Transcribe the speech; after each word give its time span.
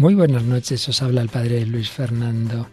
Muy 0.00 0.14
buenas 0.14 0.44
noches, 0.44 0.88
os 0.88 1.02
habla 1.02 1.20
el 1.20 1.28
padre 1.28 1.66
Luis 1.66 1.90
Fernando 1.90 2.68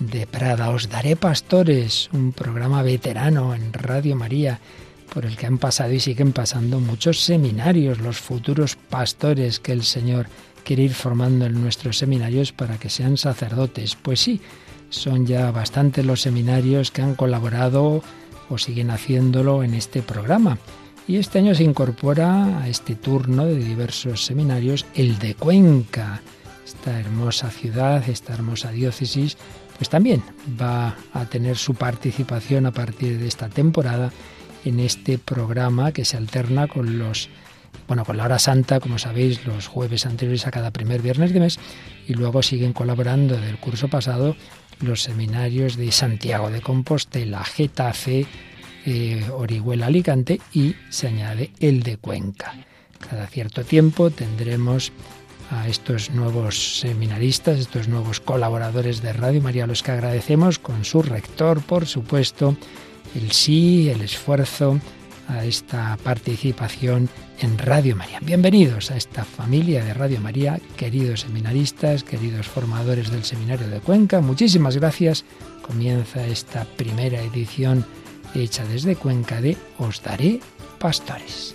de 0.00 0.26
Prada. 0.26 0.70
Os 0.70 0.88
daré 0.88 1.14
pastores, 1.14 2.10
un 2.12 2.32
programa 2.32 2.82
veterano 2.82 3.54
en 3.54 3.72
Radio 3.72 4.16
María 4.16 4.58
por 5.14 5.24
el 5.24 5.36
que 5.36 5.46
han 5.46 5.58
pasado 5.58 5.92
y 5.92 6.00
siguen 6.00 6.32
pasando 6.32 6.80
muchos 6.80 7.20
seminarios, 7.20 8.00
los 8.00 8.18
futuros 8.18 8.74
pastores 8.74 9.60
que 9.60 9.70
el 9.70 9.84
Señor 9.84 10.26
quiere 10.64 10.82
ir 10.82 10.94
formando 10.94 11.46
en 11.46 11.62
nuestros 11.62 11.96
seminarios 11.96 12.50
para 12.50 12.76
que 12.76 12.90
sean 12.90 13.18
sacerdotes. 13.18 13.94
Pues 13.94 14.18
sí, 14.18 14.40
son 14.90 15.26
ya 15.26 15.52
bastantes 15.52 16.04
los 16.04 16.22
seminarios 16.22 16.90
que 16.90 17.02
han 17.02 17.14
colaborado 17.14 18.02
o 18.48 18.58
siguen 18.58 18.90
haciéndolo 18.90 19.62
en 19.62 19.74
este 19.74 20.02
programa. 20.02 20.58
Y 21.06 21.18
este 21.18 21.38
año 21.38 21.54
se 21.54 21.62
incorpora 21.62 22.62
a 22.62 22.68
este 22.68 22.96
turno 22.96 23.44
de 23.44 23.62
diversos 23.62 24.24
seminarios 24.24 24.86
el 24.96 25.20
de 25.20 25.36
Cuenca 25.36 26.20
esta 26.64 26.98
hermosa 26.98 27.50
ciudad, 27.50 28.08
esta 28.08 28.34
hermosa 28.34 28.70
diócesis, 28.70 29.36
pues 29.76 29.88
también 29.88 30.22
va 30.60 30.96
a 31.12 31.26
tener 31.26 31.56
su 31.56 31.74
participación 31.74 32.66
a 32.66 32.72
partir 32.72 33.18
de 33.18 33.26
esta 33.26 33.48
temporada 33.48 34.12
en 34.64 34.80
este 34.80 35.18
programa 35.18 35.92
que 35.92 36.04
se 36.04 36.16
alterna 36.16 36.68
con 36.68 36.98
los 36.98 37.28
bueno, 37.88 38.04
con 38.04 38.16
la 38.16 38.24
hora 38.24 38.38
santa, 38.38 38.80
como 38.80 38.98
sabéis, 38.98 39.44
los 39.44 39.66
jueves 39.66 40.06
anteriores 40.06 40.46
a 40.46 40.50
cada 40.50 40.70
primer 40.70 41.02
viernes 41.02 41.34
de 41.34 41.40
mes 41.40 41.58
y 42.06 42.14
luego 42.14 42.42
siguen 42.42 42.72
colaborando 42.72 43.36
del 43.36 43.58
curso 43.58 43.88
pasado 43.88 44.36
los 44.80 45.02
seminarios 45.02 45.76
de 45.76 45.92
Santiago 45.92 46.50
de 46.50 46.60
Compostela, 46.60 47.44
Getafe, 47.44 48.26
eh, 48.86 49.24
Orihuela, 49.32 49.86
Alicante 49.86 50.40
y 50.52 50.74
se 50.88 51.08
añade 51.08 51.50
el 51.60 51.82
de 51.82 51.96
Cuenca. 51.96 52.54
Cada 52.98 53.26
cierto 53.26 53.64
tiempo 53.64 54.10
tendremos 54.10 54.92
a 55.50 55.68
estos 55.68 56.10
nuevos 56.10 56.80
seminaristas, 56.80 57.58
estos 57.58 57.88
nuevos 57.88 58.20
colaboradores 58.20 59.02
de 59.02 59.12
Radio 59.12 59.40
María, 59.40 59.64
a 59.64 59.66
los 59.66 59.82
que 59.82 59.92
agradecemos 59.92 60.58
con 60.58 60.84
su 60.84 61.02
rector, 61.02 61.62
por 61.62 61.86
supuesto, 61.86 62.56
el 63.14 63.32
sí, 63.32 63.88
el 63.88 64.00
esfuerzo 64.00 64.80
a 65.28 65.44
esta 65.44 65.96
participación 66.02 67.08
en 67.40 67.58
Radio 67.58 67.96
María. 67.96 68.18
Bienvenidos 68.20 68.90
a 68.90 68.96
esta 68.96 69.24
familia 69.24 69.84
de 69.84 69.94
Radio 69.94 70.20
María, 70.20 70.60
queridos 70.76 71.20
seminaristas, 71.20 72.04
queridos 72.04 72.46
formadores 72.46 73.10
del 73.10 73.24
Seminario 73.24 73.68
de 73.68 73.80
Cuenca. 73.80 74.20
Muchísimas 74.20 74.76
gracias. 74.76 75.24
Comienza 75.62 76.26
esta 76.26 76.64
primera 76.64 77.22
edición 77.22 77.84
hecha 78.34 78.64
desde 78.66 78.96
Cuenca 78.96 79.40
de 79.40 79.56
Os 79.78 80.02
Daré 80.02 80.40
Pastores. 80.78 81.54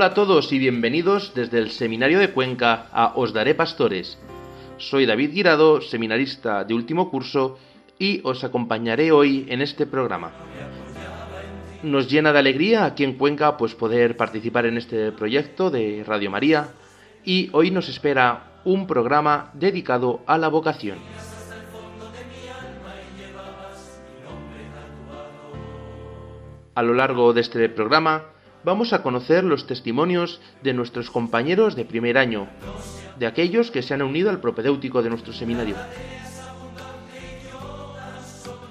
Hola 0.00 0.12
a 0.12 0.14
todos 0.14 0.50
y 0.50 0.58
bienvenidos 0.58 1.34
desde 1.34 1.58
el 1.58 1.72
Seminario 1.72 2.20
de 2.20 2.30
Cuenca 2.30 2.86
a 2.90 3.12
Os 3.16 3.34
Daré 3.34 3.54
Pastores. 3.54 4.16
Soy 4.78 5.04
David 5.04 5.34
Guirado, 5.34 5.82
seminarista 5.82 6.64
de 6.64 6.72
último 6.72 7.10
curso, 7.10 7.58
y 7.98 8.22
os 8.24 8.42
acompañaré 8.42 9.12
hoy 9.12 9.44
en 9.50 9.60
este 9.60 9.84
programa. 9.84 10.32
Nos 11.82 12.10
llena 12.10 12.32
de 12.32 12.38
alegría 12.38 12.86
aquí 12.86 13.04
en 13.04 13.18
Cuenca 13.18 13.58
pues 13.58 13.74
poder 13.74 14.16
participar 14.16 14.64
en 14.64 14.78
este 14.78 15.12
proyecto 15.12 15.70
de 15.70 16.02
Radio 16.06 16.30
María 16.30 16.68
y 17.22 17.50
hoy 17.52 17.70
nos 17.70 17.90
espera 17.90 18.62
un 18.64 18.86
programa 18.86 19.50
dedicado 19.52 20.22
a 20.26 20.38
la 20.38 20.48
vocación. 20.48 20.96
A 26.74 26.82
lo 26.82 26.94
largo 26.94 27.34
de 27.34 27.42
este 27.42 27.68
programa 27.68 28.39
vamos 28.64 28.92
a 28.92 29.02
conocer 29.02 29.44
los 29.44 29.66
testimonios 29.66 30.40
de 30.62 30.72
nuestros 30.72 31.10
compañeros 31.10 31.76
de 31.76 31.84
primer 31.84 32.18
año, 32.18 32.48
de 33.18 33.26
aquellos 33.26 33.70
que 33.70 33.82
se 33.82 33.94
han 33.94 34.02
unido 34.02 34.30
al 34.30 34.40
propedéutico 34.40 35.02
de 35.02 35.10
nuestro 35.10 35.32
seminario. 35.32 35.76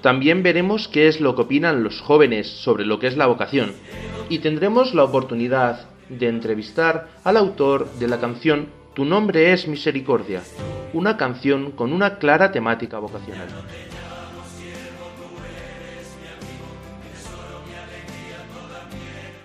También 0.02 0.42
veremos 0.42 0.88
qué 0.88 1.08
es 1.08 1.20
lo 1.20 1.34
que 1.34 1.42
opinan 1.42 1.82
los 1.82 2.00
jóvenes 2.00 2.48
sobre 2.48 2.86
lo 2.86 2.98
que 2.98 3.06
es 3.06 3.16
la 3.16 3.26
vocación 3.26 3.72
y 4.30 4.38
tendremos 4.38 4.94
la 4.94 5.04
oportunidad 5.04 5.88
de 6.08 6.28
entrevistar 6.28 7.08
al 7.22 7.36
autor 7.36 7.90
de 7.98 8.08
la 8.08 8.18
canción 8.18 8.68
Tu 8.94 9.04
nombre 9.04 9.52
es 9.52 9.68
misericordia, 9.68 10.42
una 10.92 11.16
canción 11.16 11.70
con 11.70 11.92
una 11.92 12.18
clara 12.18 12.50
temática 12.50 12.98
vocacional. 12.98 13.48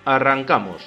Arrancamos. 0.06 0.82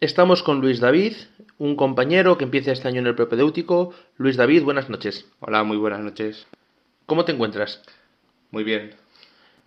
Estamos 0.00 0.42
con 0.42 0.60
Luis 0.60 0.80
David, 0.80 1.12
un 1.56 1.76
compañero 1.76 2.36
que 2.36 2.42
empieza 2.42 2.72
este 2.72 2.88
año 2.88 2.98
en 2.98 3.06
el 3.06 3.14
propedéutico. 3.14 3.94
Luis 4.16 4.36
David, 4.36 4.64
buenas 4.64 4.90
noches. 4.90 5.24
Hola, 5.38 5.62
muy 5.62 5.76
buenas 5.76 6.00
noches. 6.00 6.48
¿Cómo 7.06 7.24
te 7.24 7.30
encuentras? 7.30 7.80
Muy 8.50 8.64
bien. 8.64 8.96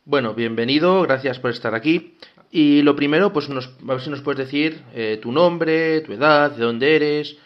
Bueno, 0.04 0.34
bienvenido, 0.34 1.04
gracias 1.04 1.40
por 1.40 1.52
estar 1.52 1.74
aquí. 1.74 2.18
Y 2.52 2.82
lo 2.82 2.98
primero, 2.98 3.32
pues 3.32 3.48
nos, 3.48 3.68
a 3.68 3.94
ver 3.94 4.02
si 4.02 4.10
nos 4.10 4.20
puedes 4.20 4.40
decir 4.40 4.82
eh, 4.94 5.18
tu 5.22 5.32
nombre, 5.32 6.02
tu 6.02 6.12
edad, 6.12 6.52
de 6.52 6.66
dónde 6.66 6.94
eres. 6.98 7.38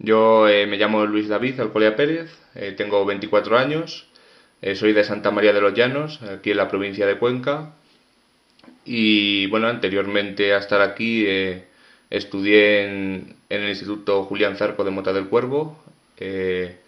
Yo 0.00 0.48
eh, 0.48 0.66
me 0.66 0.76
llamo 0.76 1.06
Luis 1.06 1.28
David 1.28 1.60
Alcolea 1.60 1.94
Pérez, 1.94 2.36
eh, 2.56 2.72
tengo 2.76 3.04
24 3.04 3.56
años, 3.56 4.07
eh, 4.60 4.74
soy 4.74 4.92
de 4.92 5.04
Santa 5.04 5.30
María 5.30 5.52
de 5.52 5.60
los 5.60 5.74
Llanos, 5.74 6.20
aquí 6.22 6.50
en 6.50 6.56
la 6.56 6.68
provincia 6.68 7.06
de 7.06 7.18
Cuenca. 7.18 7.74
Y 8.84 9.46
bueno, 9.46 9.68
anteriormente 9.68 10.52
a 10.52 10.58
estar 10.58 10.80
aquí 10.80 11.24
eh, 11.26 11.66
estudié 12.10 12.84
en, 12.84 13.36
el 13.48 13.68
Instituto 13.68 14.24
Julián 14.24 14.56
Zarco 14.56 14.84
de 14.84 14.90
Mota 14.90 15.12
del 15.12 15.28
Cuervo, 15.28 15.78
eh, 16.18 16.78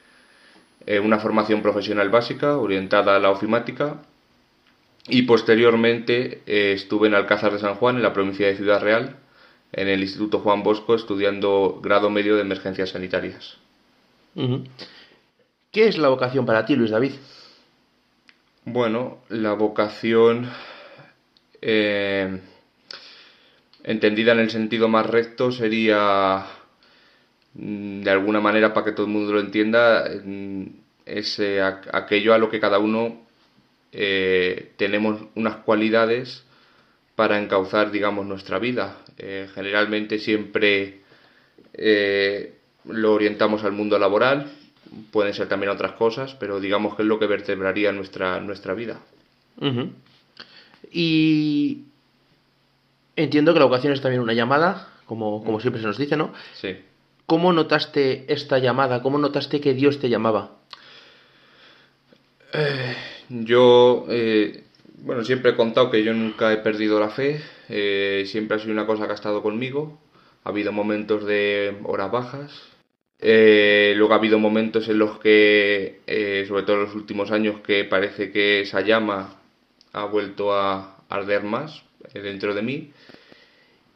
una 1.03 1.21
formación 1.21 1.63
profesional 1.63 2.09
básica 2.09 2.57
orientada 2.57 3.17
a 3.17 3.21
la 3.21 3.31
ofimática. 3.31 4.03
Y 5.09 5.23
posteriormente 5.23 6.43
estuve 6.47 7.09
en 7.09 7.15
Alcázar 7.15 7.53
de 7.53 7.59
San 7.59 7.75
Juan, 7.77 7.97
en 7.97 8.03
la 8.03 8.13
provincia 8.13 8.47
de 8.47 8.57
Ciudad 8.57 8.83
Real, 8.83 9.17
en 9.73 9.89
el 9.89 10.01
Instituto 10.03 10.41
Juan 10.41 10.63
Bosco, 10.63 10.95
estudiando 10.95 11.81
grado 11.83 12.11
medio 12.11 12.37
de 12.37 12.43
emergencias 12.43 12.91
sanitarias. 12.91 13.57
¿Qué 15.73 15.89
es 15.89 15.99
la 15.99 16.09
vocación 16.09 16.45
para 16.47 16.67
ti, 16.67 16.77
Luis 16.77 16.91
David? 16.91 17.13
Bueno, 18.65 19.23
la 19.31 19.55
vocación, 19.55 20.51
eh, 21.63 22.41
entendida 23.85 24.33
en 24.33 24.41
el 24.41 24.51
sentido 24.51 24.87
más 24.89 25.07
recto, 25.07 25.51
sería, 25.51 26.45
mm, 27.55 28.03
de 28.03 28.11
alguna 28.11 28.41
manera, 28.41 28.75
para 28.75 28.85
que 28.85 28.93
todo 28.93 29.07
el 29.07 29.13
mundo 29.13 29.33
lo 29.33 29.41
entienda, 29.41 30.05
mm, 30.25 30.65
es 31.07 31.39
eh, 31.39 31.63
aquello 31.63 32.35
a 32.35 32.39
lo 32.39 32.51
que 32.51 32.61
cada 32.61 32.79
uno 32.79 33.23
eh, 33.93 34.73
tenemos 34.77 35.23
unas 35.35 35.57
cualidades 35.57 36.45
para 37.17 37.39
encauzar, 37.39 37.91
digamos, 37.91 38.27
nuestra 38.27 38.59
vida. 38.59 38.97
generalmente 39.55 40.19
siempre 40.19 41.01
lo 42.85 43.15
orientamos 43.15 43.65
al 43.65 43.73
mundo 43.73 43.99
laboral, 43.99 44.51
pueden 45.11 45.35
ser 45.35 45.49
también 45.49 45.71
otras 45.71 45.93
cosas, 45.93 46.35
pero 46.35 46.61
digamos 46.61 46.95
que 46.95 47.03
es 47.03 47.09
lo 47.09 47.19
que 47.19 47.27
vertebraría 47.27 47.93
nuestra, 47.93 48.41
nuestra 48.41 48.75
vida. 48.75 49.01
Y 50.91 51.85
entiendo 53.17 53.53
que 53.53 53.59
la 53.59 53.67
vocación 53.67 53.93
es 53.93 54.01
también 54.01 54.23
una 54.23 54.33
llamada, 54.33 54.89
como, 55.07 55.45
como 55.45 55.61
siempre 55.61 55.81
se 55.81 55.87
nos 55.87 55.99
dice, 55.99 56.17
¿no? 56.17 56.33
Sí. 56.55 56.77
¿Cómo 57.27 57.53
notaste 57.53 58.25
esta 58.33 58.59
llamada? 58.59 59.03
¿Cómo 59.03 59.19
notaste 59.19 59.61
que 59.61 59.75
Dios 59.75 60.01
te 60.01 60.09
llamaba? 60.09 60.57
Eh, 62.53 62.97
yo, 63.29 64.07
eh, 64.09 64.65
bueno, 64.99 65.25
siempre 65.25 65.53
he 65.53 65.57
contado 65.57 65.91
que 65.91 66.03
yo 66.03 66.13
nunca 66.13 66.53
he 66.53 66.57
perdido 66.57 66.99
la 66.99 67.11
fe, 67.11 67.41
eh, 67.69 68.25
siempre 68.27 68.57
ha 68.57 68.61
sido 68.61 68.73
una 68.73 68.87
cosa 68.87 69.07
que 69.07 69.13
ha 69.13 69.15
estado 69.15 69.43
conmigo. 69.43 70.01
Ha 70.43 70.49
habido 70.49 70.73
momentos 70.73 71.25
de 71.27 71.79
horas 71.85 72.11
bajas, 72.11 72.70
eh, 73.23 73.93
luego 73.97 74.15
ha 74.15 74.17
habido 74.17 74.39
momentos 74.39 74.89
en 74.89 74.99
los 74.99 75.19
que, 75.19 76.01
eh, 76.07 76.45
sobre 76.49 76.63
todo 76.63 76.77
en 76.77 76.83
los 76.85 76.95
últimos 76.95 77.31
años, 77.31 77.61
que 77.61 77.85
parece 77.85 78.33
que 78.33 78.63
esa 78.63 78.81
llama 78.81 79.41
ha 79.93 80.05
vuelto 80.07 80.55
a 80.55 80.97
arder 81.09 81.43
más 81.43 81.83
eh, 82.15 82.21
dentro 82.21 82.55
de 82.55 82.63
mí. 82.63 82.93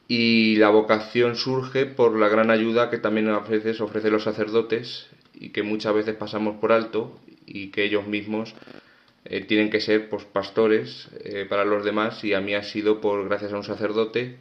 Y 0.06 0.56
la 0.56 0.69
vocación 0.69 1.37
surge 1.37 1.87
por 1.87 2.19
la 2.19 2.29
gran 2.29 2.50
ayuda 2.50 2.91
que 2.91 2.99
también 2.99 3.31
a 3.31 3.38
veces 3.41 3.81
ofrecen 3.81 4.12
los 4.12 4.25
sacerdotes 4.25 5.09
y 5.32 5.49
que 5.49 5.62
muchas 5.62 5.94
veces 5.94 6.15
pasamos 6.15 6.56
por 6.61 6.73
alto 6.73 7.19
y 7.47 7.69
que 7.69 7.85
ellos 7.85 8.06
mismos 8.06 8.55
eh, 9.25 9.41
tienen 9.44 9.70
que 9.70 9.81
ser 9.81 10.11
pues, 10.11 10.25
pastores 10.25 11.09
para 11.49 11.65
los 11.65 11.85
demás 11.85 12.23
y 12.23 12.35
a 12.35 12.43
mí 12.43 12.55
ha 12.55 12.62
sido 12.62 13.00
por 13.00 13.27
gracias 13.27 13.55
a 13.55 13.56
un 13.56 13.65
sacerdote 13.65 14.37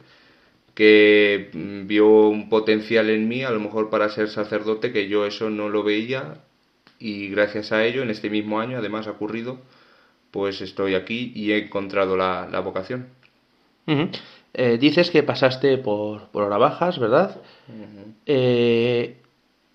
que 0.74 1.50
mm, 1.52 1.86
vio 1.86 2.28
un 2.28 2.48
potencial 2.48 3.10
en 3.10 3.28
mí, 3.28 3.42
a 3.42 3.50
lo 3.50 3.60
mejor 3.60 3.90
para 3.90 4.08
ser 4.08 4.28
sacerdote, 4.28 4.92
que 4.92 5.08
yo 5.08 5.26
eso 5.26 5.50
no 5.50 5.68
lo 5.68 5.82
veía 5.82 6.38
y 6.98 7.28
gracias 7.28 7.72
a 7.72 7.84
ello, 7.84 8.02
en 8.02 8.10
este 8.10 8.30
mismo 8.30 8.60
año, 8.60 8.78
además 8.78 9.06
ha 9.06 9.12
ocurrido, 9.12 9.58
pues 10.30 10.60
estoy 10.60 10.94
aquí 10.94 11.32
y 11.34 11.52
he 11.52 11.64
encontrado 11.64 12.16
la, 12.16 12.60
vocación. 12.60 13.08
Eh, 14.54 14.78
dices 14.78 15.10
que 15.10 15.22
pasaste 15.22 15.78
por, 15.78 16.28
por 16.28 16.48
bajas, 16.58 16.98
¿verdad? 16.98 17.40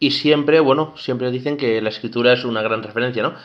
y 0.01 0.11
siempre, 0.11 0.59
bueno, 0.61 0.93
siempre 0.97 1.29
dicen 1.29 1.57
que 1.57 1.81
la 1.81 1.89
escritura 1.89 2.33
es 2.33 2.45
una 2.45 2.61
gran 2.61 2.81
referencia, 2.81 3.21
¿no? 3.21 3.35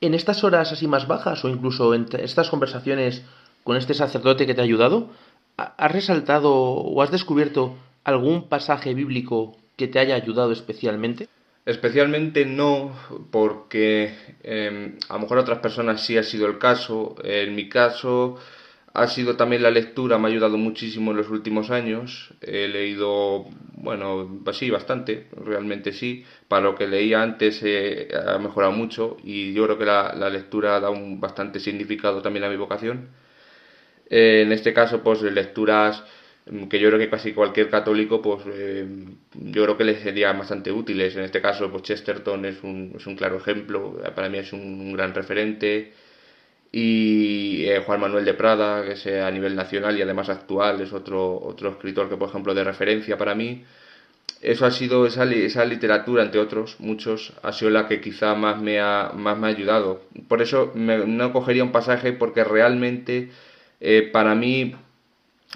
en 0.00 0.14
estas 0.14 0.44
horas 0.44 0.72
así 0.72 0.86
más 0.86 1.06
bajas 1.06 1.44
o 1.44 1.48
incluso 1.48 1.94
en 1.94 2.06
estas 2.20 2.50
conversaciones 2.50 3.22
con 3.64 3.76
este 3.76 3.94
sacerdote 3.94 4.46
que 4.46 4.54
te 4.54 4.60
ha 4.60 4.64
ayudado, 4.64 5.10
¿has 5.58 5.92
resaltado 5.92 6.52
o 6.54 7.02
has 7.02 7.10
descubierto 7.10 7.76
algún 8.04 8.48
pasaje 8.48 8.94
bíblico 8.94 9.56
que 9.76 9.88
te 9.88 9.98
haya 9.98 10.14
ayudado 10.14 10.52
especialmente? 10.52 11.28
Especialmente 11.66 12.46
no, 12.46 12.96
porque 13.30 14.14
em, 14.42 14.96
a 15.08 15.14
lo 15.14 15.20
mejor 15.20 15.38
otras 15.38 15.58
personas 15.58 16.02
sí 16.02 16.16
ha 16.16 16.22
sido 16.22 16.46
el 16.46 16.56
caso. 16.58 17.16
En 17.22 17.54
mi 17.54 17.68
caso, 17.68 18.38
ha 18.94 19.06
sido 19.06 19.36
también 19.36 19.62
la 19.62 19.70
lectura, 19.70 20.18
me 20.18 20.28
ha 20.28 20.30
ayudado 20.30 20.56
muchísimo 20.56 21.10
en 21.10 21.18
los 21.18 21.28
últimos 21.28 21.70
años. 21.70 22.32
He 22.40 22.68
leído, 22.68 23.44
bueno, 23.74 24.40
sí, 24.52 24.70
bastante, 24.70 25.28
realmente 25.44 25.92
sí. 25.92 26.24
Para 26.48 26.62
lo 26.62 26.74
que 26.74 26.86
leía 26.86 27.22
antes 27.22 27.60
eh, 27.62 28.08
ha 28.26 28.38
mejorado 28.38 28.72
mucho 28.72 29.18
y 29.22 29.52
yo 29.52 29.64
creo 29.64 29.78
que 29.78 29.84
la, 29.84 30.30
lectura 30.30 30.80
da 30.80 30.90
un 30.90 31.20
bastante 31.20 31.60
significado 31.60 32.22
también 32.22 32.44
a 32.44 32.48
mi 32.48 32.56
vocación. 32.56 33.08
Eh, 34.10 34.42
en 34.42 34.52
este 34.52 34.72
caso, 34.72 35.02
pues 35.02 35.22
lecturas 35.22 36.02
mm, 36.46 36.68
que 36.68 36.80
yo 36.80 36.88
creo 36.88 36.98
que 36.98 37.10
casi 37.10 37.32
cualquier 37.32 37.70
católico, 37.70 38.22
pues 38.22 38.44
eh, 38.46 38.86
yo 39.34 39.62
creo 39.64 39.76
que 39.76 39.84
les 39.84 40.00
serían 40.02 40.38
bastante 40.38 40.72
útiles. 40.72 41.16
En 41.16 41.24
este 41.24 41.40
caso, 41.40 41.70
pues 41.70 41.82
Chesterton 41.84 42.44
es 42.46 42.62
un, 42.62 42.94
es 42.96 43.06
un 43.06 43.16
claro 43.16 43.36
ejemplo, 43.38 44.00
para 44.14 44.28
mí 44.28 44.38
es 44.38 44.52
un 44.52 44.92
gran 44.92 45.14
referente 45.14 45.92
y 46.70 47.64
eh, 47.66 47.82
Juan 47.84 48.00
Manuel 48.00 48.24
de 48.24 48.34
Prada, 48.34 48.84
que 48.84 48.92
es 48.92 49.06
a 49.06 49.30
nivel 49.30 49.56
nacional 49.56 49.96
y 49.98 50.02
además 50.02 50.28
actual, 50.28 50.80
es 50.80 50.92
otro, 50.92 51.38
otro 51.40 51.70
escritor 51.70 52.08
que, 52.08 52.16
por 52.16 52.28
ejemplo, 52.28 52.54
de 52.54 52.64
referencia 52.64 53.16
para 53.16 53.34
mí. 53.34 53.64
Eso 54.40 54.66
ha 54.66 54.70
sido, 54.70 55.06
esa, 55.06 55.24
esa 55.24 55.64
literatura, 55.64 56.22
entre 56.22 56.40
otros, 56.40 56.76
muchos, 56.78 57.32
ha 57.42 57.52
sido 57.52 57.70
la 57.70 57.88
que 57.88 58.00
quizá 58.00 58.34
más 58.34 58.60
me 58.60 58.78
ha, 58.80 59.12
más 59.14 59.38
me 59.38 59.48
ha 59.48 59.50
ayudado. 59.50 60.02
Por 60.28 60.42
eso 60.42 60.72
no 60.74 61.32
cogería 61.32 61.64
un 61.64 61.72
pasaje 61.72 62.12
porque 62.12 62.44
realmente 62.44 63.30
eh, 63.80 64.08
para 64.12 64.34
mí 64.34 64.74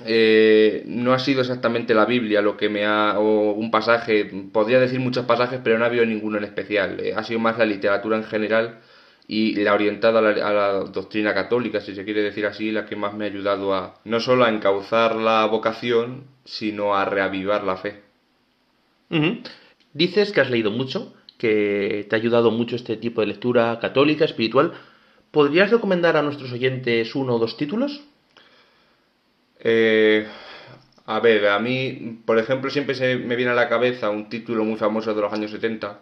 eh, 0.07 0.83
no 0.87 1.13
ha 1.13 1.19
sido 1.19 1.43
exactamente 1.43 1.95
la 1.95 2.07
Biblia 2.07 2.41
lo 2.43 2.57
que 2.57 2.69
me 2.69 2.87
ha, 2.87 3.19
o 3.19 3.53
un 3.53 3.71
pasaje, 3.71 4.31
podría 4.53 4.81
decir 4.81 5.01
muchos 5.01 5.27
pasajes, 5.27 5.61
pero 5.63 5.79
no 5.79 5.85
ha 5.85 5.89
habido 5.89 6.07
ninguno 6.07 6.39
en 6.39 6.45
especial. 6.45 7.01
ha 7.15 7.23
sido 7.25 7.41
más 7.41 7.59
la 7.59 7.67
literatura 7.67 8.17
en 8.17 8.25
general 8.25 8.81
y 9.29 9.55
la 9.57 9.75
orientada 9.75 10.19
a 10.19 10.53
la, 10.53 10.73
doctrina 10.85 11.35
católica, 11.35 11.81
si 11.81 11.95
se 11.95 12.05
quiere 12.05 12.23
decir 12.23 12.47
así, 12.47 12.71
la 12.71 12.87
que 12.87 12.97
más 12.97 13.15
me 13.15 13.25
ha 13.25 13.29
ayudado 13.29 13.75
a 13.75 13.95
no 14.05 14.21
solo 14.21 14.45
a 14.45 14.51
encauzar 14.51 15.17
la 15.17 15.47
vocación, 15.47 16.25
sino 16.45 16.95
a 16.95 17.05
reavivar 17.05 17.65
la 17.65 17.77
fe. 17.77 18.03
Dices 19.93 20.33
que 20.33 20.41
has 20.41 20.51
leído 20.51 20.71
mucho, 20.71 21.15
que 21.39 22.07
te 22.09 22.17
ha 22.17 22.19
ayudado 22.19 22.51
mucho 22.51 22.77
este 22.77 22.97
tipo 22.97 23.21
de 23.21 23.29
lectura 23.29 23.79
católica, 23.81 24.25
espiritual. 24.25 24.73
¿Podrías 25.31 25.71
recomendar 25.71 26.17
a 26.17 26.23
nuestros 26.23 26.53
oyentes 26.53 27.15
uno 27.15 27.37
o 27.37 27.39
dos 27.39 27.57
títulos? 27.57 28.03
Eh, 29.63 30.27
a 31.07 31.21
ver, 31.21 31.47
a 31.49 31.59
mí, 31.59 32.21
por 32.27 32.39
ejemplo, 32.39 32.71
siempre 32.71 32.95
se 32.95 33.17
me 33.17 33.37
viene 33.37 33.53
a 33.53 33.55
la 33.55 33.69
cabeza 33.69 34.11
un 34.11 34.29
título 34.29 34.65
muy 34.65 34.77
famoso 34.77 35.15
de 35.15 35.23
los 35.23 35.33
años 35.33 35.51
70, 35.51 36.01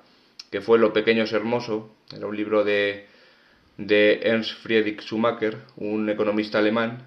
que 0.51 0.61
fue 0.61 0.79
Lo 0.79 0.93
pequeño 0.93 1.25
es 1.25 1.33
hermoso. 1.33 1.95
Era 2.13 2.27
un 2.27 2.37
libro 2.37 2.65
de 2.65 3.07
de 3.87 4.21
Ernst 4.23 4.63
Friedrich 4.63 5.01
Schumacher, 5.01 5.57
un 5.77 6.11
economista 6.11 6.59
alemán 6.59 7.03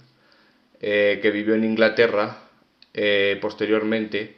eh, 0.81 1.19
que 1.21 1.29
vivió 1.29 1.53
en 1.53 1.63
Inglaterra 1.63 2.39
eh, 2.95 3.37
posteriormente, 3.39 4.37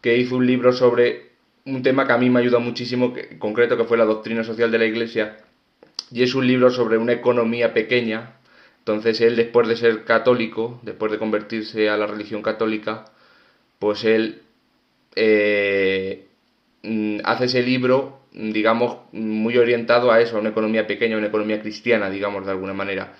que 0.00 0.16
hizo 0.16 0.36
un 0.36 0.46
libro 0.46 0.72
sobre 0.72 1.32
un 1.66 1.82
tema 1.82 2.06
que 2.06 2.12
a 2.14 2.18
mí 2.18 2.30
me 2.30 2.40
ayudó 2.40 2.60
muchísimo, 2.60 3.12
que, 3.12 3.38
concreto 3.38 3.76
que 3.76 3.84
fue 3.84 3.98
la 3.98 4.06
doctrina 4.06 4.42
social 4.42 4.70
de 4.70 4.78
la 4.78 4.86
Iglesia, 4.86 5.36
y 6.10 6.22
es 6.22 6.34
un 6.34 6.46
libro 6.46 6.70
sobre 6.70 6.96
una 6.96 7.12
economía 7.12 7.74
pequeña. 7.74 8.36
Entonces 8.86 9.20
él, 9.20 9.36
después 9.36 9.66
de 9.68 9.76
ser 9.76 10.04
católico, 10.04 10.80
después 10.82 11.10
de 11.10 11.18
convertirse 11.18 11.88
a 11.88 11.96
la 11.96 12.06
religión 12.06 12.42
católica, 12.42 13.06
pues 13.80 14.04
él 14.04 14.42
eh, 15.16 16.28
mm, 16.82 17.18
hace 17.24 17.46
ese 17.46 17.62
libro 17.62 18.26
digamos, 18.36 18.98
muy 19.12 19.56
orientado 19.56 20.12
a 20.12 20.20
eso, 20.20 20.36
a 20.36 20.40
una 20.40 20.50
economía 20.50 20.86
pequeña, 20.86 21.16
una 21.16 21.28
economía 21.28 21.60
cristiana, 21.60 22.10
digamos, 22.10 22.44
de 22.44 22.52
alguna 22.52 22.74
manera. 22.74 23.14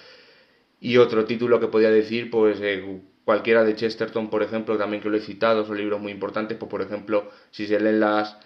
Y 0.80 0.98
otro 0.98 1.24
título 1.24 1.58
que 1.58 1.68
podía 1.68 1.90
decir, 1.90 2.30
pues 2.30 2.58
eh, 2.60 3.00
cualquiera 3.24 3.64
de 3.64 3.74
Chesterton, 3.74 4.28
por 4.28 4.42
ejemplo, 4.42 4.76
también 4.76 5.02
que 5.02 5.08
lo 5.08 5.16
he 5.16 5.20
citado, 5.20 5.64
son 5.64 5.78
libros 5.78 6.00
muy 6.00 6.12
importantes, 6.12 6.58
pues 6.58 6.70
por 6.70 6.82
ejemplo, 6.82 7.30
si 7.50 7.66
se 7.66 7.80
leen 7.80 8.00
las... 8.00 8.36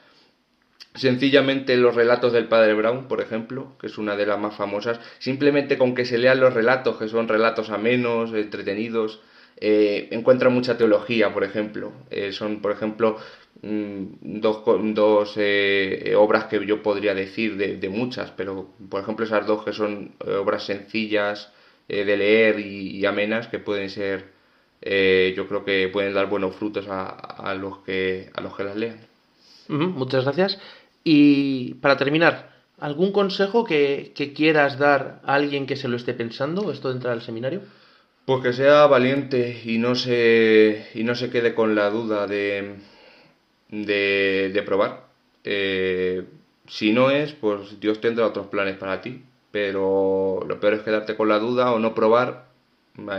Sencillamente 0.94 1.76
los 1.76 1.94
relatos 1.94 2.32
del 2.32 2.48
padre 2.48 2.74
Brown, 2.74 3.06
por 3.06 3.20
ejemplo, 3.20 3.76
que 3.80 3.86
es 3.86 3.96
una 3.96 4.16
de 4.16 4.26
las 4.26 4.38
más 4.38 4.56
famosas, 4.56 5.00
simplemente 5.18 5.78
con 5.78 5.94
que 5.94 6.04
se 6.04 6.18
lean 6.18 6.40
los 6.40 6.52
relatos, 6.52 6.98
que 6.98 7.08
son 7.08 7.28
relatos 7.28 7.70
amenos, 7.70 8.32
entretenidos, 8.32 9.20
eh, 9.60 10.08
encuentra 10.10 10.48
mucha 10.48 10.76
teología, 10.76 11.32
por 11.32 11.44
ejemplo. 11.44 11.92
Eh, 12.10 12.32
son, 12.32 12.60
por 12.60 12.72
ejemplo, 12.72 13.18
Mm, 13.62 14.40
dos, 14.40 14.62
dos 14.94 15.34
eh, 15.36 16.14
obras 16.16 16.46
que 16.46 16.64
yo 16.64 16.82
podría 16.82 17.14
decir 17.14 17.56
de, 17.56 17.88
muchas, 17.90 18.30
pero 18.30 18.70
por 18.88 19.02
ejemplo 19.02 19.26
esas 19.26 19.46
dos 19.46 19.64
que 19.64 19.74
son 19.74 20.14
eh, 20.26 20.32
obras 20.32 20.64
sencillas 20.64 21.52
eh, 21.88 22.04
de 22.06 22.16
leer 22.16 22.58
y, 22.60 23.04
amenas 23.04 23.48
que 23.48 23.58
pueden 23.58 23.90
ser, 23.90 24.32
yo 24.82 25.46
creo 25.46 25.64
que 25.64 25.88
pueden 25.88 26.14
dar 26.14 26.28
buenos 26.28 26.56
frutos 26.56 26.86
a, 26.88 27.54
los, 27.54 27.78
que, 27.80 28.30
a 28.34 28.40
los 28.40 28.56
que 28.56 28.64
las 28.64 28.76
lean. 28.76 28.98
muchas 29.68 30.24
gracias. 30.24 30.58
Y 31.04 31.74
para 31.74 31.96
terminar, 31.96 32.50
¿algún 32.78 33.12
consejo 33.12 33.64
que, 33.64 34.12
que, 34.14 34.32
quieras 34.32 34.78
dar 34.78 35.20
a 35.24 35.34
alguien 35.34 35.66
que 35.66 35.76
se 35.76 35.88
lo 35.88 35.96
esté 35.96 36.14
pensando, 36.14 36.70
esto 36.70 36.88
de 36.88 36.94
entrar 36.94 37.14
al 37.14 37.22
seminario? 37.22 37.62
Pues 38.26 38.42
que 38.42 38.52
sea 38.52 38.86
valiente 38.86 39.62
y 39.64 39.78
no 39.78 39.94
se, 39.94 40.88
y 40.94 41.04
no 41.04 41.14
se 41.14 41.30
quede 41.30 41.54
con 41.54 41.74
la 41.74 41.90
duda 41.90 42.26
de 42.26 42.76
de, 43.70 44.62
probar. 44.64 45.04
Eh, 45.44 46.24
si 46.66 46.92
no 46.92 47.10
es, 47.10 47.32
pues 47.32 47.80
Dios 47.80 48.00
tendrá 48.00 48.26
otros 48.26 48.46
planes 48.46 48.76
para 48.76 49.00
ti. 49.00 49.24
Pero 49.50 50.44
lo 50.46 50.60
peor 50.60 50.74
es 50.74 50.82
quedarte 50.82 51.16
con 51.16 51.28
la 51.28 51.38
duda 51.38 51.72
o 51.72 51.78
no 51.78 51.94
probar. 51.94 52.46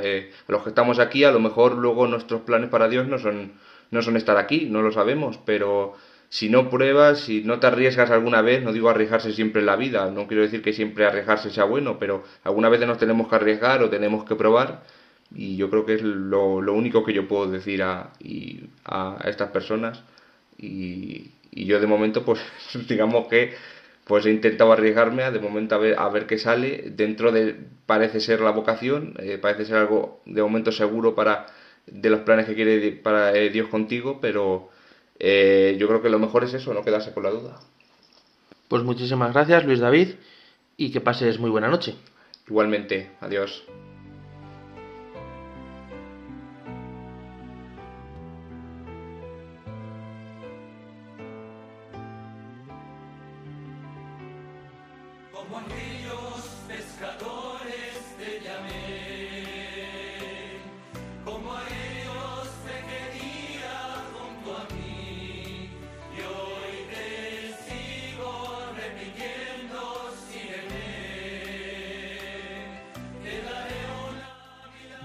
Eh, 0.04 0.32
los 0.48 0.64
que 0.64 0.70
estamos 0.70 1.00
aquí, 1.00 1.24
a 1.24 1.32
lo 1.32 1.40
mejor 1.40 1.76
luego 1.76 2.08
nuestros 2.08 2.42
planes 2.42 2.70
para 2.70 2.88
Dios 2.88 3.08
no 3.08 3.18
son, 3.18 3.54
no 3.90 4.02
son 4.02 4.16
estar 4.16 4.38
aquí, 4.38 4.68
no 4.70 4.82
lo 4.82 4.92
sabemos. 4.92 5.40
Pero 5.46 5.94
si 6.32 6.50
no 6.50 6.70
pruebas, 6.70 7.26
si 7.26 7.44
no 7.44 7.60
te 7.60 7.68
arriesgas 7.68 8.10
alguna 8.10 8.42
vez, 8.42 8.64
no 8.64 8.72
digo 8.72 8.90
arriesgarse 8.90 9.34
siempre 9.34 9.60
en 9.60 9.66
la 9.68 9.76
vida, 9.76 10.10
no 10.12 10.28
quiero 10.28 10.44
decir 10.44 10.62
que 10.62 10.72
siempre 10.74 11.06
arriesgarse 11.06 11.52
sea 11.52 11.66
bueno, 11.66 12.00
pero 12.00 12.24
alguna 12.44 12.70
vez 12.70 12.80
nos 12.88 12.98
tenemos 12.98 13.28
que 13.28 13.36
arriesgar 13.36 13.84
o 13.84 13.90
tenemos 13.90 14.24
que 14.26 14.36
probar. 14.36 14.84
Y 15.36 15.58
yo 15.58 15.70
creo 15.70 15.86
que 15.86 15.96
es 15.96 16.02
lo, 16.02 16.56
único 16.74 17.04
que 17.06 17.14
yo 17.14 17.28
puedo 17.28 17.52
decir 17.52 17.84
a, 17.84 18.12
a 18.86 19.30
estas 19.30 19.50
personas 19.52 20.04
y, 20.58 21.32
yo 21.52 21.80
de 21.80 21.88
momento, 21.88 22.24
pues 22.24 22.40
digamos 22.88 23.28
que 23.28 23.54
pues 24.06 24.26
he 24.26 24.32
intentado 24.32 24.72
arriesgarme 24.74 25.24
a 25.24 25.32
de 25.32 25.40
momento 25.40 25.76
a 25.76 25.78
ver, 25.78 26.00
a 26.00 26.10
ver 26.10 26.28
qué 26.28 26.38
sale. 26.38 26.92
Dentro 26.96 27.32
de, 27.32 27.56
parece 27.86 28.20
ser 28.20 28.42
la 28.42 28.52
vocación, 28.52 29.16
eh, 29.20 29.38
parece 29.38 29.66
ser 29.66 29.78
algo 29.78 30.22
de 30.26 30.42
momento 30.42 30.72
seguro 30.72 31.16
para 31.16 31.48
de 31.88 32.10
los 32.10 32.22
planes 32.22 32.46
que 32.46 32.56
quiere 32.56 32.92
para 32.92 33.36
eh, 33.36 33.50
Dios 33.50 33.68
contigo, 33.70 34.20
pero 34.22 34.70
eh, 35.24 35.78
yo 35.80 35.88
creo 35.88 36.02
que 36.02 36.10
lo 36.10 36.18
mejor 36.18 36.44
es 36.44 36.56
eso, 36.56 36.74
no 36.74 36.84
quedarse 36.84 37.14
con 37.14 37.22
la 37.22 37.30
duda. 37.30 37.60
Pues 38.68 38.82
muchísimas 38.82 39.34
gracias, 39.34 39.64
Luis 39.66 39.80
David, 39.80 40.16
y 40.78 40.92
que 40.92 41.00
pases 41.00 41.38
muy 41.38 41.52
buena 41.52 41.68
noche. 41.68 41.94
Igualmente, 42.48 43.12
adiós. 43.22 43.64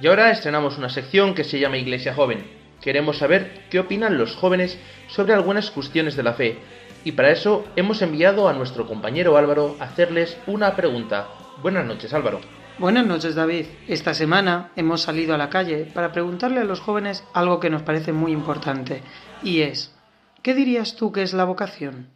Y 0.00 0.08
ahora 0.08 0.30
estrenamos 0.30 0.76
una 0.76 0.90
sección 0.90 1.34
que 1.34 1.44
se 1.44 1.58
llama 1.58 1.78
Iglesia 1.78 2.14
Joven. 2.14 2.44
Queremos 2.82 3.16
saber 3.16 3.62
qué 3.70 3.78
opinan 3.78 4.18
los 4.18 4.36
jóvenes 4.36 4.78
sobre 5.08 5.32
algunas 5.32 5.70
cuestiones 5.70 6.16
de 6.16 6.22
la 6.22 6.34
fe. 6.34 6.58
Y 7.04 7.12
para 7.12 7.30
eso 7.30 7.64
hemos 7.76 8.02
enviado 8.02 8.48
a 8.48 8.52
nuestro 8.52 8.86
compañero 8.86 9.38
Álvaro 9.38 9.76
a 9.80 9.84
hacerles 9.84 10.36
una 10.46 10.76
pregunta. 10.76 11.28
Buenas 11.62 11.86
noches 11.86 12.12
Álvaro. 12.12 12.40
Buenas 12.78 13.06
noches 13.06 13.34
David. 13.34 13.66
Esta 13.88 14.12
semana 14.12 14.70
hemos 14.76 15.00
salido 15.00 15.34
a 15.34 15.38
la 15.38 15.48
calle 15.48 15.86
para 15.94 16.12
preguntarle 16.12 16.60
a 16.60 16.64
los 16.64 16.80
jóvenes 16.80 17.24
algo 17.32 17.58
que 17.58 17.70
nos 17.70 17.82
parece 17.82 18.12
muy 18.12 18.32
importante. 18.32 19.02
Y 19.42 19.62
es, 19.62 19.96
¿qué 20.42 20.52
dirías 20.52 20.94
tú 20.94 21.10
que 21.10 21.22
es 21.22 21.32
la 21.32 21.44
vocación? 21.44 22.10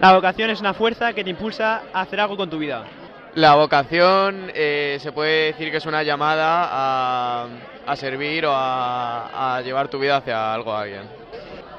La 0.00 0.14
vocación 0.14 0.50
es 0.50 0.60
una 0.60 0.74
fuerza 0.74 1.12
que 1.12 1.24
te 1.24 1.30
impulsa 1.30 1.82
a 1.92 2.02
hacer 2.02 2.20
algo 2.20 2.36
con 2.36 2.50
tu 2.50 2.58
vida. 2.58 2.84
La 3.34 3.56
vocación 3.56 4.52
eh, 4.54 4.98
se 5.00 5.10
puede 5.10 5.46
decir 5.46 5.72
que 5.72 5.78
es 5.78 5.86
una 5.86 6.04
llamada 6.04 6.68
a, 6.70 7.46
a 7.84 7.96
servir 7.96 8.46
o 8.46 8.52
a, 8.52 9.56
a, 9.56 9.60
llevar 9.62 9.88
tu 9.88 9.98
vida 9.98 10.18
hacia 10.18 10.54
algo 10.54 10.72
a 10.72 10.82
alguien. 10.82 11.02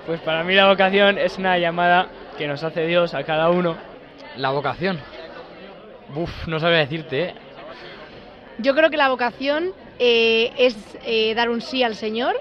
Pues 0.06 0.20
para 0.20 0.44
mí 0.44 0.54
la 0.54 0.68
vocación 0.68 1.18
es 1.18 1.38
una 1.38 1.58
llamada 1.58 2.10
que 2.38 2.48
nos 2.48 2.62
hace 2.64 2.86
Dios 2.86 3.14
a 3.14 3.24
cada 3.24 3.50
uno. 3.50 3.78
La 4.36 4.50
vocación. 4.50 5.00
Uf, 6.14 6.46
no 6.48 6.60
sabía 6.60 6.80
decirte. 6.80 7.24
¿eh? 7.24 7.34
Yo 8.58 8.76
creo 8.76 8.90
que 8.90 8.98
la 8.98 9.08
vocación 9.08 9.72
eh, 9.98 10.52
es 10.58 10.76
eh, 11.06 11.34
dar 11.36 11.50
un 11.50 11.62
sí 11.62 11.84
al 11.84 11.96
Señor, 11.96 12.36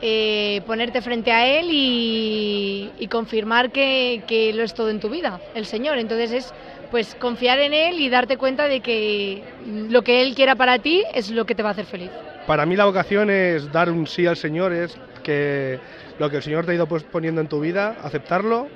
eh, 0.00 0.62
ponerte 0.66 1.02
frente 1.02 1.32
a 1.32 1.48
Él 1.48 1.66
y, 1.70 2.92
y 2.96 3.08
confirmar 3.08 3.72
que, 3.72 4.22
que 4.28 4.52
lo 4.52 4.62
es 4.62 4.72
todo 4.72 4.90
en 4.90 5.00
tu 5.00 5.10
vida, 5.10 5.40
el 5.56 5.66
Señor. 5.66 5.98
Entonces 5.98 6.30
es 6.30 6.54
pues 6.90 7.14
confiar 7.14 7.58
en 7.58 7.72
Él 7.72 8.00
y 8.00 8.08
darte 8.08 8.36
cuenta 8.36 8.68
de 8.68 8.80
que 8.80 9.42
lo 9.66 10.02
que 10.02 10.22
Él 10.22 10.34
quiera 10.34 10.54
para 10.54 10.78
ti 10.78 11.02
es 11.14 11.30
lo 11.30 11.44
que 11.44 11.54
te 11.54 11.62
va 11.62 11.70
a 11.70 11.72
hacer 11.72 11.86
feliz. 11.86 12.10
Para 12.46 12.64
mí 12.66 12.76
la 12.76 12.84
vocación 12.84 13.30
es 13.30 13.70
dar 13.72 13.90
un 13.90 14.06
sí 14.06 14.26
al 14.26 14.36
Señor, 14.36 14.72
es 14.72 14.96
que 15.22 15.78
lo 16.18 16.30
que 16.30 16.36
el 16.36 16.42
Señor 16.42 16.64
te 16.64 16.72
ha 16.72 16.74
ido 16.74 16.86
pues, 16.86 17.02
poniendo 17.02 17.40
en 17.40 17.48
tu 17.48 17.60
vida, 17.60 17.96
aceptarlo 18.02 18.68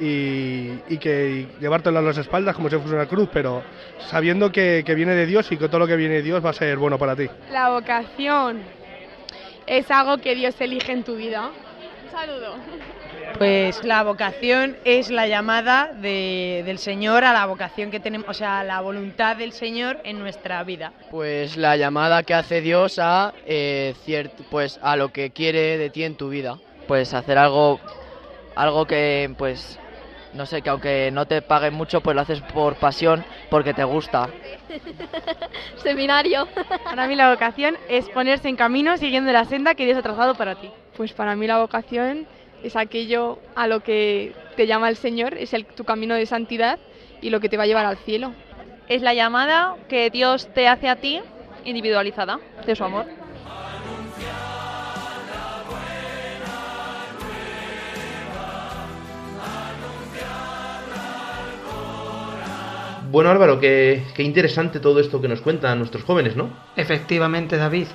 y, 0.00 0.70
y 0.88 0.98
que 0.98 1.30
y 1.30 1.60
llevártelo 1.60 1.98
a 1.98 2.02
las 2.02 2.18
espaldas 2.18 2.54
como 2.54 2.68
si 2.68 2.76
fuese 2.76 2.94
una 2.94 3.06
cruz, 3.06 3.28
pero 3.32 3.62
sabiendo 4.06 4.50
que, 4.50 4.82
que 4.84 4.94
viene 4.94 5.14
de 5.14 5.26
Dios 5.26 5.50
y 5.52 5.56
que 5.56 5.68
todo 5.68 5.80
lo 5.80 5.86
que 5.86 5.96
viene 5.96 6.14
de 6.14 6.22
Dios 6.22 6.44
va 6.44 6.50
a 6.50 6.54
ser 6.54 6.76
bueno 6.78 6.98
para 6.98 7.16
ti. 7.16 7.28
La 7.52 7.70
vocación 7.70 8.60
es 9.66 9.90
algo 9.90 10.18
que 10.18 10.34
Dios 10.34 10.60
elige 10.60 10.92
en 10.92 11.04
tu 11.04 11.16
vida. 11.16 11.50
Un 12.04 12.10
saludo. 12.10 12.54
Pues 13.38 13.84
la 13.84 14.02
vocación 14.02 14.76
es 14.84 15.10
la 15.10 15.26
llamada 15.26 15.92
de, 15.92 16.62
del 16.64 16.78
Señor 16.78 17.24
a 17.24 17.32
la 17.32 17.46
vocación 17.46 17.90
que 17.90 18.00
tenemos, 18.00 18.28
o 18.28 18.34
sea, 18.34 18.60
a 18.60 18.64
la 18.64 18.80
voluntad 18.80 19.36
del 19.36 19.52
Señor 19.52 19.98
en 20.04 20.18
nuestra 20.18 20.62
vida. 20.64 20.92
Pues 21.10 21.56
la 21.56 21.76
llamada 21.76 22.22
que 22.22 22.34
hace 22.34 22.60
Dios 22.60 22.98
a, 22.98 23.32
eh, 23.46 23.94
cierto, 24.04 24.42
pues 24.50 24.78
a 24.82 24.96
lo 24.96 25.10
que 25.10 25.30
quiere 25.30 25.78
de 25.78 25.90
ti 25.90 26.04
en 26.04 26.16
tu 26.16 26.28
vida. 26.30 26.58
Pues 26.86 27.14
hacer 27.14 27.38
algo, 27.38 27.80
algo 28.56 28.86
que, 28.86 29.32
pues, 29.36 29.78
no 30.34 30.46
sé, 30.46 30.62
que 30.62 30.70
aunque 30.70 31.10
no 31.12 31.26
te 31.26 31.42
paguen 31.42 31.74
mucho, 31.74 32.00
pues 32.00 32.14
lo 32.14 32.22
haces 32.22 32.40
por 32.40 32.76
pasión, 32.76 33.24
porque 33.50 33.74
te 33.74 33.84
gusta. 33.84 34.28
Seminario. 35.76 36.48
Para 36.84 37.06
mí 37.06 37.14
la 37.14 37.30
vocación 37.30 37.76
es 37.88 38.08
ponerse 38.08 38.48
en 38.48 38.56
camino 38.56 38.96
siguiendo 38.96 39.30
la 39.32 39.44
senda 39.44 39.74
que 39.74 39.84
Dios 39.84 39.98
ha 39.98 40.02
trazado 40.02 40.34
para 40.34 40.56
ti. 40.56 40.70
Pues 40.98 41.12
para 41.12 41.36
mí 41.36 41.46
la 41.46 41.58
vocación 41.58 42.26
es 42.64 42.74
aquello 42.74 43.38
a 43.54 43.68
lo 43.68 43.84
que 43.84 44.32
te 44.56 44.66
llama 44.66 44.88
el 44.88 44.96
Señor, 44.96 45.34
es 45.34 45.54
el, 45.54 45.64
tu 45.64 45.84
camino 45.84 46.16
de 46.16 46.26
santidad 46.26 46.80
y 47.22 47.30
lo 47.30 47.38
que 47.38 47.48
te 47.48 47.56
va 47.56 47.62
a 47.62 47.66
llevar 47.66 47.86
al 47.86 47.98
cielo. 47.98 48.32
Es 48.88 49.00
la 49.00 49.14
llamada 49.14 49.76
que 49.88 50.10
Dios 50.10 50.52
te 50.52 50.66
hace 50.66 50.88
a 50.88 50.96
ti, 50.96 51.20
individualizada, 51.64 52.40
de 52.66 52.74
su 52.74 52.82
amor. 52.82 53.06
Bueno 63.08 63.30
Álvaro, 63.30 63.60
qué, 63.60 64.02
qué 64.16 64.24
interesante 64.24 64.80
todo 64.80 64.98
esto 64.98 65.20
que 65.20 65.28
nos 65.28 65.42
cuentan 65.42 65.78
nuestros 65.78 66.02
jóvenes, 66.02 66.34
¿no? 66.34 66.50
Efectivamente 66.74 67.56
David, 67.56 67.86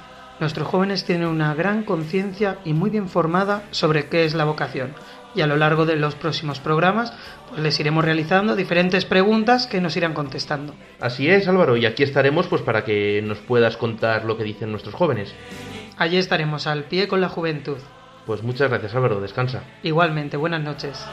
Nuestros 0.44 0.68
jóvenes 0.68 1.06
tienen 1.06 1.30
una 1.30 1.56
gran 1.56 1.84
conciencia 1.84 2.58
y 2.66 2.74
muy 2.74 2.90
bien 2.90 3.08
formada 3.08 3.64
sobre 3.72 4.10
qué 4.10 4.26
es 4.26 4.34
la 4.34 4.44
vocación. 4.44 4.94
Y 5.36 5.40
a 5.40 5.48
lo 5.48 5.56
largo 5.56 5.86
de 5.86 5.96
los 5.96 6.16
próximos 6.16 6.60
programas 6.60 7.14
pues 7.48 7.62
les 7.62 7.80
iremos 7.80 8.04
realizando 8.04 8.58
diferentes 8.58 9.06
preguntas 9.06 9.68
que 9.68 9.80
nos 9.80 9.96
irán 9.96 10.14
contestando. 10.14 10.76
Así 11.00 11.30
es, 11.30 11.48
Álvaro, 11.48 11.78
y 11.78 11.86
aquí 11.86 12.04
estaremos 12.04 12.48
pues 12.48 12.62
para 12.62 12.84
que 12.84 13.22
nos 13.24 13.38
puedas 13.38 13.78
contar 13.78 14.26
lo 14.26 14.36
que 14.36 14.44
dicen 14.44 14.70
nuestros 14.70 14.94
jóvenes. 14.94 15.34
Allí 15.98 16.18
estaremos 16.18 16.68
al 16.68 16.84
pie 16.84 17.08
con 17.08 17.22
la 17.22 17.30
juventud. 17.30 17.78
Pues 18.26 18.44
muchas 18.44 18.70
gracias, 18.70 18.94
Álvaro, 18.96 19.22
descansa. 19.22 19.64
Igualmente, 19.82 20.36
buenas 20.36 20.62
noches. 20.62 21.06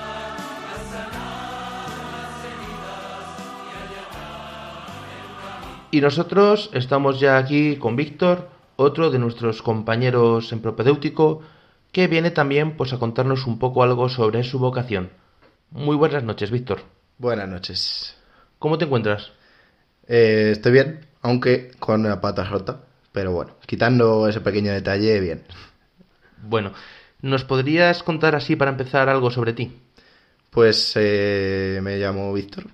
Y 5.92 6.00
nosotros 6.00 6.70
estamos 6.72 7.20
ya 7.20 7.38
aquí 7.38 7.76
con 7.76 7.94
Víctor, 7.94 8.58
otro 8.80 9.10
de 9.10 9.18
nuestros 9.18 9.60
compañeros 9.60 10.52
en 10.52 10.60
propedéutico, 10.60 11.42
que 11.92 12.08
viene 12.08 12.30
también 12.30 12.78
pues 12.78 12.94
a 12.94 12.98
contarnos 12.98 13.46
un 13.46 13.58
poco 13.58 13.82
algo 13.82 14.08
sobre 14.08 14.42
su 14.42 14.58
vocación. 14.58 15.10
Muy 15.70 15.96
buenas 15.96 16.24
noches, 16.24 16.50
Víctor. 16.50 16.80
Buenas 17.18 17.46
noches. 17.46 18.16
¿Cómo 18.58 18.78
te 18.78 18.86
encuentras? 18.86 19.32
Eh, 20.08 20.52
estoy 20.52 20.72
bien, 20.72 21.06
aunque 21.20 21.72
con 21.78 22.04
la 22.04 22.22
pata 22.22 22.44
rota, 22.44 22.80
pero 23.12 23.32
bueno, 23.32 23.52
quitando 23.66 24.26
ese 24.26 24.40
pequeño 24.40 24.72
detalle, 24.72 25.20
bien. 25.20 25.44
Bueno, 26.42 26.72
¿nos 27.20 27.44
podrías 27.44 28.02
contar 28.02 28.34
así 28.34 28.56
para 28.56 28.70
empezar 28.70 29.10
algo 29.10 29.30
sobre 29.30 29.52
ti? 29.52 29.76
Pues 30.48 30.92
eh, 30.94 31.80
me 31.82 31.98
llamo 31.98 32.32
Víctor, 32.32 32.64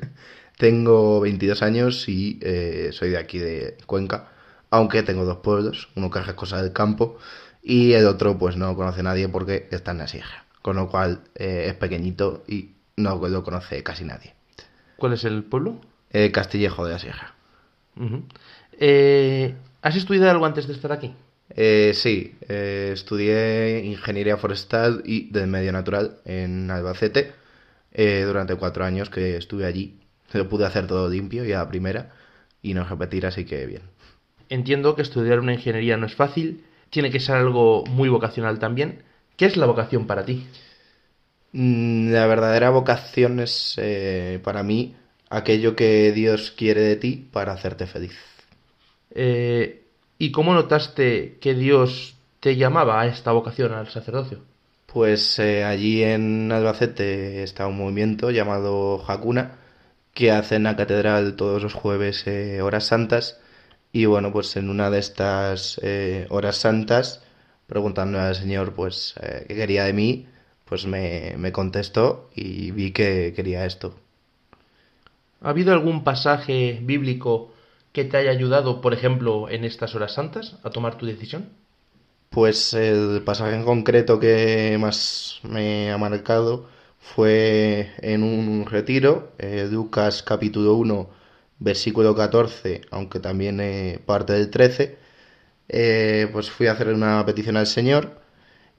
tengo 0.58 1.18
22 1.20 1.62
años 1.62 2.06
y 2.10 2.38
eh, 2.42 2.90
soy 2.92 3.08
de 3.10 3.18
aquí 3.18 3.38
de 3.38 3.78
Cuenca 3.86 4.35
aunque 4.70 5.02
tengo 5.02 5.24
dos 5.24 5.38
pueblos, 5.38 5.88
uno 5.96 6.10
que 6.10 6.18
es 6.18 6.32
Cosa 6.34 6.62
del 6.62 6.72
Campo 6.72 7.18
y 7.62 7.92
el 7.92 8.06
otro 8.06 8.38
pues 8.38 8.56
no 8.56 8.74
conoce 8.76 9.02
nadie 9.02 9.28
porque 9.28 9.68
está 9.70 9.90
en 9.92 9.98
la 9.98 10.06
sierra, 10.06 10.44
con 10.62 10.76
lo 10.76 10.88
cual 10.88 11.20
eh, 11.34 11.66
es 11.68 11.74
pequeñito 11.74 12.44
y 12.46 12.70
no 12.96 13.16
lo 13.28 13.42
conoce 13.42 13.82
casi 13.82 14.04
nadie. 14.04 14.34
¿Cuál 14.96 15.12
es 15.12 15.24
el 15.24 15.44
pueblo? 15.44 15.80
Eh, 16.10 16.30
Castillejo 16.32 16.86
de 16.86 16.92
la 16.92 16.98
Sierra. 16.98 17.34
Uh 17.96 18.04
-huh. 18.04 18.22
eh, 18.78 19.54
¿Has 19.82 19.96
estudiado 19.96 20.30
algo 20.30 20.46
antes 20.46 20.66
de 20.66 20.72
estar 20.72 20.92
aquí? 20.92 21.14
Eh, 21.50 21.92
sí, 21.94 22.34
estudié 22.48 23.84
ingeniería 23.84 24.36
forestal 24.36 25.02
y 25.04 25.30
del 25.30 25.46
medio 25.46 25.72
natural 25.72 26.18
en 26.24 26.70
Albacete 26.70 27.32
eh, 27.92 28.22
durante 28.26 28.56
cuatro 28.56 28.84
años 28.84 29.10
que 29.10 29.36
estuve 29.36 29.64
allí. 29.64 29.98
Lo 30.32 30.48
pude 30.48 30.66
hacer 30.66 30.86
todo 30.86 31.08
limpio 31.08 31.44
y 31.44 31.52
a 31.52 31.58
la 31.58 31.68
primera 31.68 32.10
y 32.62 32.74
no 32.74 32.84
repetir, 32.84 33.26
así 33.26 33.44
que 33.44 33.64
bien. 33.66 33.82
Entiendo 34.48 34.94
que 34.96 35.02
estudiar 35.02 35.40
una 35.40 35.54
ingeniería 35.54 35.96
no 35.96 36.06
es 36.06 36.14
fácil, 36.16 36.64
tiene 36.90 37.10
que 37.10 37.20
ser 37.20 37.36
algo 37.36 37.84
muy 37.86 38.08
vocacional 38.08 38.58
también. 38.58 39.04
¿Qué 39.36 39.46
es 39.46 39.56
la 39.56 39.66
vocación 39.66 40.06
para 40.06 40.24
ti? 40.24 40.46
Mm, 41.52 42.12
La 42.12 42.26
verdadera 42.26 42.70
vocación 42.70 43.40
es 43.40 43.74
eh, 43.78 44.40
para 44.44 44.62
mí 44.62 44.94
aquello 45.28 45.74
que 45.76 46.12
Dios 46.12 46.52
quiere 46.52 46.82
de 46.82 46.96
ti 46.96 47.28
para 47.32 47.52
hacerte 47.52 47.86
feliz. 47.86 48.14
Eh, 49.10 49.84
¿Y 50.18 50.30
cómo 50.32 50.54
notaste 50.54 51.38
que 51.40 51.54
Dios 51.54 52.16
te 52.40 52.56
llamaba 52.56 53.00
a 53.00 53.06
esta 53.06 53.32
vocación 53.32 53.72
al 53.72 53.88
sacerdocio? 53.88 54.44
Pues 54.86 55.38
eh, 55.38 55.64
allí 55.64 56.02
en 56.02 56.50
Albacete 56.52 57.42
está 57.42 57.66
un 57.66 57.76
movimiento 57.78 58.30
llamado 58.30 59.04
Hakuna 59.06 59.58
que 60.14 60.30
hace 60.32 60.56
en 60.56 60.64
la 60.64 60.76
catedral 60.76 61.36
todos 61.36 61.62
los 61.62 61.74
jueves 61.74 62.26
eh, 62.26 62.62
horas 62.62 62.86
santas 62.86 63.40
y 63.96 64.04
bueno 64.04 64.30
pues 64.30 64.56
en 64.56 64.68
una 64.68 64.90
de 64.90 64.98
estas 64.98 65.80
eh, 65.82 66.26
horas 66.28 66.56
santas 66.58 67.22
preguntándole 67.66 68.24
al 68.24 68.34
Señor 68.34 68.74
pues 68.74 69.14
eh, 69.22 69.46
qué 69.48 69.56
quería 69.56 69.84
de 69.84 69.94
mí 69.94 70.26
pues 70.66 70.84
me, 70.84 71.34
me 71.38 71.50
contestó 71.50 72.28
y 72.34 72.72
vi 72.72 72.90
que 72.90 73.32
quería 73.34 73.64
esto. 73.64 73.94
¿Ha 75.40 75.48
habido 75.48 75.72
algún 75.72 76.04
pasaje 76.04 76.78
bíblico 76.82 77.52
que 77.92 78.04
te 78.04 78.16
haya 78.16 78.32
ayudado, 78.32 78.80
por 78.80 78.92
ejemplo, 78.92 79.48
en 79.48 79.64
estas 79.64 79.94
horas 79.94 80.12
santas 80.12 80.56
a 80.64 80.70
tomar 80.70 80.98
tu 80.98 81.06
decisión? 81.06 81.48
Pues 82.30 82.74
el 82.74 83.22
pasaje 83.24 83.54
en 83.54 83.64
concreto 83.64 84.18
que 84.18 84.76
más 84.78 85.40
me 85.44 85.92
ha 85.92 85.98
marcado 85.98 86.68
fue 86.98 87.92
en 87.98 88.24
un 88.24 88.66
retiro, 88.66 89.32
eh, 89.38 89.68
Lucas 89.70 90.22
capítulo 90.22 90.74
1, 90.74 91.08
versículo 91.58 92.14
14, 92.14 92.82
aunque 92.90 93.20
también 93.20 93.60
parte 94.06 94.32
del 94.34 94.50
13, 94.50 94.98
eh, 95.68 96.28
pues 96.32 96.50
fui 96.50 96.66
a 96.68 96.72
hacer 96.72 96.88
una 96.88 97.24
petición 97.26 97.56
al 97.56 97.66
Señor 97.66 98.20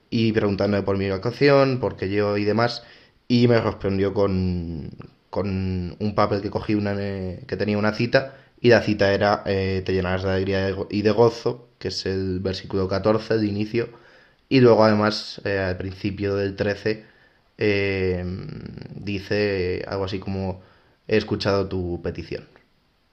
y 0.10 0.32
preguntándole 0.32 0.84
por 0.84 0.98
mi 0.98 1.10
vocación, 1.10 1.80
por 1.80 1.98
qué 1.98 2.10
yo 2.10 2.38
y 2.38 2.46
demás, 2.46 2.84
y 3.28 3.48
me 3.48 3.60
respondió 3.62 4.14
con, 4.14 4.92
con 5.30 5.96
un 6.00 6.16
papel 6.16 6.42
que 6.42 6.50
cogí 6.52 6.76
una, 6.76 6.96
que 6.96 7.58
tenía 7.58 7.78
una 7.78 7.94
cita 7.94 8.36
y 8.62 8.70
la 8.70 8.82
cita 8.82 9.14
era 9.14 9.44
eh, 9.46 9.84
te 9.86 9.94
llenarás 9.94 10.24
de 10.24 10.32
alegría 10.32 10.76
y 10.90 11.02
de 11.02 11.12
gozo, 11.12 11.70
que 11.80 11.90
es 11.90 12.06
el 12.06 12.40
versículo 12.40 12.88
14 12.88 13.38
de 13.38 13.48
inicio, 13.48 13.90
y 14.50 14.62
luego 14.62 14.84
además 14.86 15.42
eh, 15.46 15.60
al 15.60 15.78
principio 15.78 16.36
del 16.36 16.56
13 16.56 17.06
eh, 17.58 18.24
dice 18.96 19.84
algo 19.88 20.06
así 20.06 20.20
como 20.20 20.62
he 21.08 21.18
escuchado 21.18 21.68
tu 21.68 22.02
petición 22.02 22.46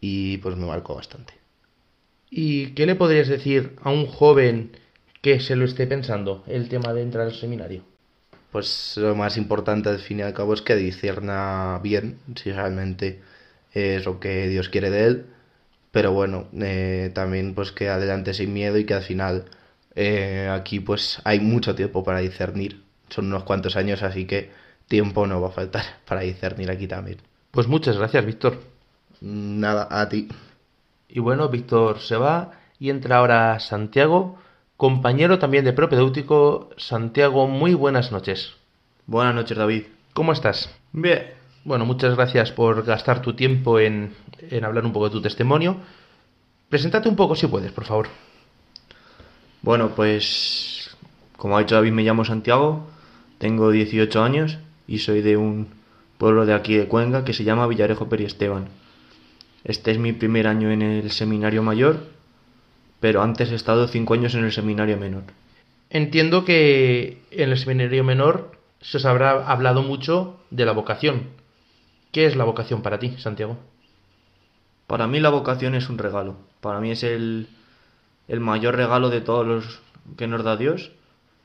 y 0.07 0.37
pues 0.37 0.55
me 0.57 0.67
marcó 0.67 0.95
bastante. 0.95 1.33
¿Y 2.29 2.73
qué 2.75 2.85
le 2.85 2.95
podrías 2.95 3.27
decir 3.27 3.75
a 3.81 3.91
un 3.91 4.05
joven 4.05 4.73
que 5.23 5.41
se 5.41 5.57
lo 5.57 5.65
esté 5.65 5.87
pensando 5.87 6.45
el 6.47 6.69
tema 6.69 6.93
de 6.93 7.01
entrar 7.01 7.27
al 7.27 7.33
seminario? 7.33 7.85
Pues 8.53 8.99
lo 8.99 9.15
más 9.15 9.39
importante 9.39 9.89
al 9.89 10.01
fin 10.01 10.19
y 10.19 10.23
al 10.23 10.35
cabo 10.35 10.53
es 10.53 10.61
que 10.61 10.77
discierna 10.77 11.81
bien 11.83 12.19
si 12.35 12.53
realmente 12.53 13.23
es 13.73 14.05
lo 14.05 14.21
que 14.21 14.47
Dios 14.49 14.69
quiere 14.69 14.91
de 14.91 15.07
él, 15.07 15.27
pero 15.91 16.13
bueno, 16.13 16.49
eh, 16.61 17.11
también 17.15 17.55
pues 17.55 17.73
que 17.73 17.89
adelante 17.89 18.35
sin 18.35 18.53
miedo 18.53 18.77
y 18.77 18.85
que 18.85 18.93
al 18.93 19.03
final 19.05 19.47
eh, 19.95 20.51
aquí 20.53 20.81
pues 20.81 21.23
hay 21.25 21.41
mucho 21.41 21.75
tiempo 21.75 22.05
para 22.05 22.19
discernir, 22.19 22.83
son 23.09 23.29
unos 23.29 23.45
cuantos 23.45 23.75
años, 23.77 24.03
así 24.03 24.27
que 24.27 24.51
tiempo 24.87 25.27
no 25.27 25.41
va 25.41 25.49
a 25.49 25.53
faltar 25.53 25.85
para 26.05 26.21
discernir 26.21 26.71
aquí 26.71 26.87
también. 26.87 27.23
Pues 27.51 27.69
muchas 27.69 27.97
gracias, 27.97 28.27
Víctor. 28.27 28.74
Nada, 29.21 29.89
a 29.91 30.09
ti. 30.09 30.29
Y 31.09 31.21
bueno, 31.21 31.49
Víctor 31.49 32.01
se 32.01 32.17
va 32.17 32.53
y 32.79 32.91
entra 32.91 33.19
ahora 33.19 33.61
Santiago, 33.61 34.39
compañero 34.77 35.39
también 35.39 35.65
de 35.65 35.73
propedéutico. 35.73 36.71
Santiago, 36.77 37.47
muy 37.47 37.75
buenas 37.75 38.13
noches. 38.13 38.55
Buenas 39.07 39.35
noches, 39.35 39.57
David. 39.57 39.85
¿Cómo 40.13 40.33
estás? 40.33 40.71
Bien. 40.93 41.35
Bueno, 41.65 41.87
muchas 41.87 42.15
gracias 42.15 42.53
por 42.53 42.85
gastar 42.85 43.23
tu 43.23 43.35
tiempo 43.35 43.79
en, 43.79 44.15
en 44.51 44.65
hablar 44.65 44.85
un 44.85 44.93
poco 44.93 45.07
de 45.07 45.13
tu 45.13 45.23
testimonio. 45.23 45.79
Preséntate 46.69 47.09
un 47.09 47.17
poco 47.17 47.35
si 47.35 47.47
puedes, 47.47 47.73
por 47.73 47.85
favor. 47.85 48.09
Bueno, 49.63 49.91
pues 49.97 50.95
como 51.37 51.57
ha 51.57 51.61
dicho 51.61 51.75
David, 51.75 51.93
me 51.93 52.03
llamo 52.03 52.25
Santiago, 52.25 52.87
tengo 53.39 53.71
18 53.71 54.23
años 54.23 54.59
y 54.87 54.99
soy 54.99 55.21
de 55.21 55.37
un 55.37 55.69
pueblo 56.19 56.47
de 56.47 56.55
aquí 56.55 56.75
de 56.75 56.89
Cuenca 56.89 57.25
que 57.25 57.33
se 57.33 57.45
llama 57.45 57.67
Villarejo 57.67 58.09
Periesteban. 58.09 58.69
Este 59.65 59.91
es 59.91 59.99
mi 59.99 60.13
primer 60.13 60.47
año 60.47 60.71
en 60.71 60.83
el 60.83 61.11
seminario 61.11 61.63
mayor, 61.63 62.05
pero 63.01 63.23
antes 63.23 63.51
he 63.51 63.55
estado 63.55 63.89
cinco 63.89 64.13
años 64.13 64.35
en 64.35 64.45
el 64.45 64.53
seminario 64.53 64.99
menor. 64.99 65.25
Entiendo 65.89 66.45
que 66.45 67.23
en 67.31 67.51
el 67.51 67.59
seminario 67.59 68.05
menor 68.05 68.53
se 68.83 68.99
os 68.99 69.07
habrá 69.07 69.47
hablado 69.47 69.83
mucho 69.83 70.39
de 70.51 70.67
la 70.67 70.73
vocación. 70.73 71.29
¿Qué 72.13 72.27
es 72.27 72.37
la 72.37 72.45
vocación 72.45 72.83
para 72.83 72.99
ti, 72.99 73.17
Santiago? 73.19 73.57
Para 74.87 75.07
mí 75.07 75.19
la 75.19 75.31
vocación 75.31 75.75
es 75.75 75.89
un 75.89 75.97
regalo. 75.97 76.37
Para 76.61 76.81
mí 76.81 76.91
es 76.91 77.03
el, 77.03 77.49
el 78.29 78.41
mayor 78.41 78.77
regalo 78.77 79.09
de 79.09 79.23
todos 79.23 79.47
los 79.47 79.81
que 80.19 80.27
nos 80.27 80.45
da 80.45 80.57
Dios. 80.59 80.93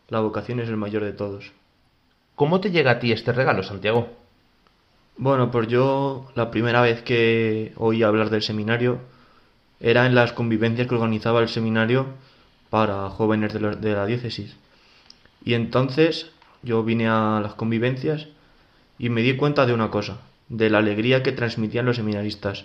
La 0.10 0.20
vocación 0.20 0.60
es 0.60 0.68
el 0.68 0.76
mayor 0.76 1.06
de 1.06 1.14
todos. 1.14 1.54
¿Cómo 2.36 2.60
te 2.60 2.72
llega 2.72 2.92
a 2.92 3.00
ti 3.00 3.14
este 3.14 3.32
regalo, 3.32 3.64
Santiago? 3.64 4.19
Bueno, 5.22 5.52
pues 5.52 5.68
yo 5.68 6.32
la 6.34 6.50
primera 6.50 6.82
vez 6.82 7.02
que 7.02 7.74
oí 7.76 8.04
hablar 8.04 8.30
del 8.30 8.42
seminario 8.42 9.02
era 9.82 10.06
en 10.06 10.16
las 10.16 10.32
convivencias 10.32 10.88
que 10.88 10.96
organizaba 10.96 11.42
el 11.42 11.50
seminario 11.50 12.06
para 12.70 13.10
jóvenes 13.10 13.52
de, 13.52 13.60
la 13.60 14.06
diócesis. 14.06 14.56
Y 15.44 15.56
entonces 15.56 16.32
yo 16.64 16.86
vine 16.86 17.10
a 17.10 17.42
las 17.44 17.56
convivencias 17.56 18.30
y 18.98 19.10
me 19.10 19.22
di 19.22 19.36
cuenta 19.36 19.66
de 19.66 19.74
una 19.74 19.92
cosa, 19.92 20.22
de 20.48 20.70
la 20.70 20.78
alegría 20.78 21.22
que 21.22 21.34
transmitían 21.34 21.86
los 21.86 21.98
seminaristas. 21.98 22.64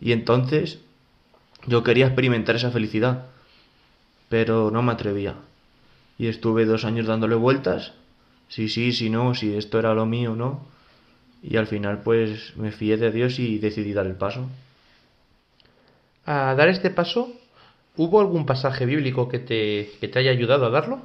Y 0.00 0.12
entonces 0.12 0.78
yo 1.66 1.82
quería 1.82 2.06
experimentar 2.06 2.56
esa 2.56 2.70
felicidad, 2.70 3.26
pero 4.30 4.70
no 4.70 4.80
me 4.80 4.92
atrevía. 4.92 5.34
Y 6.16 6.28
estuve 6.28 6.64
dos 6.64 6.86
años 6.86 7.06
dándole 7.06 7.34
vueltas, 7.34 7.92
si 8.48 8.70
sí, 8.70 8.92
si 8.92 9.10
no, 9.10 9.34
si 9.34 9.54
esto 9.54 9.78
era 9.78 9.92
lo 9.92 10.06
mío 10.06 10.34
no 10.34 10.74
y 11.48 11.56
al 11.56 11.66
final 11.66 12.02
pues 12.02 12.56
me 12.56 12.72
fié 12.72 12.96
de 12.96 13.12
Dios 13.12 13.38
y 13.38 13.58
decidí 13.58 13.92
dar 13.92 14.06
el 14.06 14.16
paso. 14.16 14.48
A 16.24 16.54
dar 16.56 16.68
este 16.68 16.90
paso, 16.90 17.32
¿hubo 17.96 18.20
algún 18.20 18.46
pasaje 18.46 18.84
bíblico 18.84 19.28
que 19.28 19.38
te, 19.38 19.92
que 20.00 20.08
te 20.08 20.18
haya 20.18 20.32
ayudado 20.32 20.66
a 20.66 20.70
darlo? 20.70 21.00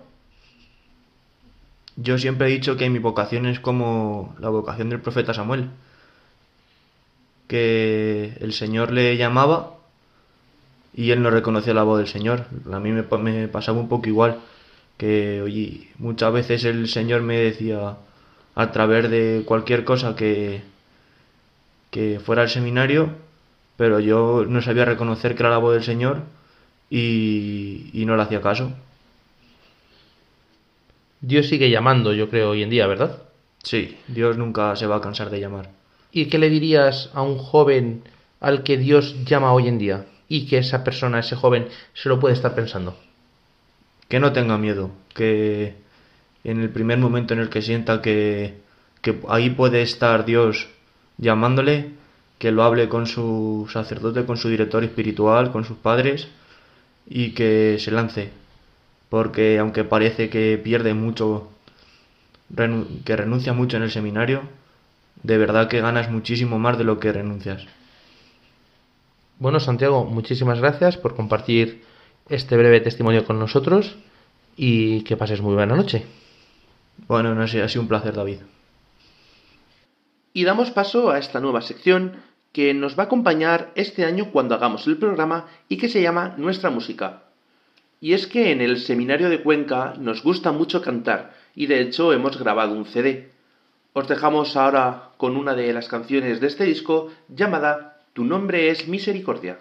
Yo 1.96 2.18
siempre 2.18 2.48
he 2.48 2.52
dicho 2.52 2.76
que 2.76 2.90
mi 2.90 2.98
vocación 2.98 3.46
es 3.46 3.60
como 3.60 4.36
la 4.40 4.50
vocación 4.50 4.90
del 4.90 5.02
profeta 5.02 5.34
Samuel, 5.34 5.70
que 7.48 8.34
el 8.40 8.54
Señor 8.54 8.92
le 8.92 9.18
llamaba 9.18 9.76
y 10.94 11.12
él 11.12 11.22
no 11.22 11.30
reconocía 11.30 11.76
la 11.76 11.84
voz 11.84 12.00
del 12.00 12.08
Señor. 12.08 12.48
A 12.72 12.80
mí 12.80 12.92
me, 12.92 13.04
me 13.04 13.48
pasaba 13.48 13.80
un 13.80 13.90
poco 13.90 14.08
igual, 14.08 14.40
que 14.98 15.42
oye, 15.44 15.90
muchas 16.00 16.34
veces 16.34 16.66
el 16.66 16.88
Señor 16.88 17.22
me 17.22 17.38
decía, 17.38 17.98
a 18.56 18.72
través 18.72 19.10
de 19.10 19.44
cualquier 19.46 19.84
cosa 19.84 20.16
que, 20.16 20.62
que 21.90 22.20
fuera 22.20 22.44
el 22.44 22.50
seminario, 22.50 23.10
pero 23.78 24.00
yo 24.00 24.46
no 24.48 24.62
sabía 24.62 24.86
reconocer 24.86 25.36
que 25.36 25.44
era 25.44 25.50
la 25.50 25.58
voz 25.58 25.74
del 25.74 25.84
Señor 25.84 26.22
y, 26.90 27.90
y 27.94 28.06
no 28.06 28.16
le 28.16 28.24
hacía 28.24 28.42
caso. 28.42 28.74
Dios 31.22 31.48
sigue 31.48 31.70
llamando, 31.70 32.14
yo 32.14 32.30
creo, 32.30 32.50
hoy 32.50 32.64
en 32.64 32.70
día, 32.70 32.88
¿verdad? 32.88 33.22
Sí, 33.64 33.98
Dios 34.08 34.38
nunca 34.38 34.76
se 34.76 34.88
va 34.88 34.98
a 34.98 35.02
cansar 35.02 35.30
de 35.30 35.40
llamar. 35.40 35.70
¿Y 36.12 36.26
qué 36.26 36.38
le 36.38 36.50
dirías 36.50 37.10
a 37.14 37.22
un 37.22 37.38
joven 37.38 38.04
al 38.40 38.64
que 38.64 38.78
Dios 38.78 39.24
llama 39.24 39.54
hoy 39.54 39.68
en 39.68 39.78
día 39.78 40.06
y 40.28 40.48
que 40.48 40.58
esa 40.58 40.84
persona, 40.84 41.20
ese 41.20 41.36
joven, 41.36 41.68
se 41.94 42.10
lo 42.10 42.20
puede 42.20 42.34
estar 42.34 42.56
pensando? 42.56 42.98
Que 44.10 44.20
no 44.20 44.34
tenga 44.34 44.58
miedo, 44.58 44.92
que 45.14 45.76
en 46.44 46.62
el 46.62 46.70
primer 46.70 46.98
momento 46.98 47.34
en 47.34 47.40
el 47.40 47.50
que 47.50 47.62
sienta 47.62 48.02
que, 48.02 48.56
que 49.02 49.20
ahí 49.30 49.50
puede 49.50 49.82
estar 49.82 50.26
Dios 50.26 50.70
llamándole, 51.18 51.92
que 52.40 52.52
lo 52.52 52.64
hable 52.64 52.90
con 52.90 53.06
su 53.06 53.70
sacerdote, 53.72 54.26
con 54.26 54.38
su 54.38 54.50
director 54.50 54.84
espiritual, 54.84 55.52
con 55.52 55.64
sus 55.64 55.78
padres 55.78 56.28
y 57.08 57.32
que 57.32 57.78
se 57.80 57.92
lance. 57.92 58.32
Porque 59.10 59.60
aunque 59.60 59.84
parece 59.84 60.30
que 60.30 60.60
pierde 60.64 60.94
mucho, 60.94 61.50
que 63.06 63.16
renuncia 63.16 63.54
mucho 63.54 63.78
en 63.78 63.84
el 63.84 63.92
seminario, 63.92 64.42
de 65.22 65.38
verdad 65.38 65.68
que 65.68 65.82
ganas 65.82 66.10
muchísimo 66.10 66.58
más 66.58 66.78
de 66.78 66.84
lo 66.84 67.00
que 67.00 67.12
renuncias. 67.12 67.68
Bueno, 69.38 69.60
Santiago, 69.60 70.06
muchísimas 70.06 70.60
gracias 70.60 70.98
por 70.98 71.16
compartir 71.16 71.84
este 72.30 72.58
breve 72.58 72.80
testimonio 72.80 73.26
con 73.26 73.40
nosotros 73.40 73.98
y 74.56 75.02
que 75.02 75.18
pases 75.18 75.42
muy 75.42 75.54
buena 75.54 75.76
noche. 75.76 76.06
Bueno, 77.08 77.36
no 77.36 77.48
sé, 77.48 77.62
ha 77.62 77.70
sido 77.70 77.82
un 77.82 77.88
placer, 77.88 78.14
David. 78.14 78.40
Y 80.34 80.44
damos 80.44 80.72
paso 80.72 81.12
a 81.12 81.20
esta 81.20 81.40
nueva 81.40 81.62
sección 81.62 82.18
que 82.54 82.74
nos 82.74 82.98
va 82.98 83.04
a 83.04 83.06
acompañar 83.06 83.72
este 83.76 84.06
año 84.06 84.32
cuando 84.32 84.56
hagamos 84.56 84.88
el 84.88 84.98
programa 84.98 85.48
y 85.70 85.78
que 85.78 85.90
se 85.90 86.02
llama 86.02 86.36
Nuestra 86.38 86.70
Música. 86.70 87.24
Y 88.00 88.14
es 88.14 88.28
que 88.28 88.52
en 88.52 88.62
el 88.62 88.80
Seminario 88.80 89.30
de 89.30 89.42
Cuenca 89.42 89.94
nos 90.00 90.24
gusta 90.24 90.52
mucho 90.52 90.82
cantar 90.82 91.34
y 91.56 91.68
de 91.68 91.82
hecho 91.82 92.14
hemos 92.14 92.38
grabado 92.38 92.74
un 92.74 92.86
CD. 92.86 93.32
Os 93.94 94.08
dejamos 94.08 94.56
ahora 94.56 95.10
con 95.18 95.36
una 95.36 95.54
de 95.54 95.72
las 95.74 95.88
canciones 95.88 96.40
de 96.40 96.48
este 96.48 96.64
disco 96.64 97.12
llamada 97.28 98.00
Tu 98.14 98.24
nombre 98.24 98.70
es 98.70 98.88
Misericordia. 98.88 99.60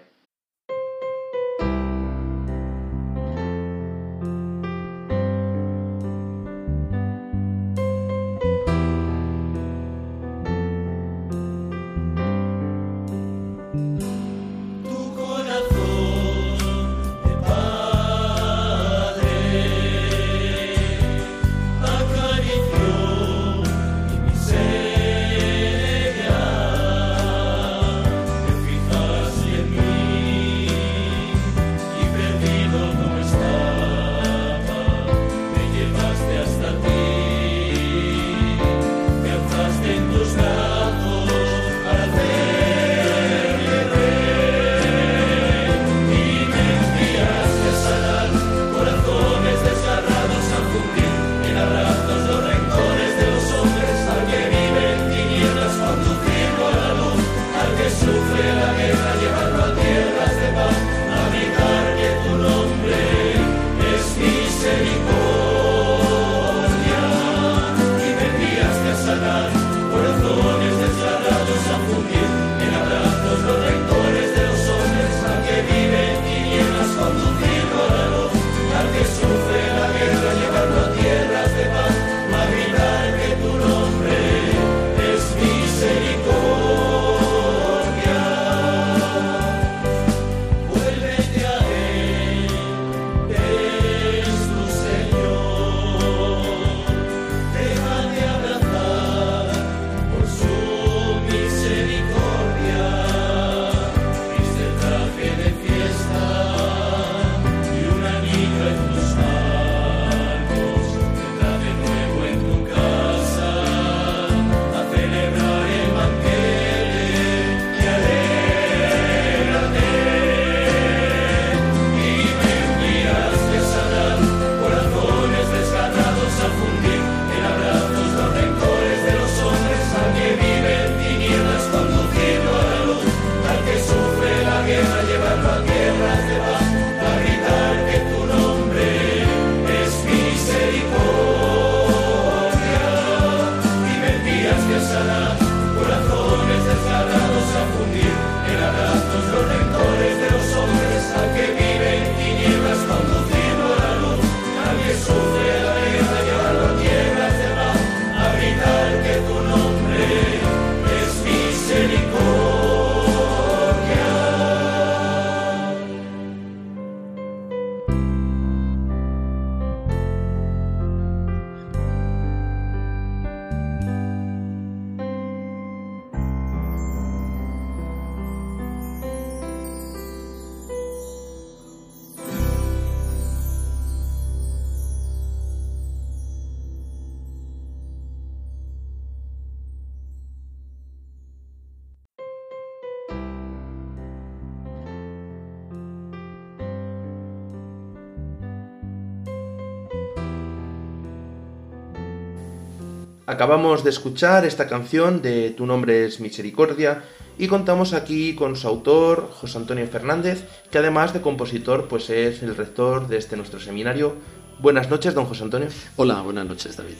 Acabamos 203.41 203.83
de 203.83 203.89
escuchar 203.89 204.45
esta 204.45 204.67
canción 204.67 205.23
de 205.23 205.49
Tu 205.49 205.65
nombre 205.65 206.05
es 206.05 206.19
Misericordia 206.19 207.01
y 207.39 207.47
contamos 207.47 207.93
aquí 207.93 208.35
con 208.35 208.55
su 208.55 208.67
autor, 208.67 209.31
José 209.33 209.57
Antonio 209.57 209.87
Fernández, 209.87 210.45
que 210.69 210.77
además 210.77 211.11
de 211.11 211.21
compositor, 211.21 211.87
pues 211.87 212.11
es 212.11 212.43
el 212.43 212.55
rector 212.55 213.07
de 213.07 213.17
este 213.17 213.37
nuestro 213.37 213.59
seminario. 213.59 214.15
Buenas 214.59 214.91
noches, 214.91 215.15
don 215.15 215.25
José 215.25 215.41
Antonio. 215.41 215.69
Hola, 215.95 216.21
buenas 216.21 216.45
noches, 216.45 216.77
David. 216.77 216.97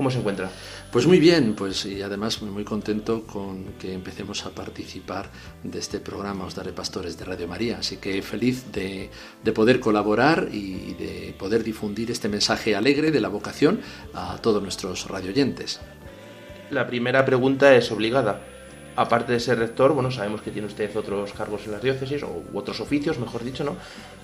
¿Cómo 0.00 0.10
se 0.10 0.18
encuentra? 0.18 0.48
Pues 0.90 1.06
muy 1.06 1.18
bien, 1.18 1.54
pues 1.54 1.84
y 1.84 2.00
además 2.00 2.40
muy 2.40 2.64
contento 2.64 3.24
con 3.26 3.74
que 3.78 3.92
empecemos 3.92 4.46
a 4.46 4.48
participar 4.48 5.28
de 5.62 5.78
este 5.78 6.00
programa 6.00 6.46
Os 6.46 6.54
Daré 6.54 6.72
Pastores 6.72 7.18
de 7.18 7.26
Radio 7.26 7.46
María. 7.46 7.76
Así 7.80 7.98
que 7.98 8.22
feliz 8.22 8.72
de, 8.72 9.10
de 9.44 9.52
poder 9.52 9.78
colaborar 9.78 10.48
y 10.50 10.94
de 10.94 11.34
poder 11.38 11.62
difundir 11.64 12.10
este 12.10 12.30
mensaje 12.30 12.74
alegre 12.74 13.10
de 13.10 13.20
la 13.20 13.28
vocación 13.28 13.80
a 14.14 14.38
todos 14.38 14.62
nuestros 14.62 15.06
radioyentes. 15.06 15.80
La 16.70 16.86
primera 16.86 17.26
pregunta 17.26 17.76
es 17.76 17.92
obligada. 17.92 18.40
Aparte 18.96 19.34
de 19.34 19.40
ser 19.40 19.58
rector, 19.58 19.92
bueno, 19.92 20.10
sabemos 20.10 20.40
que 20.40 20.50
tiene 20.50 20.66
usted 20.66 20.96
otros 20.96 21.34
cargos 21.34 21.66
en 21.66 21.72
las 21.72 21.82
diócesis, 21.82 22.22
o 22.22 22.42
otros 22.54 22.80
oficios, 22.80 23.18
mejor 23.18 23.44
dicho, 23.44 23.64
¿no? 23.64 23.76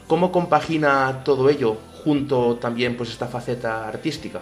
¿Cómo 0.06 0.32
compagina 0.32 1.22
todo 1.22 1.50
ello 1.50 1.76
junto 2.02 2.56
también 2.56 2.96
pues 2.96 3.10
esta 3.10 3.26
faceta 3.26 3.86
artística? 3.86 4.40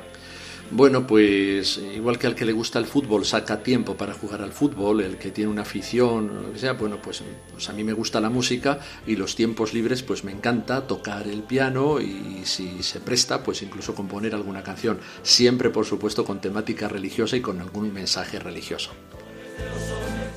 Bueno, 0.71 1.07
pues 1.07 1.79
igual 1.79 2.19
que 2.19 2.27
al 2.27 2.35
que 2.35 2.45
le 2.45 2.53
gusta 2.53 2.79
el 2.79 2.87
fútbol 2.87 3.25
saca 3.25 3.63
tiempo 3.63 3.97
para 3.97 4.13
jugar 4.13 4.43
al 4.43 4.51
fútbol, 4.51 5.03
el 5.03 5.19
que 5.19 5.31
tiene 5.31 5.51
una 5.51 5.63
afición 5.63 6.31
o 6.31 6.43
lo 6.43 6.53
que 6.53 6.59
sea, 6.59 6.73
bueno, 6.73 6.99
pues, 7.01 7.23
pues, 7.53 7.69
a 7.69 7.73
mí 7.73 7.85
me 7.85 7.93
gusta 7.93 8.21
la 8.21 8.31
música 8.31 8.81
y 9.07 9.17
los 9.17 9.37
tiempos 9.37 9.73
libres 9.73 10.03
pues 10.03 10.25
me 10.25 10.33
encanta 10.33 10.87
tocar 10.87 11.29
el 11.29 11.43
piano 11.43 12.01
y 12.01 12.41
si 12.45 12.83
se 12.83 13.01
presta 13.01 13.43
pues 13.43 13.63
incluso 13.63 13.95
componer 13.95 14.35
alguna 14.35 14.63
canción, 14.63 14.99
siempre 15.23 15.71
por 15.71 15.85
supuesto 15.85 16.25
con 16.25 16.41
temática 16.41 16.89
religiosa 16.89 17.37
y 17.37 17.41
con 17.41 17.61
algún 17.61 17.93
mensaje 17.93 18.39
religioso. 18.39 18.91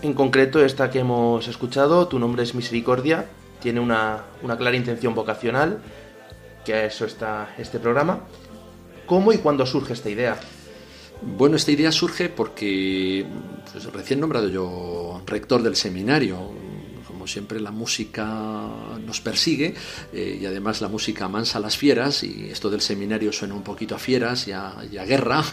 En 0.01 0.13
concreto 0.13 0.63
esta 0.63 0.91
que 0.91 0.99
hemos 0.99 1.47
escuchado, 1.47 2.07
Tu 2.07 2.19
nombre 2.19 2.43
es 2.43 2.53
Misericordia, 2.53 3.25
tiene 3.61 3.79
una, 3.79 4.25
una 4.43 4.57
clara 4.57 4.75
intención 4.75 5.15
vocacional, 5.15 5.79
que 6.63 6.73
a 6.73 6.85
eso 6.85 7.05
está 7.05 7.55
este 7.57 7.79
programa 7.79 8.19
¿Cómo 9.07 9.31
y 9.31 9.37
cuándo 9.37 9.65
surge 9.65 9.93
esta 9.93 10.09
idea? 10.09 10.37
Bueno, 11.21 11.55
esta 11.55 11.71
idea 11.71 11.91
surge 11.91 12.29
porque 12.29 13.25
pues, 13.71 13.91
recién 13.91 14.19
nombrado 14.19 14.49
yo 14.49 15.21
rector 15.25 15.63
del 15.63 15.75
seminario, 15.75 16.51
siempre 17.27 17.59
la 17.59 17.71
música 17.71 18.25
nos 19.05 19.21
persigue 19.21 19.73
eh, 20.13 20.39
y 20.41 20.45
además 20.45 20.81
la 20.81 20.87
música 20.87 21.25
amansa 21.25 21.57
a 21.57 21.61
las 21.61 21.77
fieras 21.77 22.23
y 22.23 22.49
esto 22.51 22.69
del 22.69 22.81
seminario 22.81 23.31
suena 23.31 23.53
un 23.53 23.63
poquito 23.63 23.95
a 23.95 23.99
fieras 23.99 24.47
y 24.47 24.51
a, 24.51 24.73
guerra. 25.05 25.43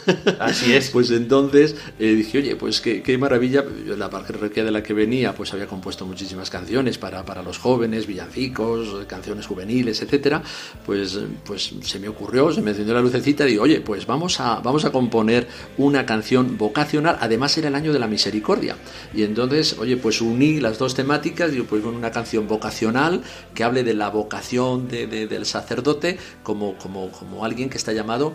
Así 0.40 0.74
es. 0.74 0.90
pues 0.92 1.10
entonces 1.10 1.76
eh, 1.98 2.14
dije, 2.14 2.38
oye, 2.38 2.56
pues 2.56 2.80
qué, 2.80 3.02
qué, 3.02 3.16
maravilla, 3.18 3.64
la 3.96 4.10
parroquia 4.10 4.64
de 4.64 4.70
la 4.70 4.82
que 4.82 4.94
venía 4.94 5.34
pues 5.34 5.52
había 5.52 5.66
compuesto 5.66 6.06
muchísimas 6.06 6.50
canciones 6.50 6.98
para, 6.98 7.24
para 7.24 7.42
los 7.42 7.58
jóvenes, 7.58 8.06
villancicos, 8.06 9.04
canciones 9.06 9.46
juveniles, 9.46 10.02
etcétera, 10.02 10.42
pues, 10.84 11.18
pues 11.44 11.74
se 11.82 11.98
me 11.98 12.08
ocurrió, 12.08 12.52
se 12.52 12.62
me 12.62 12.70
encendió 12.70 12.94
la 12.94 13.00
lucecita 13.00 13.46
y 13.46 13.52
digo, 13.52 13.64
oye, 13.64 13.80
pues 13.80 14.06
vamos 14.06 14.40
a, 14.40 14.60
vamos 14.60 14.84
a 14.84 14.92
componer 14.92 15.48
una 15.78 16.06
canción 16.06 16.56
vocacional, 16.56 17.18
además 17.20 17.56
era 17.58 17.68
el 17.68 17.74
año 17.74 17.92
de 17.92 17.98
la 17.98 18.06
misericordia 18.06 18.76
y 19.14 19.22
entonces, 19.22 19.76
oye, 19.78 19.96
pues 19.96 20.20
uní 20.20 20.60
las 20.60 20.78
dos 20.78 20.94
temáticas, 20.94 21.52
digo, 21.52 21.63
pues 21.66 21.82
con 21.82 21.94
una 21.94 22.10
canción 22.10 22.48
vocacional 22.48 23.22
que 23.54 23.64
hable 23.64 23.82
de 23.84 23.94
la 23.94 24.10
vocación 24.10 24.88
del 24.88 25.46
sacerdote 25.46 26.18
como, 26.42 26.76
como, 26.76 27.10
como 27.10 27.44
alguien 27.44 27.70
que 27.70 27.76
está 27.76 27.92
llamado 27.92 28.34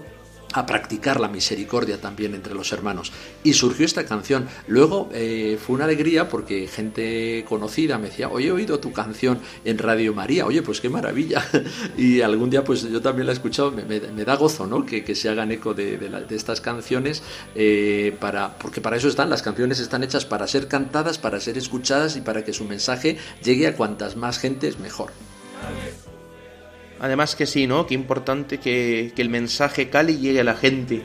a 0.54 0.66
practicar 0.66 1.20
la 1.20 1.28
misericordia 1.28 2.02
también 2.02 2.34
entre 2.34 2.54
los 2.54 2.72
hermanos. 2.72 3.12
Y 3.44 3.54
surgió 3.54 3.86
esta 3.86 4.06
canción. 4.06 4.48
Luego 4.68 5.10
eh, 5.14 5.58
fue 5.64 5.76
una 5.76 5.86
alegría 5.86 6.30
porque 6.30 6.68
gente 6.68 7.46
conocida 7.48 7.98
me 7.98 8.08
decía, 8.08 8.30
oye, 8.30 8.48
he 8.48 8.52
oído 8.52 8.80
tu 8.80 8.92
canción 8.92 9.40
en 9.66 9.78
Radio 9.78 10.14
María, 10.14 10.46
oye, 10.46 10.62
pues 10.62 10.82
qué 10.82 10.90
maravilla. 10.90 11.46
y 11.98 12.22
algún 12.22 12.50
día 12.50 12.64
pues 12.64 12.84
yo 12.84 13.02
también 13.02 13.28
la 13.28 13.34
he 13.34 13.36
escuchado, 13.36 13.72
me, 13.72 14.00
da 14.00 14.36
gozo, 14.36 14.66
¿no? 14.66 14.86
Que, 14.86 15.10
se 15.20 15.28
hagan 15.28 15.52
eco 15.52 15.74
de, 15.74 16.00
estas 16.30 16.62
canciones, 16.62 17.24
eh, 17.56 18.16
para, 18.20 18.58
porque 18.58 18.80
para 18.80 18.96
eso 18.96 19.08
están, 19.08 19.30
las 19.30 19.42
canciones 19.42 19.80
están 19.80 20.04
hechas 20.04 20.26
para 20.26 20.48
ser 20.48 20.68
cantadas, 20.68 21.18
para 21.18 21.40
ser 21.40 21.58
escuchadas 21.58 22.16
y 22.16 22.22
para 22.22 22.44
que 22.44 22.54
su 22.54 22.64
mensaje 22.64 23.18
llegue 23.44 23.68
a 23.68 23.76
cuantas 23.76 24.16
más 24.16 24.40
gentes 24.40 24.80
mejor. 24.80 25.12
Además 27.00 27.36
que 27.36 27.46
sí, 27.46 27.66
¿no? 27.66 27.88
Qué 27.88 27.94
importante 27.94 28.60
que, 28.60 29.14
el 29.16 29.30
mensaje 29.30 29.90
cale 29.90 30.14
y 30.14 30.18
llegue 30.18 30.42
a 30.42 30.44
la 30.44 30.56
gente. 30.56 31.04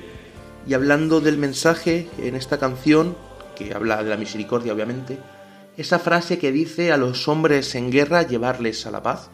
Y 0.66 0.74
hablando 0.74 1.20
del 1.20 1.38
mensaje 1.38 2.08
en 2.18 2.34
esta 2.34 2.58
canción, 2.58 3.16
que 3.54 3.74
habla 3.74 4.02
de 4.02 4.10
la 4.10 4.16
misericordia 4.16 4.72
obviamente, 4.72 5.18
esa 5.76 5.98
frase 5.98 6.38
que 6.38 6.52
dice 6.52 6.92
a 6.92 6.96
los 6.96 7.28
hombres 7.28 7.74
en 7.74 7.90
guerra 7.90 8.22
llevarles 8.22 8.86
a 8.86 8.90
la 8.90 9.02
paz. 9.02 9.30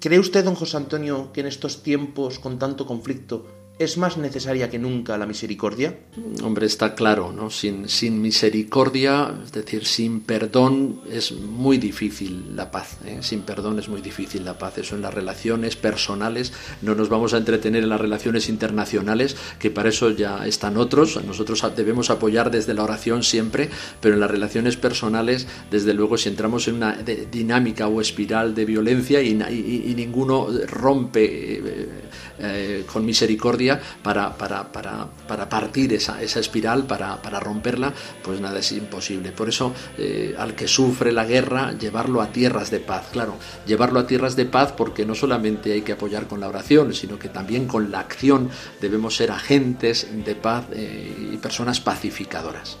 ¿Cree 0.00 0.18
usted, 0.18 0.44
don 0.44 0.54
José 0.54 0.76
Antonio, 0.76 1.32
que 1.32 1.40
en 1.40 1.46
estos 1.46 1.82
tiempos 1.82 2.38
con 2.38 2.58
tanto 2.58 2.86
conflicto 2.86 3.46
¿Es 3.76 3.98
más 3.98 4.16
necesaria 4.16 4.70
que 4.70 4.78
nunca 4.78 5.18
la 5.18 5.26
misericordia? 5.26 5.98
Hombre, 6.44 6.66
está 6.66 6.94
claro, 6.94 7.32
¿no? 7.32 7.50
Sin, 7.50 8.22
misericordia, 8.22 9.34
es 9.44 9.50
decir, 9.50 9.84
sin 9.84 10.20
perdón 10.20 11.00
es 11.10 11.32
muy 11.32 11.78
difícil 11.78 12.54
la 12.54 12.70
paz. 12.70 12.98
¿eh? 13.04 13.18
Sin 13.20 13.40
perdón 13.40 13.80
es 13.80 13.88
muy 13.88 14.00
difícil 14.00 14.44
la 14.44 14.58
paz. 14.58 14.78
Eso 14.78 14.94
en 14.94 15.02
las 15.02 15.12
relaciones 15.12 15.74
personales, 15.74 16.52
no 16.82 16.94
nos 16.94 17.08
vamos 17.08 17.34
a 17.34 17.38
entretener 17.38 17.82
en 17.82 17.88
las 17.88 18.00
relaciones 18.00 18.48
internacionales, 18.48 19.36
que 19.58 19.72
para 19.72 19.88
eso 19.88 20.10
ya 20.10 20.46
están 20.46 20.76
otros. 20.76 21.20
Nosotros 21.24 21.64
debemos 21.74 22.10
apoyar 22.10 22.52
desde 22.52 22.74
la 22.74 22.84
oración 22.84 23.24
siempre, 23.24 23.70
pero 24.00 24.14
en 24.14 24.20
las 24.20 24.30
relaciones 24.30 24.76
personales, 24.76 25.48
desde 25.72 25.94
luego, 25.94 26.16
si 26.16 26.28
entramos 26.28 26.68
en 26.68 26.76
una 26.76 26.92
dinámica 26.92 27.88
o 27.88 28.00
espiral 28.00 28.54
de 28.54 28.66
violencia 28.66 29.20
y, 29.20 29.30
y 29.30 29.94
ninguno 29.96 30.46
rompe 30.68 31.58
eh, 31.58 31.88
eh, 32.38 32.84
con 32.92 33.04
misericordia 33.04 33.80
para, 34.02 34.36
para, 34.36 34.72
para, 34.72 35.06
para 35.28 35.48
partir 35.48 35.92
esa, 35.92 36.20
esa 36.20 36.40
espiral, 36.40 36.84
para, 36.84 37.18
romperla, 37.40 37.92
pues 38.22 38.40
nada 38.40 38.58
es 38.58 38.72
imposible. 38.72 39.30
Por 39.30 39.48
eso, 39.48 39.72
eh, 39.98 40.34
al 40.36 40.54
que 40.54 40.66
sufre 40.66 41.12
la 41.12 41.24
guerra, 41.24 41.72
llevarlo 41.72 42.20
a 42.20 42.32
tierras 42.32 42.70
de 42.70 42.80
paz, 42.80 43.06
claro, 43.12 43.36
llevarlo 43.66 44.00
a 44.00 44.06
tierras 44.06 44.34
de 44.34 44.46
paz 44.46 44.72
porque 44.72 45.06
no 45.06 45.14
solamente 45.14 45.72
hay 45.72 45.82
que 45.82 45.92
apoyar 45.92 46.26
con 46.26 46.40
la 46.40 46.48
oración, 46.48 46.92
sino 46.92 47.18
que 47.18 47.28
también 47.28 47.66
con 47.66 47.90
la 47.90 48.00
acción 48.00 48.50
debemos 48.80 49.16
ser 49.16 49.30
agentes 49.30 50.08
de 50.24 50.34
paz 50.34 50.64
eh, 50.72 51.30
y 51.32 51.36
personas 51.36 51.80
pacificadoras. 51.80 52.78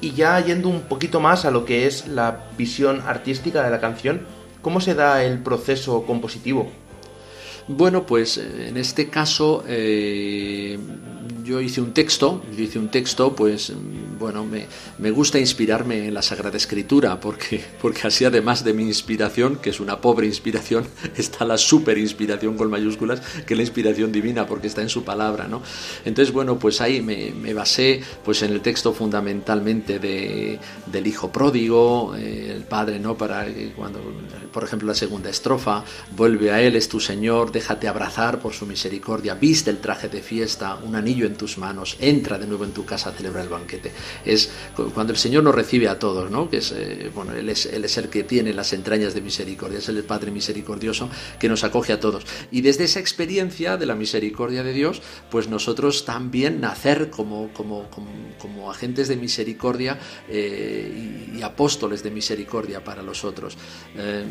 Y 0.00 0.12
ya 0.12 0.40
yendo 0.40 0.68
un 0.68 0.82
poquito 0.82 1.20
más 1.20 1.44
a 1.44 1.50
lo 1.50 1.64
que 1.64 1.86
es 1.86 2.08
la 2.08 2.46
visión 2.56 3.02
artística 3.06 3.62
de 3.62 3.70
la 3.70 3.80
canción, 3.80 4.22
¿cómo 4.62 4.80
se 4.80 4.94
da 4.94 5.22
el 5.22 5.38
proceso 5.38 6.02
compositivo? 6.04 6.68
Bueno, 7.68 8.06
pues 8.06 8.38
eh, 8.38 8.68
en 8.68 8.78
este 8.78 9.10
caso 9.10 9.62
eh, 9.66 10.78
yo 11.48 11.62
hice 11.62 11.80
un 11.80 11.94
texto, 11.94 12.42
hice 12.58 12.78
un 12.78 12.88
texto, 12.88 13.34
pues 13.34 13.72
bueno, 14.18 14.44
me, 14.44 14.66
me, 14.98 15.10
gusta 15.10 15.38
inspirarme 15.38 16.06
en 16.06 16.12
la 16.12 16.20
Sagrada 16.20 16.58
Escritura, 16.58 17.18
porque, 17.20 17.64
porque 17.80 18.06
así 18.06 18.26
además 18.26 18.64
de 18.64 18.74
mi 18.74 18.82
inspiración, 18.82 19.56
que 19.56 19.70
es 19.70 19.80
una 19.80 19.98
pobre 19.98 20.26
inspiración, 20.26 20.86
está 21.16 21.46
la 21.46 21.56
super 21.56 21.96
inspiración 21.96 22.58
con 22.58 22.68
mayúsculas, 22.68 23.22
que 23.46 23.54
es 23.54 23.56
la 23.56 23.62
inspiración 23.62 24.12
divina, 24.12 24.46
porque 24.46 24.66
está 24.66 24.82
en 24.82 24.90
su 24.90 25.04
palabra, 25.04 25.48
¿no? 25.48 25.62
Entonces, 26.04 26.34
bueno, 26.34 26.58
pues 26.58 26.82
ahí 26.82 27.00
me, 27.00 27.30
me 27.30 27.54
basé 27.54 28.02
pues 28.22 28.42
en 28.42 28.52
el 28.52 28.60
texto 28.60 28.92
fundamentalmente 28.92 29.98
de, 29.98 30.58
del 30.84 31.06
Hijo 31.06 31.32
Pródigo, 31.32 32.14
eh, 32.14 32.52
el 32.54 32.64
Padre, 32.64 32.98
¿no? 32.98 33.16
Para 33.16 33.46
cuando, 33.74 34.00
por 34.52 34.64
ejemplo, 34.64 34.88
la 34.88 34.94
segunda 34.94 35.30
estrofa, 35.30 35.82
vuelve 36.14 36.50
a 36.50 36.60
Él, 36.60 36.76
es 36.76 36.90
tu 36.90 37.00
Señor, 37.00 37.52
déjate 37.52 37.88
abrazar 37.88 38.38
por 38.38 38.52
su 38.52 38.66
misericordia, 38.66 39.34
viste 39.34 39.70
el 39.70 39.78
traje 39.78 40.10
de 40.10 40.20
fiesta, 40.20 40.76
un 40.84 40.94
anillo 40.94 41.26
en 41.26 41.37
tus 41.38 41.56
manos, 41.56 41.96
entra 42.00 42.36
de 42.38 42.46
nuevo 42.46 42.64
en 42.64 42.72
tu 42.72 42.84
casa 42.84 43.08
a 43.08 43.12
celebrar 43.12 43.44
el 43.44 43.48
banquete. 43.48 43.90
Es 44.24 44.50
cuando 44.92 45.14
el 45.14 45.18
Señor 45.18 45.42
nos 45.42 45.54
recibe 45.54 45.88
a 45.88 45.98
todos, 45.98 46.30
¿no? 46.30 46.50
Que 46.50 46.58
es, 46.58 46.72
eh, 46.72 47.10
bueno, 47.14 47.32
él 47.32 47.48
es, 47.48 47.64
él 47.64 47.84
es 47.86 47.96
el 47.96 48.10
que 48.10 48.24
tiene 48.24 48.52
las 48.52 48.74
entrañas 48.74 49.14
de 49.14 49.22
misericordia, 49.22 49.78
es 49.78 49.88
el 49.88 50.04
Padre 50.04 50.30
misericordioso 50.30 51.08
que 51.38 51.48
nos 51.48 51.64
acoge 51.64 51.94
a 51.94 52.00
todos. 52.00 52.24
Y 52.50 52.60
desde 52.60 52.84
esa 52.84 53.00
experiencia 53.00 53.78
de 53.78 53.86
la 53.86 53.94
misericordia 53.94 54.62
de 54.62 54.72
Dios, 54.72 55.00
pues 55.30 55.48
nosotros 55.48 56.04
también 56.04 56.60
nacer 56.60 57.08
como, 57.10 57.48
como, 57.52 57.88
como, 57.90 58.70
agentes 58.70 59.08
de 59.08 59.16
misericordia 59.16 59.98
eh, 60.28 61.30
y, 61.36 61.42
apóstoles 61.42 62.02
de 62.02 62.10
misericordia 62.10 62.82
para 62.82 63.02
los 63.02 63.24
otros. 63.24 63.56
Eh, 63.96 64.24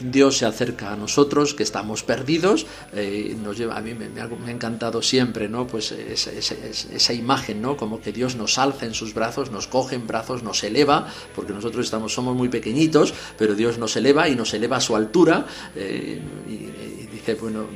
Dios 0.00 0.38
se 0.38 0.46
acerca 0.46 0.92
a 0.92 0.96
nosotros, 0.96 1.54
que 1.54 1.62
estamos 1.62 2.02
perdidos, 2.02 2.66
eh, 2.92 3.36
nos 3.42 3.56
lleva, 3.56 3.76
a 3.76 3.80
mí 3.80 3.94
me, 3.94 4.20
ha, 4.20 4.50
encantado 4.50 5.02
siempre, 5.02 5.48
¿no? 5.48 5.66
Pues 5.66 5.92
esa, 5.92 6.30
esa, 6.32 7.12
imagen, 7.12 7.62
¿no? 7.62 7.76
Como 7.76 8.00
que 8.00 8.12
Dios 8.12 8.36
nos 8.36 8.58
alza 8.58 8.86
en 8.86 8.94
sus 8.94 9.14
brazos, 9.14 9.50
nos 9.50 9.66
coge 9.66 9.96
en 9.96 10.06
brazos, 10.06 10.42
nos 10.42 10.62
eleva, 10.64 11.06
porque 11.34 11.52
nosotros 11.52 11.84
estamos, 11.84 12.12
somos 12.12 12.36
muy 12.36 12.48
pequeñitos, 12.48 13.14
pero 13.38 13.54
Dios 13.54 13.78
nos 13.78 13.96
eleva 13.96 14.28
y 14.28 14.36
nos 14.36 14.52
eleva 14.54 14.76
a 14.76 14.80
su 14.80 14.96
altura, 14.96 15.46
eh, 15.74 16.20
y, 16.48 17.05
bueno, 17.34 17.66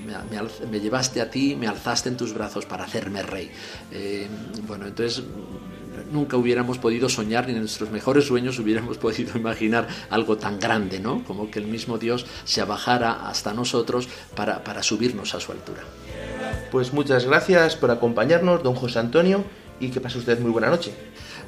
me, 0.71 0.81
llevaste 0.81 1.21
a 1.21 1.31
ti, 1.31 1.57
me 1.57 1.67
alzaste 1.67 2.09
en 2.09 2.17
tus 2.17 2.33
brazos 2.33 2.67
para 2.67 2.85
hacerme 2.85 3.23
rey. 3.23 3.51
Eh, 3.91 4.29
bueno, 4.67 4.87
entonces 4.87 5.23
nunca 6.13 6.37
hubiéramos 6.37 6.79
podido 6.79 7.09
soñar, 7.09 7.47
ni 7.47 7.53
en 7.53 7.61
nuestros 7.61 7.91
mejores 7.91 8.27
sueños 8.27 8.59
hubiéramos 8.59 8.99
podido 9.05 9.37
imaginar 9.37 9.89
algo 10.11 10.37
tan 10.37 10.59
grande, 10.59 11.01
¿no? 11.01 11.25
Como 11.25 11.51
que 11.51 11.59
el 11.59 11.67
mismo 11.67 11.99
Dios 11.99 12.27
se 12.45 12.61
abajara 12.61 13.29
hasta 13.29 13.53
nosotros 13.53 14.09
para, 14.35 14.65
para 14.65 14.83
subirnos 14.83 15.35
a 15.35 15.41
su 15.41 15.53
altura. 15.53 15.83
Pues 16.71 16.93
muchas 16.93 17.25
gracias 17.25 17.77
por 17.77 17.91
acompañarnos, 17.91 18.63
don 18.63 18.75
José 18.75 18.99
Antonio, 18.99 19.45
y 19.81 19.89
que 19.89 20.01
pase 20.01 20.19
usted 20.19 20.39
muy 20.39 20.51
buena 20.51 20.69
noche. 20.69 20.93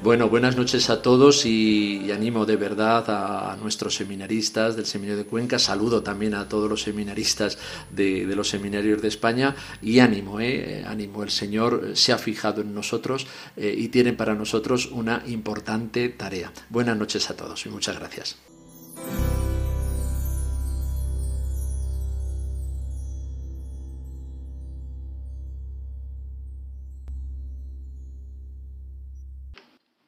Bueno, 0.01 0.29
buenas 0.29 0.57
noches 0.57 0.89
a 0.89 1.01
todos 1.01 1.45
y, 1.45 2.11
animo 2.11 2.45
de 2.45 2.55
verdad 2.55 3.05
a, 3.07 3.55
nuestros 3.57 3.95
seminaristas 3.95 4.75
del 4.75 4.85
Seminario 4.85 5.23
de 5.23 5.29
Cuenca. 5.29 5.59
Saludo 5.59 6.03
también 6.03 6.33
a 6.33 6.47
todos 6.49 6.69
los 6.69 6.81
seminaristas 6.81 7.57
de, 7.91 8.25
los 8.35 8.49
seminarios 8.49 9.01
de 9.01 9.07
España 9.07 9.55
y 9.81 9.99
ánimo, 9.99 10.39
eh, 10.39 10.83
ánimo. 10.85 11.23
El 11.23 11.31
Señor 11.31 11.91
se 11.93 12.11
ha 12.11 12.17
fijado 12.17 12.61
en 12.61 12.73
nosotros 12.73 13.27
eh, 13.55 13.73
y 13.77 13.89
tiene 13.89 14.13
para 14.13 14.35
nosotros 14.35 14.87
una 14.91 15.23
importante 15.27 16.09
tarea. 16.09 16.51
Buenas 16.69 16.97
noches 16.97 17.29
a 17.29 17.35
todos 17.35 17.65
y 17.65 17.69
muchas 17.69 17.97
gracias. 17.97 18.52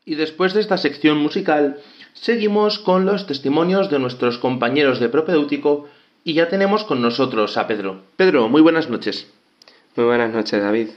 Y 0.06 0.16
después 0.16 0.54
de 0.54 0.62
esta 0.62 0.78
sección 0.78 1.18
musical, 1.18 1.80
seguimos 2.14 2.78
con 2.78 3.06
los 3.06 3.26
testimonios 3.26 3.90
de 3.90 3.98
nuestros 3.98 4.38
compañeros 4.38 5.00
de 5.00 5.10
propedéutico 5.10 5.88
y 6.24 6.34
ya 6.34 6.48
tenemos 6.48 6.84
con 6.84 7.02
nosotros 7.02 7.58
a 7.58 7.66
Pedro. 7.68 8.04
Pedro, 8.16 8.48
muy 8.48 8.62
buenas 8.62 8.90
noches. 8.90 9.28
Muy 9.96 10.06
buenas 10.06 10.32
noches, 10.32 10.62
David. 10.62 10.90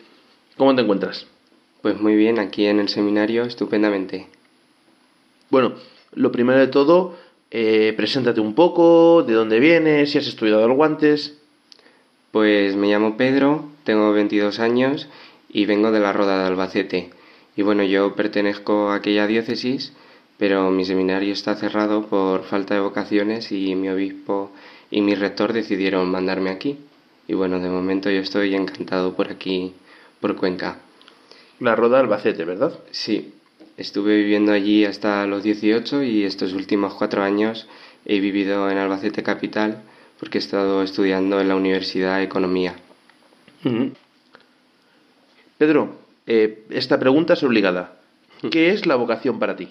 ¿Cómo 0.59 0.75
te 0.75 0.83
encuentras? 0.83 1.27
Pues 1.81 1.99
muy 1.99 2.16
bien, 2.16 2.38
aquí 2.38 2.66
en 2.66 2.81
el 2.81 2.88
seminario, 2.88 3.44
estupendamente. 3.44 4.27
Bueno, 5.49 5.75
lo 6.12 6.31
primero 6.31 6.59
de 6.59 6.66
todo, 6.66 7.16
eh, 7.51 7.94
preséntate 7.97 8.40
un 8.40 8.55
poco, 8.55 9.23
de 9.23 9.33
dónde 9.33 9.61
vienes, 9.61 10.11
si 10.11 10.18
has 10.18 10.27
estudiado 10.27 10.64
algo 10.64 10.85
antes. 10.85 11.38
Pues 12.31 12.77
me 12.77 12.88
llamo 12.88 13.16
Pedro, 13.16 13.71
tengo 13.85 14.12
22 14.12 14.59
años 14.59 15.09
y 15.49 15.64
vengo 15.64 15.92
de 15.92 16.01
la 16.01 16.12
Roda 16.12 16.40
de 16.40 16.47
Albacete. 16.47 17.11
Y 17.59 17.62
bueno, 17.62 17.83
yo 17.83 18.14
pertenezco 18.14 18.90
a 18.90 18.94
aquella 18.94 19.27
diócesis, 19.27 19.92
pero 20.38 20.71
mi 20.71 20.85
seminario 20.85 21.33
está 21.33 21.57
cerrado 21.57 22.07
por 22.07 22.44
falta 22.44 22.75
de 22.75 22.81
vocaciones 22.81 23.51
y 23.51 23.75
mi 23.75 23.88
obispo 23.88 24.53
y 24.92 25.01
mi 25.01 25.16
rector 25.16 25.53
decidieron 25.53 26.09
mandarme 26.09 26.51
aquí. 26.51 26.79
Y 27.27 27.35
bueno, 27.35 27.59
de 27.59 27.68
momento 27.68 28.12
yo 28.12 28.21
estoy 28.21 28.55
encantado 28.55 29.16
por 29.16 29.33
aquí, 29.33 29.75
por 30.21 30.37
Cuenca. 30.37 30.79
La 31.59 31.75
Roda 31.75 31.99
Albacete, 31.99 32.44
¿verdad? 32.44 32.79
Sí, 32.92 33.35
estuve 33.77 34.18
viviendo 34.18 34.53
allí 34.53 34.85
hasta 34.85 35.27
los 35.27 35.42
18 35.42 36.05
y 36.05 36.23
estos 36.23 36.53
últimos 36.53 36.94
cuatro 36.94 37.25
años 37.25 37.66
he 38.05 38.21
vivido 38.21 38.71
en 38.71 38.79
Albacete 38.79 39.25
Capital 39.25 39.83
porque 40.21 40.38
he 40.38 40.40
estado 40.40 40.85
estudiando 40.85 41.40
en 41.40 41.49
la 41.49 41.57
Universidad 41.57 42.18
de 42.18 42.23
Economía. 42.23 42.77
Pedro, 45.59 46.07
eh, 46.29 46.64
esta 46.69 46.99
pregunta 46.99 47.33
es 47.33 47.43
obligada. 47.43 47.97
Hmm. 48.43 48.51
¿Qué 48.51 48.71
es 48.71 48.87
la 48.87 48.97
vocación 48.97 49.38
para 49.38 49.57
ti? 49.57 49.71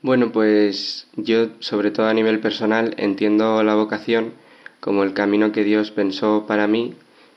Bueno, 0.00 0.30
pues 0.30 1.08
yo, 1.16 1.48
sobre 1.58 1.90
todo 1.90 2.06
a 2.06 2.14
nivel 2.14 2.38
personal, 2.38 2.94
entiendo 2.98 3.62
la 3.64 3.74
vocación 3.74 4.34
como 4.78 5.02
el 5.02 5.12
camino 5.12 5.50
que 5.50 5.64
Dios 5.64 5.90
pensó 5.90 6.44
para 6.46 6.68
mí 6.68 6.94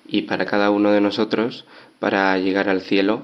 y 0.08 0.24
para 0.24 0.46
cada 0.46 0.70
uno 0.70 0.92
de 0.92 1.02
nosotros 1.02 1.66
para 2.00 2.38
llegar 2.38 2.70
al 2.70 2.82
cielo. 2.82 3.24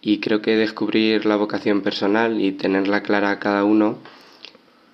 Y 0.00 0.18
creo 0.18 0.42
que 0.42 0.56
descubrir 0.56 1.24
la 1.24 1.36
vocación 1.36 1.82
personal 1.82 2.40
y 2.40 2.52
tenerla 2.52 3.02
clara 3.02 3.30
a 3.30 3.38
cada 3.38 3.62
uno 3.64 3.98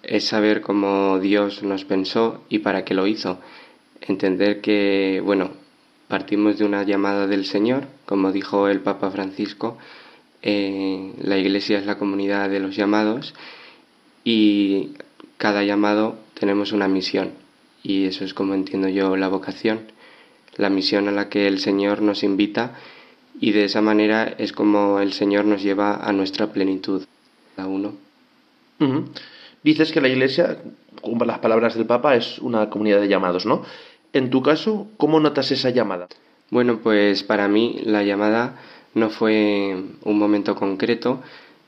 es 0.02 0.24
saber 0.24 0.60
cómo 0.60 1.18
Dios 1.18 1.62
nos 1.62 1.84
pensó 1.86 2.42
y 2.50 2.58
para 2.58 2.84
qué 2.84 2.92
lo 2.92 3.06
hizo. 3.06 3.38
Entender 4.02 4.60
que, 4.60 5.22
bueno, 5.24 5.61
Partimos 6.12 6.58
de 6.58 6.66
una 6.66 6.82
llamada 6.82 7.26
del 7.26 7.46
Señor, 7.46 7.84
como 8.04 8.32
dijo 8.32 8.68
el 8.68 8.80
Papa 8.80 9.10
Francisco, 9.10 9.78
eh, 10.42 11.10
la 11.22 11.38
Iglesia 11.38 11.78
es 11.78 11.86
la 11.86 11.96
comunidad 11.96 12.50
de 12.50 12.60
los 12.60 12.76
llamados 12.76 13.32
y 14.22 14.90
cada 15.38 15.64
llamado 15.64 16.16
tenemos 16.38 16.72
una 16.72 16.86
misión 16.86 17.30
y 17.82 18.04
eso 18.04 18.26
es 18.26 18.34
como 18.34 18.52
entiendo 18.52 18.90
yo 18.90 19.16
la 19.16 19.28
vocación, 19.28 19.90
la 20.58 20.68
misión 20.68 21.08
a 21.08 21.12
la 21.12 21.30
que 21.30 21.46
el 21.46 21.58
Señor 21.60 22.02
nos 22.02 22.22
invita 22.24 22.76
y 23.40 23.52
de 23.52 23.64
esa 23.64 23.80
manera 23.80 24.34
es 24.36 24.52
como 24.52 25.00
el 25.00 25.14
Señor 25.14 25.46
nos 25.46 25.62
lleva 25.62 25.94
a 25.94 26.12
nuestra 26.12 26.52
plenitud, 26.52 27.06
a 27.56 27.66
uno. 27.66 27.94
Dices 29.62 29.92
que 29.92 30.02
la 30.02 30.08
Iglesia, 30.08 30.58
como 31.00 31.24
las 31.24 31.38
palabras 31.38 31.74
del 31.74 31.86
Papa, 31.86 32.16
es 32.16 32.38
una 32.38 32.68
comunidad 32.68 33.00
de 33.00 33.08
llamados, 33.08 33.46
¿no? 33.46 33.62
En 34.14 34.28
tu 34.28 34.42
caso, 34.42 34.88
¿cómo 34.98 35.20
notas 35.20 35.50
esa 35.52 35.70
llamada? 35.70 36.06
Bueno, 36.50 36.80
pues 36.82 37.22
para 37.22 37.48
mí 37.48 37.80
la 37.82 38.02
llamada 38.02 38.56
no 38.92 39.08
fue 39.08 39.74
un 40.04 40.18
momento 40.18 40.54
concreto, 40.54 41.22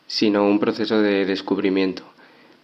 sino 0.06 0.46
un 0.46 0.60
proceso 0.60 1.00
de 1.00 1.24
descubrimiento. 1.24 2.02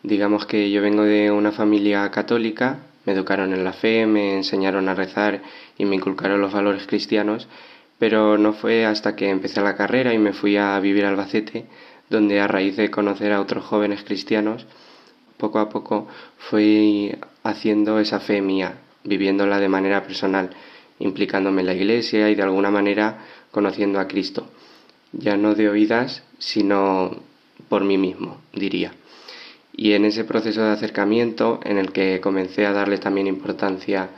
Digamos 0.02 0.44
que 0.44 0.70
yo 0.70 0.82
vengo 0.82 1.04
de 1.04 1.30
una 1.30 1.50
familia 1.50 2.10
católica, 2.10 2.80
me 3.06 3.14
educaron 3.14 3.54
en 3.54 3.64
la 3.64 3.72
fe, 3.72 4.04
me 4.04 4.34
enseñaron 4.36 4.90
a 4.90 4.94
rezar 4.94 5.40
y 5.78 5.86
me 5.86 5.96
inculcaron 5.96 6.42
los 6.42 6.52
valores 6.52 6.86
cristianos, 6.86 7.48
pero 7.98 8.36
no 8.36 8.52
fue 8.52 8.84
hasta 8.84 9.16
que 9.16 9.30
empecé 9.30 9.62
la 9.62 9.76
carrera 9.76 10.12
y 10.12 10.18
me 10.18 10.34
fui 10.34 10.58
a 10.58 10.78
vivir 10.78 11.06
a 11.06 11.08
Albacete, 11.08 11.64
donde 12.10 12.38
a 12.38 12.46
raíz 12.46 12.76
de 12.76 12.90
conocer 12.90 13.32
a 13.32 13.40
otros 13.40 13.64
jóvenes 13.64 14.04
cristianos, 14.04 14.66
poco 15.38 15.58
a 15.58 15.70
poco 15.70 16.06
fui 16.36 17.16
haciendo 17.44 17.98
esa 17.98 18.20
fe 18.20 18.42
mía, 18.42 18.74
viviéndola 19.04 19.58
de 19.58 19.68
manera 19.68 20.02
personal, 20.02 20.50
implicándome 20.98 21.62
en 21.62 21.66
la 21.66 21.74
iglesia 21.74 22.30
y 22.30 22.34
de 22.34 22.42
alguna 22.42 22.70
manera 22.70 23.18
conociendo 23.50 23.98
a 23.98 24.06
Cristo, 24.06 24.48
ya 25.12 25.36
no 25.36 25.54
de 25.54 25.68
oídas, 25.68 26.22
sino 26.38 27.16
por 27.68 27.84
mí 27.84 27.98
mismo, 27.98 28.38
diría. 28.52 28.92
Y 29.72 29.92
en 29.92 30.04
ese 30.04 30.24
proceso 30.24 30.62
de 30.62 30.70
acercamiento 30.70 31.60
en 31.64 31.78
el 31.78 31.92
que 31.92 32.20
comencé 32.20 32.66
a 32.66 32.72
darle 32.72 32.98
también 32.98 33.26
importancia 33.26 34.10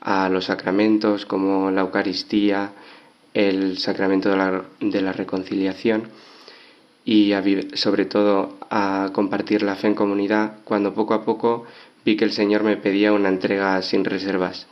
a 0.00 0.28
los 0.28 0.46
sacramentos 0.46 1.26
como 1.26 1.70
la 1.70 1.82
Eucaristía, 1.82 2.72
el 3.34 3.78
sacramento 3.78 4.30
de 4.30 4.36
la, 4.36 4.64
de 4.80 5.00
la 5.02 5.12
reconciliación 5.12 6.08
y 7.04 7.32
sobre 7.74 8.06
todo 8.06 8.56
a 8.68 9.10
compartir 9.12 9.62
la 9.62 9.76
fe 9.76 9.86
en 9.86 9.94
comunidad, 9.94 10.58
cuando 10.64 10.92
poco 10.92 11.14
a 11.14 11.24
poco 11.24 11.64
vi 12.06 12.16
que 12.16 12.24
el 12.24 12.30
Señor 12.30 12.62
me 12.62 12.76
pedía 12.76 13.12
una 13.12 13.28
entrega 13.28 13.82
sin 13.82 14.04
reservas. 14.04 14.68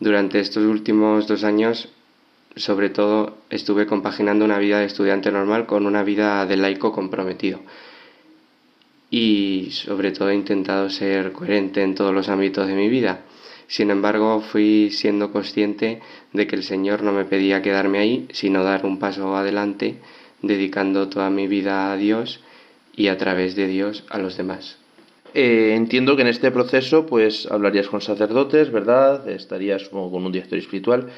Durante 0.00 0.40
estos 0.40 0.64
últimos 0.64 1.28
dos 1.28 1.44
años, 1.44 1.88
sobre 2.56 2.90
todo, 2.90 3.38
estuve 3.50 3.86
compaginando 3.86 4.44
una 4.44 4.58
vida 4.58 4.80
de 4.80 4.86
estudiante 4.86 5.30
normal 5.30 5.66
con 5.66 5.86
una 5.86 6.02
vida 6.02 6.44
de 6.44 6.56
laico 6.56 6.90
comprometido. 6.90 7.60
Y 9.10 9.68
sobre 9.70 10.10
todo 10.10 10.30
he 10.30 10.34
intentado 10.34 10.90
ser 10.90 11.30
coherente 11.30 11.82
en 11.82 11.94
todos 11.94 12.12
los 12.12 12.28
ámbitos 12.28 12.66
de 12.66 12.74
mi 12.74 12.88
vida. 12.88 13.20
Sin 13.68 13.90
embargo, 13.90 14.40
fui 14.40 14.90
siendo 14.90 15.30
consciente 15.30 16.00
de 16.32 16.46
que 16.48 16.56
el 16.56 16.64
Señor 16.64 17.04
no 17.04 17.12
me 17.12 17.26
pedía 17.26 17.62
quedarme 17.62 17.98
ahí, 17.98 18.26
sino 18.32 18.64
dar 18.64 18.84
un 18.84 18.98
paso 18.98 19.36
adelante, 19.36 20.00
dedicando 20.42 21.08
toda 21.08 21.30
mi 21.30 21.46
vida 21.46 21.92
a 21.92 21.96
Dios 21.96 22.40
y 22.96 23.06
a 23.06 23.16
través 23.16 23.54
de 23.54 23.68
Dios 23.68 24.04
a 24.10 24.18
los 24.18 24.36
demás. 24.36 24.78
Eh, 25.38 25.74
entiendo 25.74 26.16
que 26.16 26.22
en 26.22 26.28
este 26.28 26.50
proceso 26.50 27.04
pues 27.04 27.46
hablarías 27.50 27.88
con 27.88 28.00
sacerdotes, 28.00 28.72
¿verdad? 28.72 29.28
Estarías 29.28 29.86
con 29.90 30.24
un 30.24 30.32
director 30.32 30.58
espiritual. 30.58 31.10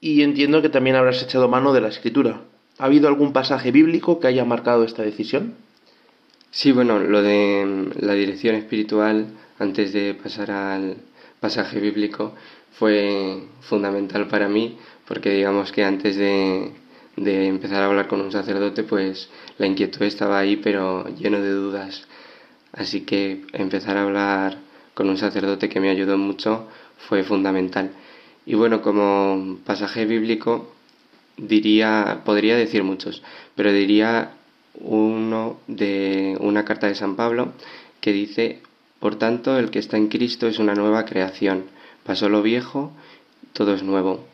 Y 0.00 0.22
entiendo 0.22 0.62
que 0.62 0.68
también 0.68 0.94
habrás 0.94 1.20
echado 1.20 1.48
mano 1.48 1.72
de 1.72 1.80
la 1.80 1.88
escritura. 1.88 2.42
¿Ha 2.78 2.84
habido 2.84 3.08
algún 3.08 3.32
pasaje 3.32 3.72
bíblico 3.72 4.20
que 4.20 4.28
haya 4.28 4.44
marcado 4.44 4.84
esta 4.84 5.02
decisión? 5.02 5.54
Sí, 6.52 6.70
bueno, 6.70 7.00
lo 7.00 7.20
de 7.20 7.64
mm, 7.66 8.06
la 8.06 8.14
dirección 8.14 8.54
espiritual, 8.54 9.26
antes 9.58 9.92
de 9.92 10.14
pasar 10.14 10.52
al 10.52 10.98
pasaje 11.40 11.80
bíblico, 11.80 12.36
fue 12.78 13.42
fundamental 13.60 14.28
para 14.28 14.48
mí, 14.48 14.78
porque 15.08 15.30
digamos 15.30 15.72
que 15.72 15.82
antes 15.82 16.14
de, 16.14 16.70
de 17.16 17.48
empezar 17.48 17.82
a 17.82 17.86
hablar 17.86 18.06
con 18.06 18.20
un 18.20 18.30
sacerdote, 18.30 18.84
pues 18.84 19.28
la 19.58 19.66
inquietud 19.66 20.02
estaba 20.02 20.38
ahí, 20.38 20.58
pero 20.58 21.08
lleno 21.16 21.40
de 21.40 21.50
dudas 21.50 22.06
Así 22.72 23.02
que 23.02 23.42
empezar 23.52 23.96
a 23.96 24.04
hablar 24.04 24.58
con 24.94 25.08
un 25.08 25.16
sacerdote 25.16 25.68
que 25.68 25.80
me 25.80 25.90
ayudó 25.90 26.18
mucho 26.18 26.68
fue 27.08 27.24
fundamental. 27.24 27.90
Y 28.46 28.54
bueno, 28.54 28.82
como 28.82 29.58
pasaje 29.64 30.06
bíblico 30.06 30.72
diría, 31.36 32.22
podría 32.24 32.56
decir 32.56 32.82
muchos, 32.82 33.22
pero 33.54 33.72
diría 33.72 34.32
uno 34.74 35.58
de 35.66 36.36
una 36.40 36.64
carta 36.64 36.86
de 36.86 36.94
San 36.94 37.16
Pablo 37.16 37.52
que 38.00 38.12
dice, 38.12 38.60
por 38.98 39.16
tanto, 39.16 39.58
el 39.58 39.70
que 39.70 39.78
está 39.78 39.96
en 39.96 40.08
Cristo 40.08 40.46
es 40.46 40.58
una 40.58 40.74
nueva 40.74 41.04
creación. 41.04 41.64
pasó 42.04 42.28
lo 42.28 42.42
viejo, 42.42 42.92
todo 43.52 43.74
es 43.74 43.82
nuevo. 43.82 44.24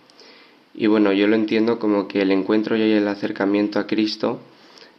Y 0.75 0.88
bueno, 0.88 1.12
yo 1.12 1.27
lo 1.27 1.37
entiendo 1.37 1.79
como 1.79 2.07
que 2.07 2.22
el 2.22 2.31
encuentro 2.31 2.77
y 2.77 2.83
el 2.83 3.09
acercamiento 3.09 3.79
a 3.79 3.87
Cristo 3.87 4.40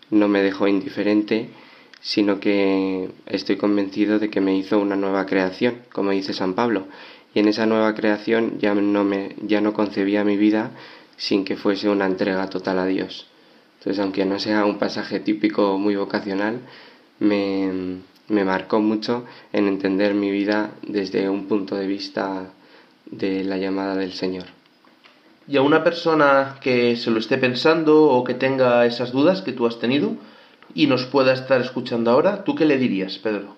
no 0.10 0.28
me 0.28 0.42
dejó 0.42 0.68
indiferente, 0.68 1.50
sino 2.02 2.40
que 2.40 3.10
estoy 3.26 3.58
convencido 3.58 4.20
de 4.20 4.30
que 4.30 4.42
me 4.42 4.56
hizo 4.56 4.80
una 4.80 4.96
nueva 4.96 5.26
creación, 5.26 5.80
como 5.92 6.12
dice 6.12 6.34
San 6.34 6.54
Pablo. 6.54 6.88
Y 7.34 7.40
en 7.40 7.48
esa 7.48 7.66
nueva 7.66 7.94
creación 7.96 8.60
ya 8.60 8.74
no, 8.74 9.04
me, 9.04 9.36
ya 9.42 9.62
no 9.62 9.74
concebía 9.74 10.24
mi 10.24 10.38
vida 10.38 10.72
sin 11.18 11.46
que 11.46 11.58
fuese 11.58 11.90
una 11.90 12.06
entrega 12.06 12.50
total 12.50 12.80
a 12.80 12.86
Dios. 12.86 13.28
Entonces, 13.80 14.02
aunque 14.02 14.26
no 14.26 14.40
sea 14.40 14.66
un 14.66 14.80
pasaje 14.80 15.20
típico 15.20 15.78
muy 15.78 15.96
vocacional, 15.96 16.62
me, 17.20 18.00
me 18.28 18.44
marcó 18.44 18.80
mucho 18.80 19.26
en 19.54 19.68
entender 19.68 20.14
mi 20.14 20.32
vida 20.32 20.72
desde 20.82 21.30
un 21.30 21.48
punto 21.48 21.76
de 21.76 21.88
vista 21.88 22.52
de 23.06 23.44
la 23.44 23.58
llamada 23.58 23.96
del 23.96 24.14
Señor. 24.14 24.46
Y 25.48 25.58
a 25.58 25.62
una 25.62 25.84
persona 25.84 26.58
que 26.60 26.98
se 26.98 27.10
lo 27.10 27.20
esté 27.20 27.38
pensando 27.38 28.04
o 28.04 28.24
que 28.24 28.34
tenga 28.34 28.86
esas 28.86 29.12
dudas 29.12 29.42
que 29.42 29.54
tú 29.54 29.66
has 29.66 29.80
tenido 29.80 30.18
y 30.74 30.88
nos 30.88 31.06
pueda 31.06 31.34
estar 31.34 31.62
escuchando 31.62 32.12
ahora, 32.12 32.44
¿tú 32.44 32.56
qué 32.56 32.66
le 32.66 32.78
dirías, 32.78 33.18
Pedro? 33.18 33.56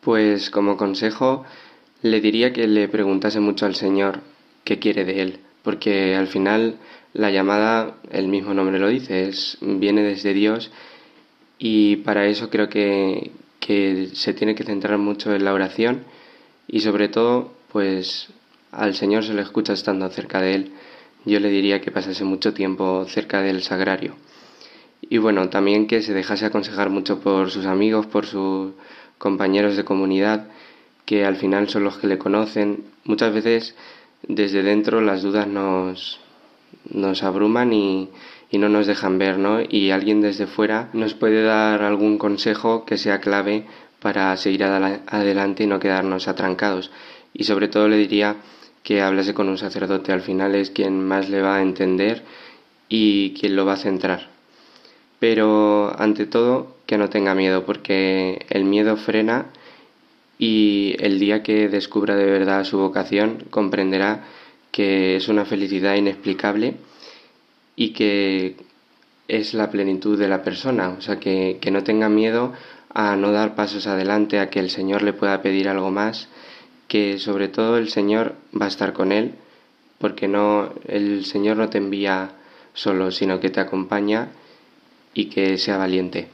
Pues 0.00 0.50
como 0.50 0.76
consejo 0.76 1.44
le 2.02 2.20
diría 2.20 2.52
que 2.52 2.66
le 2.66 2.88
preguntase 2.88 3.40
mucho 3.40 3.66
al 3.66 3.74
Señor 3.74 4.20
qué 4.64 4.78
quiere 4.78 5.04
de 5.04 5.22
él, 5.22 5.38
porque 5.62 6.16
al 6.16 6.28
final 6.28 6.76
la 7.12 7.30
llamada, 7.30 7.96
el 8.10 8.28
mismo 8.28 8.54
nombre 8.54 8.78
lo 8.78 8.88
dice, 8.88 9.28
es, 9.28 9.58
viene 9.60 10.02
desde 10.02 10.32
Dios 10.32 10.70
y 11.58 11.96
para 11.96 12.26
eso 12.26 12.48
creo 12.48 12.68
que, 12.68 13.32
que 13.58 14.08
se 14.14 14.32
tiene 14.32 14.54
que 14.54 14.64
centrar 14.64 14.98
mucho 14.98 15.34
en 15.34 15.44
la 15.44 15.52
oración 15.52 16.04
y 16.66 16.80
sobre 16.80 17.08
todo 17.08 17.52
pues 17.72 18.28
al 18.72 18.94
Señor 18.94 19.24
se 19.24 19.34
le 19.34 19.42
escucha 19.42 19.72
estando 19.72 20.08
cerca 20.10 20.40
de 20.40 20.54
Él. 20.54 20.72
Yo 21.24 21.38
le 21.40 21.50
diría 21.50 21.80
que 21.80 21.90
pasase 21.90 22.24
mucho 22.24 22.54
tiempo 22.54 23.04
cerca 23.06 23.42
del 23.42 23.62
sagrario. 23.62 24.14
Y 25.02 25.18
bueno, 25.18 25.48
también 25.48 25.86
que 25.86 26.02
se 26.02 26.12
dejase 26.12 26.46
aconsejar 26.46 26.90
mucho 26.90 27.20
por 27.20 27.50
sus 27.50 27.66
amigos, 27.66 28.06
por 28.06 28.26
sus 28.26 28.72
compañeros 29.18 29.76
de 29.76 29.84
comunidad, 29.84 30.48
que 31.04 31.24
al 31.24 31.36
final 31.36 31.68
son 31.68 31.84
los 31.84 31.96
que 31.98 32.06
le 32.06 32.18
conocen. 32.18 32.84
Muchas 33.04 33.32
veces 33.32 33.74
desde 34.22 34.62
dentro 34.62 35.00
las 35.00 35.22
dudas 35.22 35.46
nos, 35.46 36.20
nos 36.90 37.22
abruman 37.22 37.72
y, 37.72 38.10
y 38.50 38.58
no 38.58 38.68
nos 38.68 38.86
dejan 38.86 39.18
ver, 39.18 39.38
¿no? 39.38 39.60
Y 39.60 39.90
alguien 39.90 40.20
desde 40.20 40.46
fuera 40.46 40.90
nos 40.92 41.14
puede 41.14 41.42
dar 41.42 41.82
algún 41.82 42.18
consejo 42.18 42.84
que 42.84 42.98
sea 42.98 43.20
clave 43.20 43.66
para 44.00 44.36
seguir 44.36 44.64
adelante 44.64 45.64
y 45.64 45.66
no 45.66 45.78
quedarnos 45.78 46.26
atrancados. 46.26 46.90
Y 47.32 47.44
sobre 47.44 47.68
todo 47.68 47.88
le 47.88 47.96
diría 47.96 48.36
que 48.82 49.02
hablase 49.02 49.34
con 49.34 49.48
un 49.48 49.58
sacerdote, 49.58 50.12
al 50.12 50.22
final 50.22 50.54
es 50.54 50.70
quien 50.70 51.06
más 51.06 51.28
le 51.28 51.42
va 51.42 51.56
a 51.56 51.62
entender 51.62 52.24
y 52.88 53.34
quien 53.34 53.56
lo 53.56 53.66
va 53.66 53.74
a 53.74 53.76
centrar. 53.76 54.29
Pero 55.20 55.94
ante 56.00 56.26
todo, 56.26 56.76
que 56.86 56.98
no 56.98 57.08
tenga 57.08 57.34
miedo, 57.36 57.64
porque 57.64 58.44
el 58.48 58.64
miedo 58.64 58.96
frena 58.96 59.46
y 60.38 60.96
el 60.98 61.20
día 61.20 61.42
que 61.42 61.68
descubra 61.68 62.16
de 62.16 62.24
verdad 62.24 62.64
su 62.64 62.78
vocación 62.78 63.44
comprenderá 63.50 64.24
que 64.72 65.16
es 65.16 65.28
una 65.28 65.44
felicidad 65.44 65.94
inexplicable 65.96 66.76
y 67.76 67.90
que 67.92 68.56
es 69.28 69.54
la 69.54 69.70
plenitud 69.70 70.18
de 70.18 70.28
la 70.28 70.42
persona, 70.42 70.96
o 70.98 71.00
sea, 71.02 71.20
que, 71.20 71.58
que 71.60 71.70
no 71.70 71.84
tenga 71.84 72.08
miedo 72.08 72.52
a 72.92 73.14
no 73.16 73.30
dar 73.30 73.54
pasos 73.54 73.86
adelante, 73.86 74.40
a 74.40 74.50
que 74.50 74.58
el 74.58 74.70
Señor 74.70 75.02
le 75.02 75.12
pueda 75.12 75.42
pedir 75.42 75.68
algo 75.68 75.90
más, 75.90 76.28
que 76.88 77.18
sobre 77.18 77.48
todo 77.48 77.76
el 77.78 77.88
Señor 77.88 78.34
va 78.58 78.64
a 78.64 78.68
estar 78.68 78.92
con 78.92 79.12
él, 79.12 79.34
porque 79.98 80.26
no 80.26 80.72
el 80.88 81.24
Señor 81.26 81.58
no 81.58 81.68
te 81.68 81.78
envía 81.78 82.32
solo, 82.74 83.12
sino 83.12 83.38
que 83.38 83.50
te 83.50 83.60
acompaña 83.60 84.30
y 85.14 85.26
que 85.26 85.58
sea 85.58 85.76
valiente. 85.76 86.28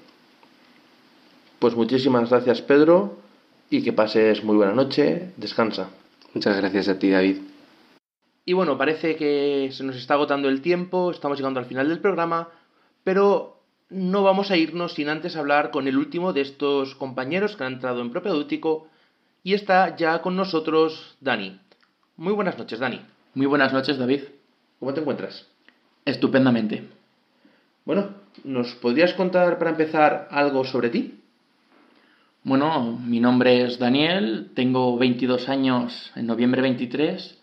Pues 1.59 1.75
muchísimas 1.75 2.31
gracias 2.31 2.63
Pedro 2.63 3.19
y 3.71 3.83
que 3.83 3.93
pases 3.93 4.45
muy 4.45 4.57
buena 4.57 4.75
noche, 4.75 5.33
descansa. 5.37 5.91
Muchas 6.35 6.57
gracias 6.57 6.89
a 6.89 6.99
ti 6.99 7.11
David. 7.11 7.39
Y 8.45 8.53
bueno, 8.53 8.79
parece 8.79 9.17
que 9.17 9.71
se 9.73 9.83
nos 9.83 9.97
está 9.97 10.15
agotando 10.15 10.49
el 10.49 10.61
tiempo, 10.61 11.11
estamos 11.11 11.39
llegando 11.39 11.59
al 11.59 11.67
final 11.67 11.89
del 11.89 11.99
programa, 11.99 12.49
pero 13.03 13.61
no 13.89 14.23
vamos 14.23 14.51
a 14.51 14.57
irnos 14.57 14.95
sin 14.95 15.09
antes 15.09 15.37
hablar 15.37 15.71
con 15.71 15.89
el 15.89 15.97
último 15.97 16.33
de 16.33 16.43
estos 16.43 16.95
compañeros 16.95 17.57
que 17.57 17.65
han 17.65 17.75
entrado 17.75 18.01
en 18.01 18.11
propedéutico 18.11 18.89
y 19.43 19.55
está 19.55 19.97
ya 19.97 20.23
con 20.23 20.37
nosotros 20.37 21.17
Dani. 21.21 21.61
Muy 22.17 22.33
buenas 22.33 22.59
noches, 22.59 22.79
Dani. 22.79 23.01
Muy 23.35 23.47
buenas 23.47 23.73
noches, 23.73 23.99
David. 23.99 24.23
¿Cómo 24.79 24.95
te 24.95 25.01
encuentras? 25.01 25.47
Estupendamente. 26.05 26.89
Bueno, 27.85 28.11
¿nos 28.45 28.75
podrías 28.75 29.15
contar 29.15 29.59
para 29.59 29.71
empezar 29.71 30.29
algo 30.31 30.65
sobre 30.65 30.91
ti? 30.91 31.15
Bueno, 32.45 32.99
mi 33.05 33.19
nombre 33.19 33.65
es 33.65 33.79
Daniel, 33.79 34.51
tengo 34.55 34.97
22 34.97 35.49
años 35.49 36.13
en 36.15 36.27
noviembre 36.27 36.63
23 36.63 37.39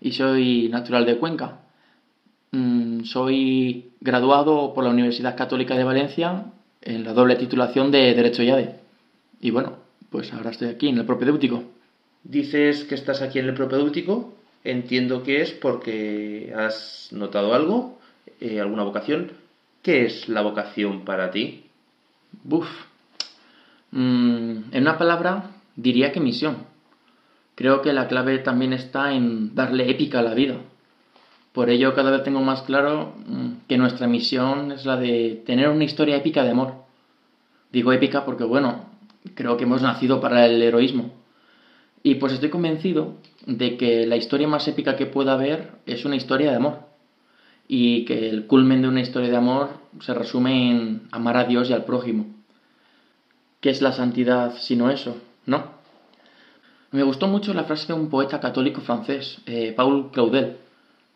y 0.00 0.12
soy 0.12 0.68
natural 0.70 1.04
de 1.04 1.18
Cuenca. 1.18 1.60
Mm, 2.52 3.04
soy 3.04 3.92
graduado 4.00 4.72
por 4.72 4.84
la 4.84 4.90
Universidad 4.90 5.36
Católica 5.36 5.76
de 5.76 5.84
Valencia 5.84 6.44
en 6.80 7.04
la 7.04 7.12
doble 7.12 7.36
titulación 7.36 7.90
de 7.90 8.14
Derecho 8.14 8.42
y 8.42 8.50
ADE. 8.50 8.76
Y 9.40 9.50
bueno, 9.50 9.76
pues 10.10 10.32
ahora 10.32 10.50
estoy 10.50 10.68
aquí 10.68 10.88
en 10.88 10.98
el 10.98 11.04
propedéutico. 11.04 11.64
Dices 12.24 12.84
que 12.84 12.94
estás 12.94 13.22
aquí 13.22 13.38
en 13.38 13.46
el 13.46 13.54
propedéutico, 13.54 14.34
entiendo 14.64 15.22
que 15.22 15.42
es 15.42 15.52
porque 15.52 16.52
has 16.56 17.08
notado 17.12 17.54
algo, 17.54 17.98
eh, 18.40 18.60
alguna 18.60 18.84
vocación. 18.84 19.32
¿Qué 19.86 20.04
es 20.04 20.28
la 20.28 20.42
vocación 20.42 21.04
para 21.04 21.30
ti? 21.30 21.66
Buf. 22.42 22.66
Mm, 23.92 24.72
en 24.72 24.82
una 24.82 24.98
palabra, 24.98 25.52
diría 25.76 26.10
que 26.10 26.18
misión. 26.18 26.56
Creo 27.54 27.82
que 27.82 27.92
la 27.92 28.08
clave 28.08 28.38
también 28.40 28.72
está 28.72 29.12
en 29.12 29.54
darle 29.54 29.88
épica 29.88 30.18
a 30.18 30.22
la 30.22 30.34
vida. 30.34 30.56
Por 31.52 31.70
ello 31.70 31.94
cada 31.94 32.10
vez 32.10 32.24
tengo 32.24 32.40
más 32.40 32.62
claro 32.62 33.14
mm, 33.28 33.68
que 33.68 33.78
nuestra 33.78 34.08
misión 34.08 34.72
es 34.72 34.86
la 34.86 34.96
de 34.96 35.40
tener 35.46 35.68
una 35.68 35.84
historia 35.84 36.16
épica 36.16 36.42
de 36.42 36.50
amor. 36.50 36.74
Digo 37.70 37.92
épica 37.92 38.24
porque, 38.24 38.42
bueno, 38.42 38.86
creo 39.36 39.56
que 39.56 39.62
hemos 39.62 39.82
nacido 39.82 40.20
para 40.20 40.46
el 40.46 40.60
heroísmo. 40.60 41.12
Y 42.02 42.16
pues 42.16 42.32
estoy 42.32 42.50
convencido 42.50 43.18
de 43.46 43.76
que 43.76 44.04
la 44.04 44.16
historia 44.16 44.48
más 44.48 44.66
épica 44.66 44.96
que 44.96 45.06
pueda 45.06 45.34
haber 45.34 45.74
es 45.86 46.04
una 46.04 46.16
historia 46.16 46.50
de 46.50 46.56
amor. 46.56 46.85
Y 47.68 48.04
que 48.04 48.28
el 48.28 48.46
culmen 48.46 48.82
de 48.82 48.88
una 48.88 49.00
historia 49.00 49.30
de 49.30 49.36
amor 49.36 49.70
se 50.00 50.14
resume 50.14 50.70
en 50.70 51.08
amar 51.10 51.36
a 51.36 51.44
Dios 51.44 51.68
y 51.70 51.72
al 51.72 51.84
prójimo. 51.84 52.26
¿Qué 53.60 53.70
es 53.70 53.82
la 53.82 53.92
santidad 53.92 54.54
sino 54.58 54.90
eso? 54.90 55.16
¿No? 55.46 55.76
Me 56.92 57.02
gustó 57.02 57.26
mucho 57.26 57.52
la 57.52 57.64
frase 57.64 57.88
de 57.88 57.98
un 57.98 58.08
poeta 58.08 58.40
católico 58.40 58.80
francés, 58.80 59.38
eh, 59.46 59.74
Paul 59.76 60.10
Claudel, 60.12 60.56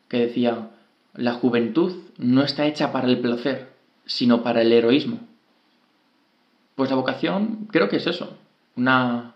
que 0.08 0.18
decía, 0.18 0.70
la 1.14 1.34
juventud 1.34 1.94
no 2.18 2.42
está 2.42 2.66
hecha 2.66 2.92
para 2.92 3.06
el 3.06 3.20
placer, 3.20 3.72
sino 4.04 4.42
para 4.42 4.62
el 4.62 4.72
heroísmo. 4.72 5.20
Pues 6.74 6.90
la 6.90 6.96
vocación 6.96 7.68
creo 7.70 7.88
que 7.88 7.96
es 7.96 8.06
eso, 8.06 8.36
una, 8.76 9.34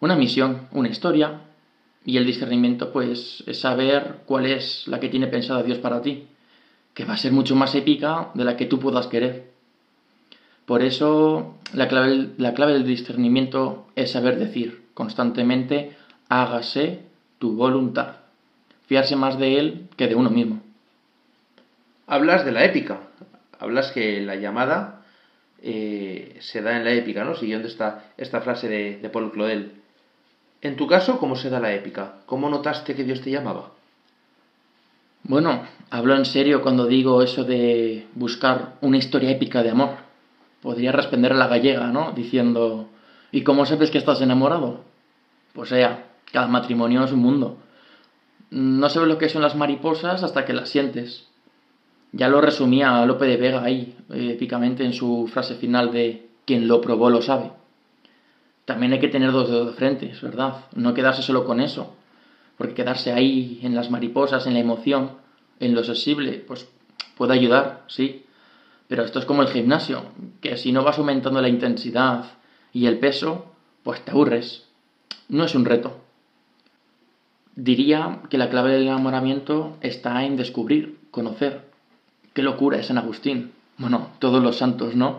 una 0.00 0.16
misión, 0.16 0.68
una 0.72 0.88
historia, 0.88 1.40
y 2.04 2.16
el 2.16 2.26
discernimiento 2.26 2.92
pues 2.92 3.44
es 3.46 3.60
saber 3.60 4.20
cuál 4.26 4.46
es 4.46 4.86
la 4.86 5.00
que 5.00 5.08
tiene 5.08 5.26
pensada 5.26 5.62
Dios 5.62 5.78
para 5.78 6.02
ti, 6.02 6.26
que 6.94 7.04
va 7.04 7.14
a 7.14 7.18
ser 7.18 7.32
mucho 7.32 7.54
más 7.56 7.74
épica 7.74 8.30
de 8.34 8.44
la 8.44 8.56
que 8.56 8.66
tú 8.66 8.78
puedas 8.80 9.06
querer. 9.06 9.50
Por 10.64 10.82
eso 10.82 11.56
la 11.72 11.88
clave, 11.88 12.30
la 12.38 12.54
clave 12.54 12.72
del 12.72 12.86
discernimiento 12.86 13.86
es 13.96 14.12
saber 14.12 14.38
decir 14.38 14.82
constantemente, 14.94 15.96
hágase 16.28 17.00
tu 17.38 17.54
voluntad. 17.54 18.16
Fiarse 18.86 19.16
más 19.16 19.38
de 19.38 19.58
él 19.58 19.88
que 19.96 20.08
de 20.08 20.14
uno 20.14 20.30
mismo. 20.30 20.60
Hablas 22.06 22.44
de 22.44 22.52
la 22.52 22.64
épica. 22.64 23.00
Hablas 23.58 23.92
que 23.92 24.20
la 24.20 24.36
llamada 24.36 25.02
eh, 25.62 26.36
se 26.40 26.60
da 26.60 26.76
en 26.76 26.84
la 26.84 26.92
épica, 26.92 27.24
¿no? 27.24 27.34
Siguiendo 27.34 27.68
esta, 27.68 28.12
esta 28.16 28.40
frase 28.40 28.68
de, 28.68 28.98
de 28.98 29.08
Paul 29.10 29.32
Claudel. 29.32 29.79
En 30.62 30.76
tu 30.76 30.86
caso, 30.86 31.18
¿cómo 31.18 31.36
se 31.36 31.48
da 31.48 31.58
la 31.58 31.72
épica? 31.72 32.16
¿Cómo 32.26 32.50
notaste 32.50 32.94
que 32.94 33.04
Dios 33.04 33.22
te 33.22 33.30
llamaba? 33.30 33.70
Bueno, 35.22 35.62
hablo 35.90 36.16
en 36.16 36.26
serio 36.26 36.60
cuando 36.60 36.86
digo 36.86 37.22
eso 37.22 37.44
de 37.44 38.06
buscar 38.14 38.76
una 38.82 38.98
historia 38.98 39.30
épica 39.30 39.62
de 39.62 39.70
amor. 39.70 39.90
Podría 40.60 40.92
responder 40.92 41.32
a 41.32 41.36
la 41.36 41.46
gallega, 41.46 41.86
¿no? 41.86 42.12
Diciendo, 42.12 42.88
¿y 43.32 43.42
cómo 43.42 43.64
sabes 43.64 43.90
que 43.90 43.98
estás 43.98 44.20
enamorado? 44.20 44.82
Pues 45.54 45.70
sea, 45.70 46.08
cada 46.30 46.46
matrimonio 46.48 47.04
es 47.04 47.12
un 47.12 47.20
mundo. 47.20 47.56
No 48.50 48.90
sabes 48.90 49.08
lo 49.08 49.16
que 49.16 49.30
son 49.30 49.40
las 49.40 49.56
mariposas 49.56 50.22
hasta 50.22 50.44
que 50.44 50.52
las 50.52 50.68
sientes. 50.68 51.26
Ya 52.12 52.28
lo 52.28 52.40
resumía 52.42 53.06
Lope 53.06 53.26
de 53.26 53.36
Vega 53.38 53.62
ahí, 53.62 53.96
épicamente 54.10 54.84
en 54.84 54.92
su 54.92 55.26
frase 55.32 55.54
final 55.54 55.90
de 55.92 56.28
quien 56.44 56.68
lo 56.68 56.80
probó 56.80 57.08
lo 57.08 57.22
sabe. 57.22 57.52
También 58.70 58.92
hay 58.92 59.00
que 59.00 59.08
tener 59.08 59.32
dos 59.32 59.50
dedos 59.50 59.66
de 59.66 59.72
frente, 59.72 60.10
es 60.10 60.22
verdad, 60.22 60.64
no 60.76 60.94
quedarse 60.94 61.22
solo 61.22 61.44
con 61.44 61.58
eso. 61.58 61.96
porque 62.56 62.74
quedarse 62.74 63.10
ahí 63.12 63.58
en 63.64 63.74
las 63.74 63.90
mariposas, 63.90 64.46
en 64.46 64.54
la 64.54 64.60
emoción, 64.60 65.10
en 65.58 65.74
lo 65.74 65.82
sensible, 65.82 66.44
pues 66.46 66.68
puede 67.16 67.32
ayudar, 67.34 67.82
sí. 67.88 68.26
Pero 68.86 69.02
esto 69.02 69.18
es 69.18 69.24
como 69.24 69.42
el 69.42 69.48
gimnasio, 69.48 70.04
que 70.40 70.56
si 70.56 70.70
no 70.70 70.84
vas 70.84 70.98
aumentando 70.98 71.42
la 71.42 71.48
intensidad 71.48 72.26
y 72.72 72.86
el 72.86 73.00
peso, 73.00 73.46
pues 73.82 74.04
te 74.04 74.12
aburres. 74.12 74.68
No 75.28 75.42
es 75.46 75.56
un 75.56 75.64
reto. 75.64 75.98
Diría 77.56 78.20
que 78.30 78.38
la 78.38 78.50
clave 78.50 78.70
del 78.70 78.84
enamoramiento 78.84 79.78
está 79.80 80.24
en 80.24 80.36
descubrir, 80.36 80.96
conocer. 81.10 81.64
Qué 82.34 82.42
locura 82.42 82.78
es 82.78 82.86
San 82.86 82.98
Agustín. 82.98 83.50
Bueno, 83.78 84.10
todos 84.20 84.40
los 84.40 84.58
santos, 84.58 84.94
¿no? 84.94 85.18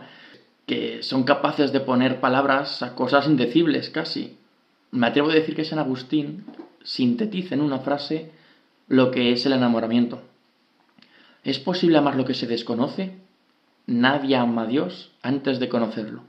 Que 0.72 1.04
son 1.04 1.24
capaces 1.24 1.74
de 1.74 1.82
poner 1.82 2.22
palabras 2.22 2.82
a 2.82 2.96
cosas 2.96 3.28
indecibles 3.28 3.90
casi. 3.90 4.38
Me 4.92 5.08
atrevo 5.08 5.30
a 5.30 5.34
decir 5.34 5.54
que 5.54 5.66
San 5.66 5.80
Agustín 5.80 6.46
sintetiza 6.82 7.56
en 7.56 7.62
una 7.62 7.80
frase 7.80 8.32
lo 8.88 9.12
que 9.12 9.34
es 9.34 9.46
el 9.46 9.52
enamoramiento. 9.52 10.22
¿Es 11.44 11.60
posible 11.60 11.98
amar 11.98 12.16
lo 12.16 12.24
que 12.24 12.36
se 12.36 12.48
desconoce? 12.48 13.18
Nadie 13.86 14.38
ama 14.38 14.62
a 14.62 14.68
Dios 14.68 15.12
antes 15.22 15.60
de 15.60 15.68
conocerlo. 15.68 16.22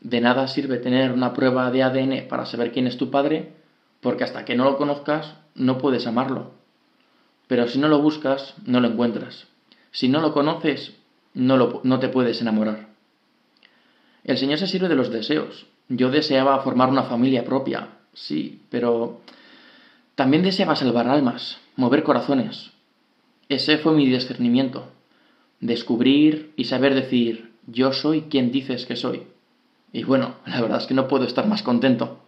De 0.00 0.22
nada 0.22 0.48
sirve 0.48 0.78
tener 0.78 1.12
una 1.12 1.34
prueba 1.34 1.70
de 1.70 1.82
ADN 1.82 2.26
para 2.26 2.46
saber 2.46 2.72
quién 2.72 2.86
es 2.86 2.96
tu 2.96 3.10
padre, 3.10 3.52
porque 4.00 4.24
hasta 4.24 4.46
que 4.46 4.56
no 4.56 4.64
lo 4.64 4.78
conozcas 4.78 5.34
no 5.54 5.76
puedes 5.76 6.06
amarlo. 6.06 6.52
Pero 7.48 7.68
si 7.68 7.78
no 7.78 7.88
lo 7.88 8.00
buscas, 8.00 8.54
no 8.64 8.80
lo 8.80 8.88
encuentras. 8.88 9.46
Si 9.90 10.08
no 10.08 10.22
lo 10.22 10.32
conoces, 10.32 10.94
no, 11.34 11.58
lo, 11.58 11.82
no 11.84 11.98
te 11.98 12.08
puedes 12.08 12.40
enamorar. 12.40 12.87
El 14.28 14.36
Señor 14.36 14.58
se 14.58 14.66
sirve 14.66 14.88
de 14.88 14.94
los 14.94 15.10
deseos. 15.10 15.66
Yo 15.88 16.10
deseaba 16.10 16.60
formar 16.60 16.90
una 16.90 17.04
familia 17.04 17.46
propia, 17.46 17.88
sí, 18.12 18.60
pero 18.68 19.22
también 20.16 20.42
deseaba 20.42 20.76
salvar 20.76 21.08
almas, 21.08 21.58
mover 21.76 22.02
corazones. 22.02 22.72
Ese 23.48 23.78
fue 23.78 23.94
mi 23.94 24.06
discernimiento. 24.06 24.92
Descubrir 25.60 26.52
y 26.56 26.64
saber 26.64 26.94
decir, 26.94 27.52
yo 27.66 27.94
soy 27.94 28.26
quien 28.28 28.52
dices 28.52 28.84
que 28.84 28.96
soy. 28.96 29.22
Y 29.94 30.04
bueno, 30.04 30.34
la 30.46 30.60
verdad 30.60 30.82
es 30.82 30.86
que 30.86 30.92
no 30.92 31.08
puedo 31.08 31.24
estar 31.24 31.46
más 31.46 31.62
contento. 31.62 32.20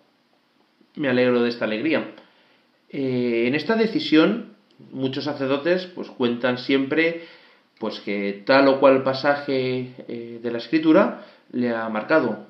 Me 0.96 1.10
alegro 1.10 1.42
de 1.42 1.50
esta 1.50 1.66
alegría. 1.66 2.12
Eh, 2.88 3.44
en 3.46 3.54
esta 3.54 3.76
decisión, 3.76 4.54
muchos 4.90 5.24
sacerdotes 5.24 5.84
pues 5.94 6.08
cuentan 6.08 6.56
siempre 6.56 7.26
pues 7.78 8.00
que 8.00 8.42
tal 8.46 8.68
o 8.68 8.80
cual 8.80 9.02
pasaje 9.02 9.94
eh, 10.08 10.40
de 10.42 10.50
la 10.50 10.58
escritura 10.58 11.26
le 11.52 11.74
ha 11.74 11.88
marcado. 11.88 12.46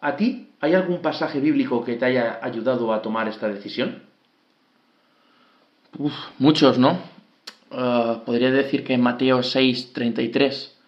¿A 0.00 0.16
ti 0.16 0.50
hay 0.60 0.74
algún 0.74 1.02
pasaje 1.02 1.40
bíblico 1.40 1.84
que 1.84 1.96
te 1.96 2.04
haya 2.04 2.38
ayudado 2.42 2.92
a 2.92 3.02
tomar 3.02 3.28
esta 3.28 3.48
decisión? 3.48 4.02
Muchos, 6.38 6.78
¿no? 6.78 6.98
Ah, 7.70 8.22
podría 8.24 8.50
decir 8.50 8.84
que 8.84 8.94
en 8.94 9.00
Mateo 9.00 9.42
6, 9.42 9.92
33, 9.92 10.78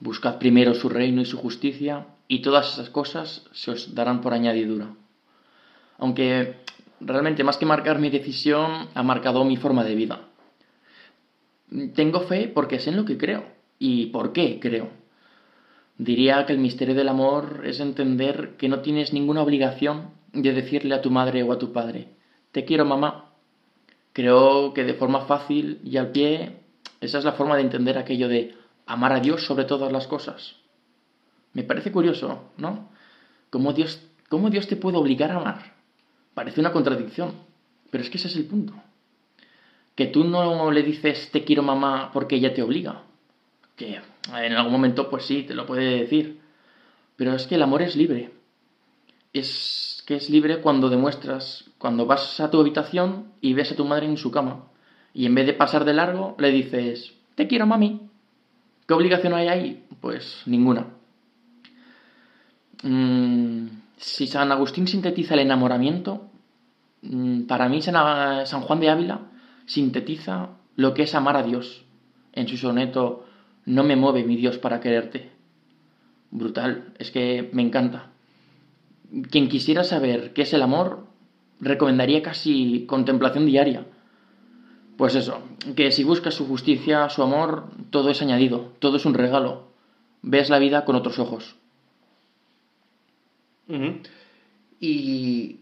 buscad 0.00 0.38
primero 0.38 0.74
su 0.74 0.88
reino 0.88 1.22
y 1.22 1.24
su 1.24 1.38
justicia 1.38 2.06
y 2.28 2.42
todas 2.42 2.72
esas 2.72 2.90
cosas 2.90 3.44
se 3.52 3.70
os 3.70 3.94
darán 3.94 4.20
por 4.20 4.34
añadidura. 4.34 4.88
Aunque 5.98 6.56
realmente 7.00 7.44
más 7.44 7.56
que 7.56 7.66
marcar 7.66 7.98
mi 7.98 8.10
decisión, 8.10 8.88
ha 8.94 9.02
marcado 9.02 9.44
mi 9.44 9.56
forma 9.56 9.84
de 9.84 9.94
vida. 9.94 10.20
Tengo 11.94 12.20
fe 12.20 12.50
porque 12.52 12.80
sé 12.80 12.90
en 12.90 12.96
lo 12.96 13.04
que 13.04 13.16
creo 13.16 13.44
y 13.78 14.06
por 14.06 14.32
qué 14.32 14.58
creo. 14.60 15.01
Diría 15.98 16.46
que 16.46 16.52
el 16.52 16.58
misterio 16.58 16.94
del 16.94 17.08
amor 17.08 17.62
es 17.64 17.80
entender 17.80 18.56
que 18.56 18.68
no 18.68 18.80
tienes 18.80 19.12
ninguna 19.12 19.42
obligación 19.42 20.10
de 20.32 20.52
decirle 20.52 20.94
a 20.94 21.02
tu 21.02 21.10
madre 21.10 21.42
o 21.42 21.52
a 21.52 21.58
tu 21.58 21.72
padre, 21.72 22.08
te 22.52 22.64
quiero 22.64 22.84
mamá. 22.84 23.32
Creo 24.12 24.74
que 24.74 24.84
de 24.84 24.94
forma 24.94 25.22
fácil 25.26 25.80
y 25.84 25.96
al 25.96 26.10
pie, 26.12 26.60
esa 27.00 27.18
es 27.18 27.24
la 27.24 27.32
forma 27.32 27.56
de 27.56 27.62
entender 27.62 27.98
aquello 27.98 28.28
de 28.28 28.54
amar 28.86 29.12
a 29.12 29.20
Dios 29.20 29.44
sobre 29.46 29.64
todas 29.64 29.92
las 29.92 30.06
cosas. 30.06 30.56
Me 31.52 31.62
parece 31.62 31.92
curioso, 31.92 32.50
¿no? 32.56 32.90
¿Cómo 33.50 33.72
Dios, 33.72 34.00
¿Cómo 34.28 34.48
Dios 34.48 34.66
te 34.66 34.76
puede 34.76 34.96
obligar 34.96 35.30
a 35.30 35.36
amar? 35.36 35.74
Parece 36.34 36.60
una 36.60 36.72
contradicción, 36.72 37.32
pero 37.90 38.02
es 38.02 38.08
que 38.08 38.16
ese 38.16 38.28
es 38.28 38.36
el 38.36 38.46
punto. 38.46 38.72
Que 39.94 40.06
tú 40.06 40.24
no 40.24 40.70
le 40.70 40.82
dices 40.82 41.30
te 41.30 41.44
quiero 41.44 41.62
mamá 41.62 42.10
porque 42.12 42.36
ella 42.36 42.54
te 42.54 42.62
obliga. 42.62 43.02
Que 43.76 44.00
en 44.28 44.52
algún 44.52 44.72
momento 44.72 45.08
pues 45.10 45.24
sí, 45.24 45.42
te 45.42 45.54
lo 45.54 45.66
puede 45.66 46.00
decir. 46.00 46.40
Pero 47.16 47.34
es 47.34 47.46
que 47.46 47.56
el 47.56 47.62
amor 47.62 47.82
es 47.82 47.96
libre. 47.96 48.32
Es 49.32 50.02
que 50.06 50.16
es 50.16 50.30
libre 50.30 50.60
cuando 50.60 50.90
demuestras, 50.90 51.64
cuando 51.78 52.06
vas 52.06 52.40
a 52.40 52.50
tu 52.50 52.60
habitación 52.60 53.32
y 53.40 53.54
ves 53.54 53.72
a 53.72 53.76
tu 53.76 53.84
madre 53.84 54.06
en 54.06 54.16
su 54.16 54.30
cama. 54.30 54.64
Y 55.14 55.26
en 55.26 55.34
vez 55.34 55.46
de 55.46 55.52
pasar 55.52 55.84
de 55.84 55.94
largo, 55.94 56.36
le 56.38 56.50
dices, 56.50 57.14
te 57.34 57.46
quiero 57.46 57.66
mami. 57.66 58.08
¿Qué 58.86 58.94
obligación 58.94 59.34
hay 59.34 59.48
ahí? 59.48 59.86
Pues 60.00 60.42
ninguna. 60.46 60.86
Mm, 62.82 63.66
si 63.96 64.26
San 64.26 64.50
Agustín 64.50 64.88
sintetiza 64.88 65.34
el 65.34 65.40
enamoramiento, 65.40 66.30
mm, 67.02 67.42
para 67.42 67.68
mí 67.68 67.80
San, 67.82 68.46
San 68.46 68.62
Juan 68.62 68.80
de 68.80 68.90
Ávila 68.90 69.20
sintetiza 69.66 70.50
lo 70.76 70.94
que 70.94 71.02
es 71.04 71.14
amar 71.14 71.36
a 71.36 71.42
Dios 71.42 71.84
en 72.32 72.48
su 72.48 72.56
soneto 72.56 73.26
No 73.64 73.84
me 73.84 73.96
mueve 73.96 74.24
mi 74.24 74.36
Dios 74.36 74.58
para 74.58 74.80
quererte. 74.80 75.30
Brutal, 76.30 76.94
es 76.98 77.10
que 77.10 77.50
me 77.52 77.62
encanta. 77.62 78.10
Quien 79.30 79.48
quisiera 79.48 79.84
saber 79.84 80.32
qué 80.32 80.42
es 80.42 80.52
el 80.54 80.62
amor, 80.62 81.06
recomendaría 81.60 82.22
casi 82.22 82.86
contemplación 82.86 83.46
diaria. 83.46 83.86
Pues 84.96 85.14
eso, 85.14 85.42
que 85.76 85.92
si 85.92 86.04
buscas 86.04 86.34
su 86.34 86.46
justicia, 86.46 87.08
su 87.08 87.22
amor, 87.22 87.66
todo 87.90 88.10
es 88.10 88.22
añadido, 88.22 88.72
todo 88.78 88.96
es 88.96 89.04
un 89.04 89.14
regalo. 89.14 89.68
Ves 90.22 90.50
la 90.50 90.58
vida 90.58 90.84
con 90.84 90.96
otros 90.96 91.18
ojos. 91.18 91.56
Y 94.80 95.60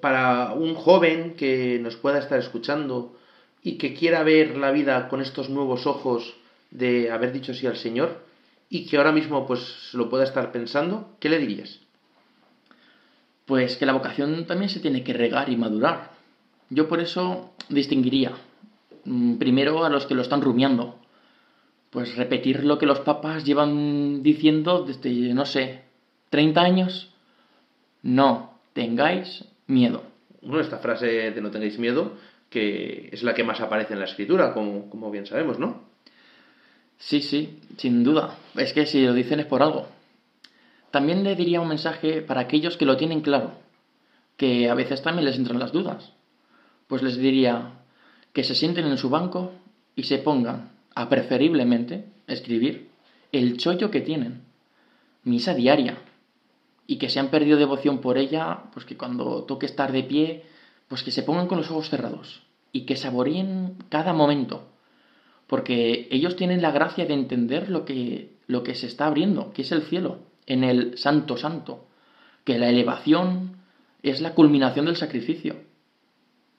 para 0.00 0.52
un 0.52 0.74
joven 0.74 1.34
que 1.34 1.78
nos 1.80 1.96
pueda 1.96 2.18
estar 2.18 2.38
escuchando 2.38 3.16
y 3.62 3.78
que 3.78 3.94
quiera 3.94 4.22
ver 4.22 4.56
la 4.56 4.70
vida 4.70 5.08
con 5.08 5.20
estos 5.20 5.48
nuevos 5.48 5.86
ojos 5.86 6.34
de 6.70 7.10
haber 7.10 7.32
dicho 7.32 7.54
sí 7.54 7.66
al 7.66 7.76
Señor 7.76 8.24
y 8.68 8.86
que 8.86 8.96
ahora 8.96 9.12
mismo 9.12 9.46
pues 9.46 9.90
lo 9.92 10.08
pueda 10.08 10.24
estar 10.24 10.52
pensando, 10.52 11.16
¿qué 11.20 11.28
le 11.28 11.38
dirías? 11.38 11.80
Pues 13.44 13.76
que 13.76 13.86
la 13.86 13.92
vocación 13.92 14.46
también 14.46 14.70
se 14.70 14.80
tiene 14.80 15.04
que 15.04 15.12
regar 15.12 15.48
y 15.48 15.56
madurar. 15.56 16.10
Yo 16.68 16.88
por 16.88 17.00
eso 17.00 17.52
distinguiría 17.68 18.32
mm, 19.04 19.36
primero 19.36 19.84
a 19.84 19.88
los 19.88 20.06
que 20.06 20.14
lo 20.14 20.22
están 20.22 20.42
rumiando. 20.42 20.98
Pues 21.90 22.16
repetir 22.16 22.64
lo 22.64 22.78
que 22.78 22.86
los 22.86 23.00
papas 23.00 23.44
llevan 23.44 24.22
diciendo 24.22 24.84
desde, 24.84 25.32
no 25.32 25.46
sé, 25.46 25.84
30 26.30 26.60
años 26.60 27.14
no 28.02 28.58
tengáis 28.72 29.44
miedo. 29.66 30.02
Bueno, 30.42 30.60
esta 30.60 30.78
frase 30.78 31.30
de 31.30 31.40
no 31.40 31.50
tengáis 31.50 31.78
miedo, 31.78 32.12
que 32.50 33.08
es 33.12 33.22
la 33.22 33.34
que 33.34 33.44
más 33.44 33.60
aparece 33.60 33.94
en 33.94 34.00
la 34.00 34.04
escritura, 34.06 34.52
como, 34.52 34.90
como 34.90 35.10
bien 35.10 35.26
sabemos, 35.26 35.58
¿no? 35.58 35.84
Sí, 36.98 37.20
sí, 37.20 37.60
sin 37.76 38.04
duda. 38.04 38.38
Es 38.54 38.72
que 38.72 38.86
si 38.86 39.04
lo 39.04 39.12
dicen 39.12 39.40
es 39.40 39.46
por 39.46 39.62
algo. 39.62 39.86
También 40.90 41.24
le 41.24 41.36
diría 41.36 41.60
un 41.60 41.68
mensaje 41.68 42.22
para 42.22 42.40
aquellos 42.40 42.76
que 42.76 42.86
lo 42.86 42.96
tienen 42.96 43.20
claro, 43.20 43.52
que 44.36 44.70
a 44.70 44.74
veces 44.74 45.02
también 45.02 45.26
les 45.26 45.36
entran 45.36 45.58
las 45.58 45.72
dudas. 45.72 46.12
Pues 46.86 47.02
les 47.02 47.16
diría 47.16 47.72
que 48.32 48.44
se 48.44 48.54
sienten 48.54 48.86
en 48.86 48.98
su 48.98 49.10
banco 49.10 49.52
y 49.94 50.04
se 50.04 50.18
pongan 50.18 50.70
a 50.94 51.08
preferiblemente 51.08 52.06
escribir 52.26 52.88
el 53.32 53.56
chollo 53.58 53.90
que 53.90 54.00
tienen. 54.00 54.42
Misa 55.24 55.54
diaria, 55.54 55.98
y 56.86 56.98
que 56.98 57.08
se 57.08 57.18
han 57.18 57.28
perdido 57.28 57.58
devoción 57.58 57.98
por 57.98 58.16
ella, 58.18 58.64
pues 58.72 58.86
que 58.86 58.96
cuando 58.96 59.44
toque 59.44 59.66
estar 59.66 59.92
de 59.92 60.04
pie, 60.04 60.44
pues 60.88 61.02
que 61.02 61.10
se 61.10 61.22
pongan 61.22 61.48
con 61.48 61.58
los 61.58 61.70
ojos 61.70 61.90
cerrados 61.90 62.42
y 62.72 62.82
que 62.82 62.96
saboreen 62.96 63.76
cada 63.88 64.12
momento, 64.12 64.68
porque 65.46 66.08
ellos 66.10 66.36
tienen 66.36 66.62
la 66.62 66.72
gracia 66.72 67.06
de 67.06 67.14
entender 67.14 67.70
lo 67.70 67.84
que, 67.84 68.36
lo 68.46 68.62
que 68.62 68.74
se 68.74 68.86
está 68.86 69.06
abriendo, 69.06 69.52
que 69.52 69.62
es 69.62 69.72
el 69.72 69.82
cielo, 69.82 70.18
en 70.46 70.64
el 70.64 70.98
Santo 70.98 71.36
Santo, 71.36 71.86
que 72.44 72.58
la 72.58 72.68
elevación 72.68 73.56
es 74.02 74.20
la 74.20 74.34
culminación 74.34 74.86
del 74.86 74.96
sacrificio. 74.96 75.56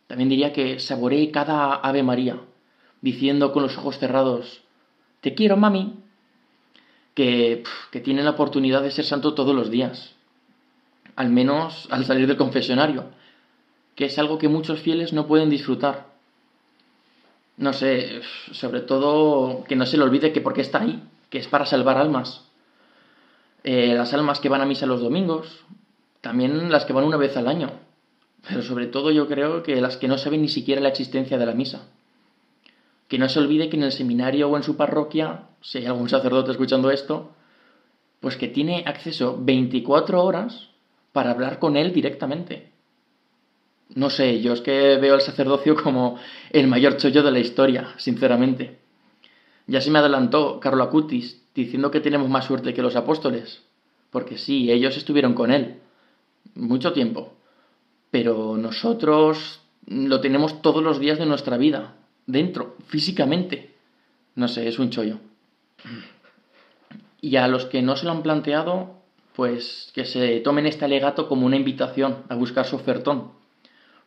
También 0.07 0.29
diría 0.29 0.53
que 0.53 0.79
saboree 0.79 1.31
cada 1.31 1.73
Ave 1.75 2.03
María, 2.03 2.41
diciendo 3.01 3.51
con 3.51 3.63
los 3.63 3.77
ojos 3.77 3.97
cerrados, 3.97 4.63
te 5.21 5.33
quiero, 5.33 5.57
mami, 5.57 5.99
que, 7.13 7.63
que 7.91 7.99
tienen 7.99 8.25
la 8.25 8.31
oportunidad 8.31 8.83
de 8.83 8.91
ser 8.91 9.05
santo 9.05 9.33
todos 9.33 9.55
los 9.55 9.69
días, 9.69 10.15
al 11.15 11.29
menos 11.29 11.87
al 11.89 12.05
salir 12.05 12.27
del 12.27 12.37
confesionario, 12.37 13.05
que 13.95 14.05
es 14.05 14.19
algo 14.19 14.37
que 14.37 14.47
muchos 14.47 14.79
fieles 14.81 15.11
no 15.11 15.25
pueden 15.27 15.49
disfrutar. 15.49 16.16
No 17.57 17.73
sé, 17.73 18.21
sobre 18.51 18.81
todo 18.81 19.63
que 19.65 19.75
no 19.75 19.85
se 19.85 19.97
le 19.97 20.03
olvide 20.03 20.31
que 20.31 20.41
porque 20.41 20.61
está 20.61 20.81
ahí, 20.81 21.03
que 21.29 21.39
es 21.39 21.47
para 21.47 21.65
salvar 21.65 21.97
almas. 21.97 22.45
Eh, 23.63 23.93
las 23.95 24.13
almas 24.13 24.39
que 24.39 24.49
van 24.49 24.61
a 24.61 24.65
misa 24.65 24.85
los 24.85 25.01
domingos, 25.01 25.65
también 26.21 26.71
las 26.71 26.85
que 26.85 26.93
van 26.93 27.03
una 27.03 27.17
vez 27.17 27.35
al 27.35 27.47
año. 27.47 27.71
pero 28.47 28.61
sobre 28.61 28.87
todo 28.87 29.11
yo 29.11 29.27
creo 29.27 29.63
que 29.63 29.81
las 29.81 29.97
que 29.97 30.07
no 30.07 30.17
saben 30.17 30.41
ni 30.41 30.47
siquiera 30.47 30.79
la 30.79 30.89
existencia 30.89 31.37
de 31.37 31.45
la 31.45 31.53
misa. 31.53 31.89
Que 33.07 33.17
no 33.17 33.27
se 33.27 33.39
olvide 33.39 33.69
que 33.69 33.77
en 33.77 33.83
el 33.83 33.91
seminario 33.91 34.49
o 34.49 34.55
en 34.55 34.63
su 34.63 34.77
parroquia, 34.77 35.49
si 35.61 35.79
hay 35.79 35.85
algún 35.87 36.09
sacerdote 36.09 36.51
escuchando 36.51 36.91
esto, 36.91 37.31
pues 38.19 38.37
que 38.37 38.47
tiene 38.47 38.83
acceso 38.85 39.37
24 39.39 40.23
horas 40.23 40.69
para 41.11 41.31
hablar 41.31 41.59
con 41.59 41.75
él 41.75 41.93
directamente. 41.93 42.71
No 43.95 44.09
sé, 44.09 44.41
yo 44.41 44.53
es 44.53 44.61
que 44.61 44.97
veo 44.97 45.13
al 45.13 45.21
sacerdocio 45.21 45.75
como 45.75 46.19
el 46.51 46.67
mayor 46.67 46.97
chollo 46.97 47.23
de 47.23 47.31
la 47.31 47.39
historia, 47.39 47.93
sinceramente. 47.97 48.79
Ya 49.65 49.81
se 49.81 49.91
me 49.91 49.99
adelantó 49.99 50.59
Carlo 50.59 50.83
Acutis 50.83 51.41
diciendo 51.55 51.89
que 51.91 51.99
tenemos 51.99 52.29
más 52.29 52.45
suerte 52.45 52.73
que 52.73 52.81
los 52.81 52.95
apóstoles, 52.95 53.63
porque 54.11 54.37
sí, 54.37 54.71
ellos 54.71 54.95
estuvieron 54.97 55.33
con 55.33 55.51
él 55.51 55.79
mucho 56.55 56.93
tiempo, 56.93 57.33
pero 58.11 58.57
nosotros 58.57 59.61
lo 59.85 60.21
tenemos 60.21 60.61
todos 60.61 60.83
los 60.83 60.99
días 60.99 61.19
de 61.19 61.25
nuestra 61.25 61.57
vida, 61.57 61.95
dentro, 62.25 62.75
físicamente. 62.87 63.75
No 64.35 64.47
sé, 64.47 64.67
es 64.67 64.79
un 64.79 64.89
chollo. 64.89 65.19
Y 67.21 67.37
a 67.37 67.47
los 67.47 67.65
que 67.65 67.81
no 67.81 67.95
se 67.95 68.05
lo 68.05 68.11
han 68.11 68.23
planteado, 68.23 69.01
pues 69.35 69.91
que 69.93 70.05
se 70.05 70.39
tomen 70.41 70.67
este 70.67 70.85
alegato 70.85 71.27
como 71.27 71.45
una 71.45 71.55
invitación 71.55 72.23
a 72.29 72.35
buscar 72.35 72.65
su 72.65 72.75
ofertón, 72.75 73.31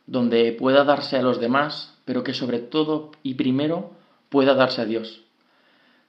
donde 0.07 0.51
pueda 0.53 0.83
darse 0.83 1.17
a 1.17 1.21
los 1.21 1.39
demás, 1.39 1.97
pero 2.05 2.23
que 2.23 2.33
sobre 2.33 2.59
todo 2.59 3.11
y 3.23 3.35
primero 3.35 3.91
pueda 4.29 4.53
darse 4.53 4.81
a 4.81 4.85
Dios. 4.85 5.23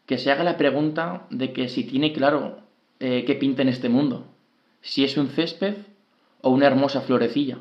Que 0.07 0.19
se 0.19 0.31
haga 0.31 0.45
la 0.45 0.57
pregunta 0.57 1.27
de 1.31 1.53
que 1.53 1.69
si 1.69 1.85
tiene 1.85 2.13
claro 2.13 2.61
eh, 3.01 3.25
qué 3.27 3.35
pinta 3.35 3.63
en 3.63 3.69
este 3.69 3.89
mundo, 3.89 4.27
si 4.81 5.05
es 5.05 5.17
un 5.17 5.29
césped 5.29 5.75
o 6.41 6.51
una 6.51 6.67
hermosa 6.67 7.01
florecilla. 7.01 7.59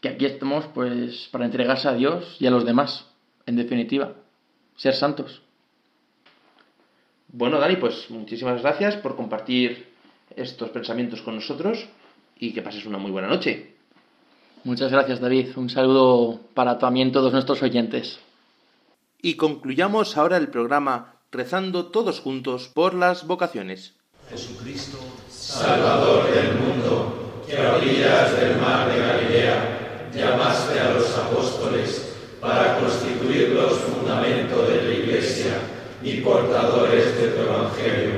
Que 0.00 0.08
aquí 0.10 0.26
estamos 0.26 0.66
pues 0.74 1.28
para 1.32 1.46
entregarse 1.46 1.88
a 1.88 1.94
Dios 1.94 2.36
y 2.38 2.46
a 2.46 2.50
los 2.50 2.64
demás, 2.64 3.10
en 3.46 3.56
definitiva, 3.56 4.14
ser 4.76 4.94
santos. 4.94 5.42
Bueno, 7.28 7.58
Dani, 7.58 7.76
pues 7.76 8.10
muchísimas 8.10 8.62
gracias 8.62 8.96
por 8.96 9.16
compartir 9.16 9.88
estos 10.36 10.70
pensamientos 10.70 11.22
con 11.22 11.34
nosotros 11.34 11.88
y 12.38 12.52
que 12.52 12.62
pases 12.62 12.86
una 12.86 12.98
muy 12.98 13.10
buena 13.10 13.28
noche. 13.28 13.73
Muchas 14.64 14.90
gracias, 14.90 15.20
David. 15.20 15.48
Un 15.56 15.68
saludo 15.68 16.40
para 16.54 16.78
también 16.78 17.12
todos 17.12 17.34
nuestros 17.34 17.62
oyentes. 17.62 18.18
Y 19.20 19.34
concluyamos 19.34 20.16
ahora 20.16 20.38
el 20.38 20.48
programa 20.48 21.16
rezando 21.30 21.86
todos 21.86 22.20
juntos 22.20 22.70
por 22.72 22.94
las 22.94 23.26
vocaciones. 23.26 23.92
Jesucristo, 24.30 24.96
Salvador 25.28 26.32
del 26.32 26.54
mundo, 26.54 27.42
que 27.46 27.58
a 27.58 27.74
orillas 27.74 28.40
del 28.40 28.56
mar 28.56 28.90
de 28.90 29.00
Galilea 29.00 30.10
llamaste 30.14 30.80
a 30.80 30.94
los 30.94 31.14
apóstoles 31.18 32.14
para 32.40 32.78
constituir 32.78 33.50
los 33.50 33.74
fundamentos 33.80 34.66
de 34.66 34.82
la 34.82 34.94
Iglesia 34.94 35.58
y 36.02 36.22
portadores 36.22 37.20
de 37.20 37.28
tu 37.28 37.42
Evangelio. 37.42 38.12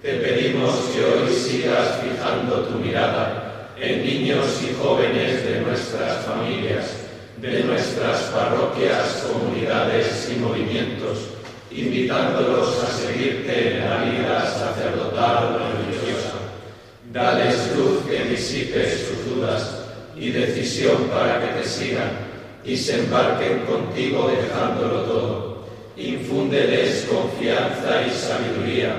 Te 0.00 0.14
pedimos 0.20 0.72
que 0.94 1.04
hoy 1.04 1.34
sigas 1.34 2.00
fijando 2.00 2.60
tu 2.66 2.78
mirada 2.78 3.49
en 3.80 4.04
niños 4.04 4.46
y 4.62 4.74
jóvenes 4.82 5.44
de 5.44 5.60
nuestras 5.60 6.24
familias, 6.24 6.84
de 7.38 7.64
nuestras 7.64 8.20
parroquias, 8.24 9.26
comunidades 9.32 10.30
y 10.30 10.38
movimientos, 10.38 11.30
invitándolos 11.70 12.82
a 12.82 12.86
seguirte 12.86 13.76
en 13.76 13.88
la 13.88 13.96
vida 14.04 14.46
sacerdotal 14.46 15.58
religiosa. 15.76 16.34
Dales 17.12 17.74
luz 17.76 18.04
que 18.08 18.24
disipe 18.24 18.84
sus 18.96 19.34
dudas 19.34 19.84
y 20.16 20.30
decisión 20.30 21.04
para 21.04 21.40
que 21.40 21.60
te 21.60 21.68
sigan 21.68 22.10
y 22.64 22.76
se 22.76 23.00
embarquen 23.00 23.60
contigo 23.60 24.28
dejándolo 24.28 25.00
todo 25.02 25.50
infúndeles 25.96 27.06
confianza 27.10 28.02
y 28.06 28.10
sabiduría 28.10 28.94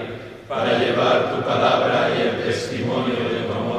para 0.48 0.78
llevar 0.78 1.36
tu 1.36 1.42
palabra 1.44 2.10
y 2.16 2.22
el 2.22 2.44
testimonio 2.44 3.16
de 3.16 3.48
tu 3.48 3.54
amor 3.54 3.71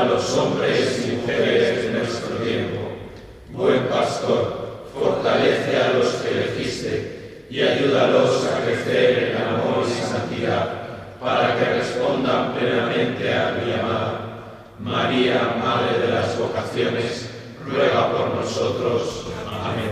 a 0.00 0.04
los 0.04 0.32
hombres 0.38 1.04
y 1.06 1.16
mujeres 1.16 1.84
de 1.84 1.90
nuestro 1.90 2.36
tiempo. 2.36 2.92
Buen 3.50 3.86
pastor, 3.88 4.86
fortalece 4.94 5.76
a 5.76 5.92
los 5.92 6.06
que 6.14 6.30
elegiste 6.30 7.46
y 7.50 7.60
ayúdalos 7.60 8.46
a 8.46 8.64
crecer 8.64 9.34
en 9.34 9.36
amor 9.36 9.84
y 9.86 9.90
santidad 9.90 11.18
para 11.20 11.54
que 11.54 11.64
respondan 11.66 12.54
plenamente 12.54 13.30
a 13.30 13.60
tu 13.60 13.66
llamada. 13.66 14.20
María, 14.78 15.56
Madre 15.62 15.98
de 15.98 16.08
las 16.14 16.38
vocaciones, 16.38 17.28
ruega 17.66 18.10
por 18.10 18.36
nosotros. 18.36 19.26
Amén. 19.46 19.90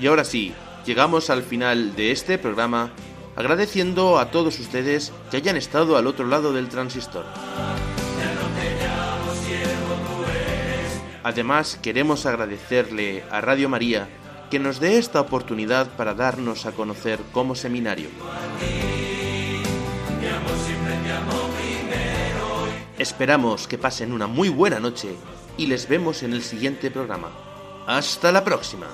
Y 0.00 0.06
ahora 0.06 0.24
sí, 0.24 0.54
llegamos 0.88 1.28
al 1.28 1.42
final 1.42 1.94
de 1.96 2.12
este 2.12 2.38
programa 2.38 2.92
agradeciendo 3.36 4.18
a 4.18 4.30
todos 4.30 4.58
ustedes 4.58 5.12
que 5.30 5.36
hayan 5.36 5.58
estado 5.58 5.98
al 5.98 6.06
otro 6.06 6.26
lado 6.26 6.54
del 6.54 6.70
transistor. 6.70 7.26
Además, 11.22 11.78
queremos 11.82 12.24
agradecerle 12.24 13.22
a 13.30 13.42
Radio 13.42 13.68
María 13.68 14.08
que 14.50 14.58
nos 14.58 14.80
dé 14.80 14.96
esta 14.96 15.20
oportunidad 15.20 15.94
para 15.94 16.14
darnos 16.14 16.64
a 16.64 16.72
conocer 16.72 17.20
como 17.32 17.54
seminario. 17.54 18.08
Esperamos 22.98 23.68
que 23.68 23.76
pasen 23.76 24.14
una 24.14 24.26
muy 24.26 24.48
buena 24.48 24.80
noche 24.80 25.14
y 25.58 25.66
les 25.66 25.86
vemos 25.86 26.22
en 26.22 26.32
el 26.32 26.42
siguiente 26.42 26.90
programa. 26.90 27.28
Hasta 27.86 28.32
la 28.32 28.42
próxima. 28.42 28.86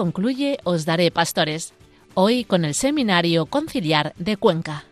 Concluye 0.00 0.58
Os 0.64 0.86
Daré 0.86 1.10
Pastores, 1.10 1.74
hoy 2.14 2.44
con 2.44 2.64
el 2.64 2.72
Seminario 2.72 3.44
Conciliar 3.44 4.14
de 4.16 4.38
Cuenca. 4.38 4.89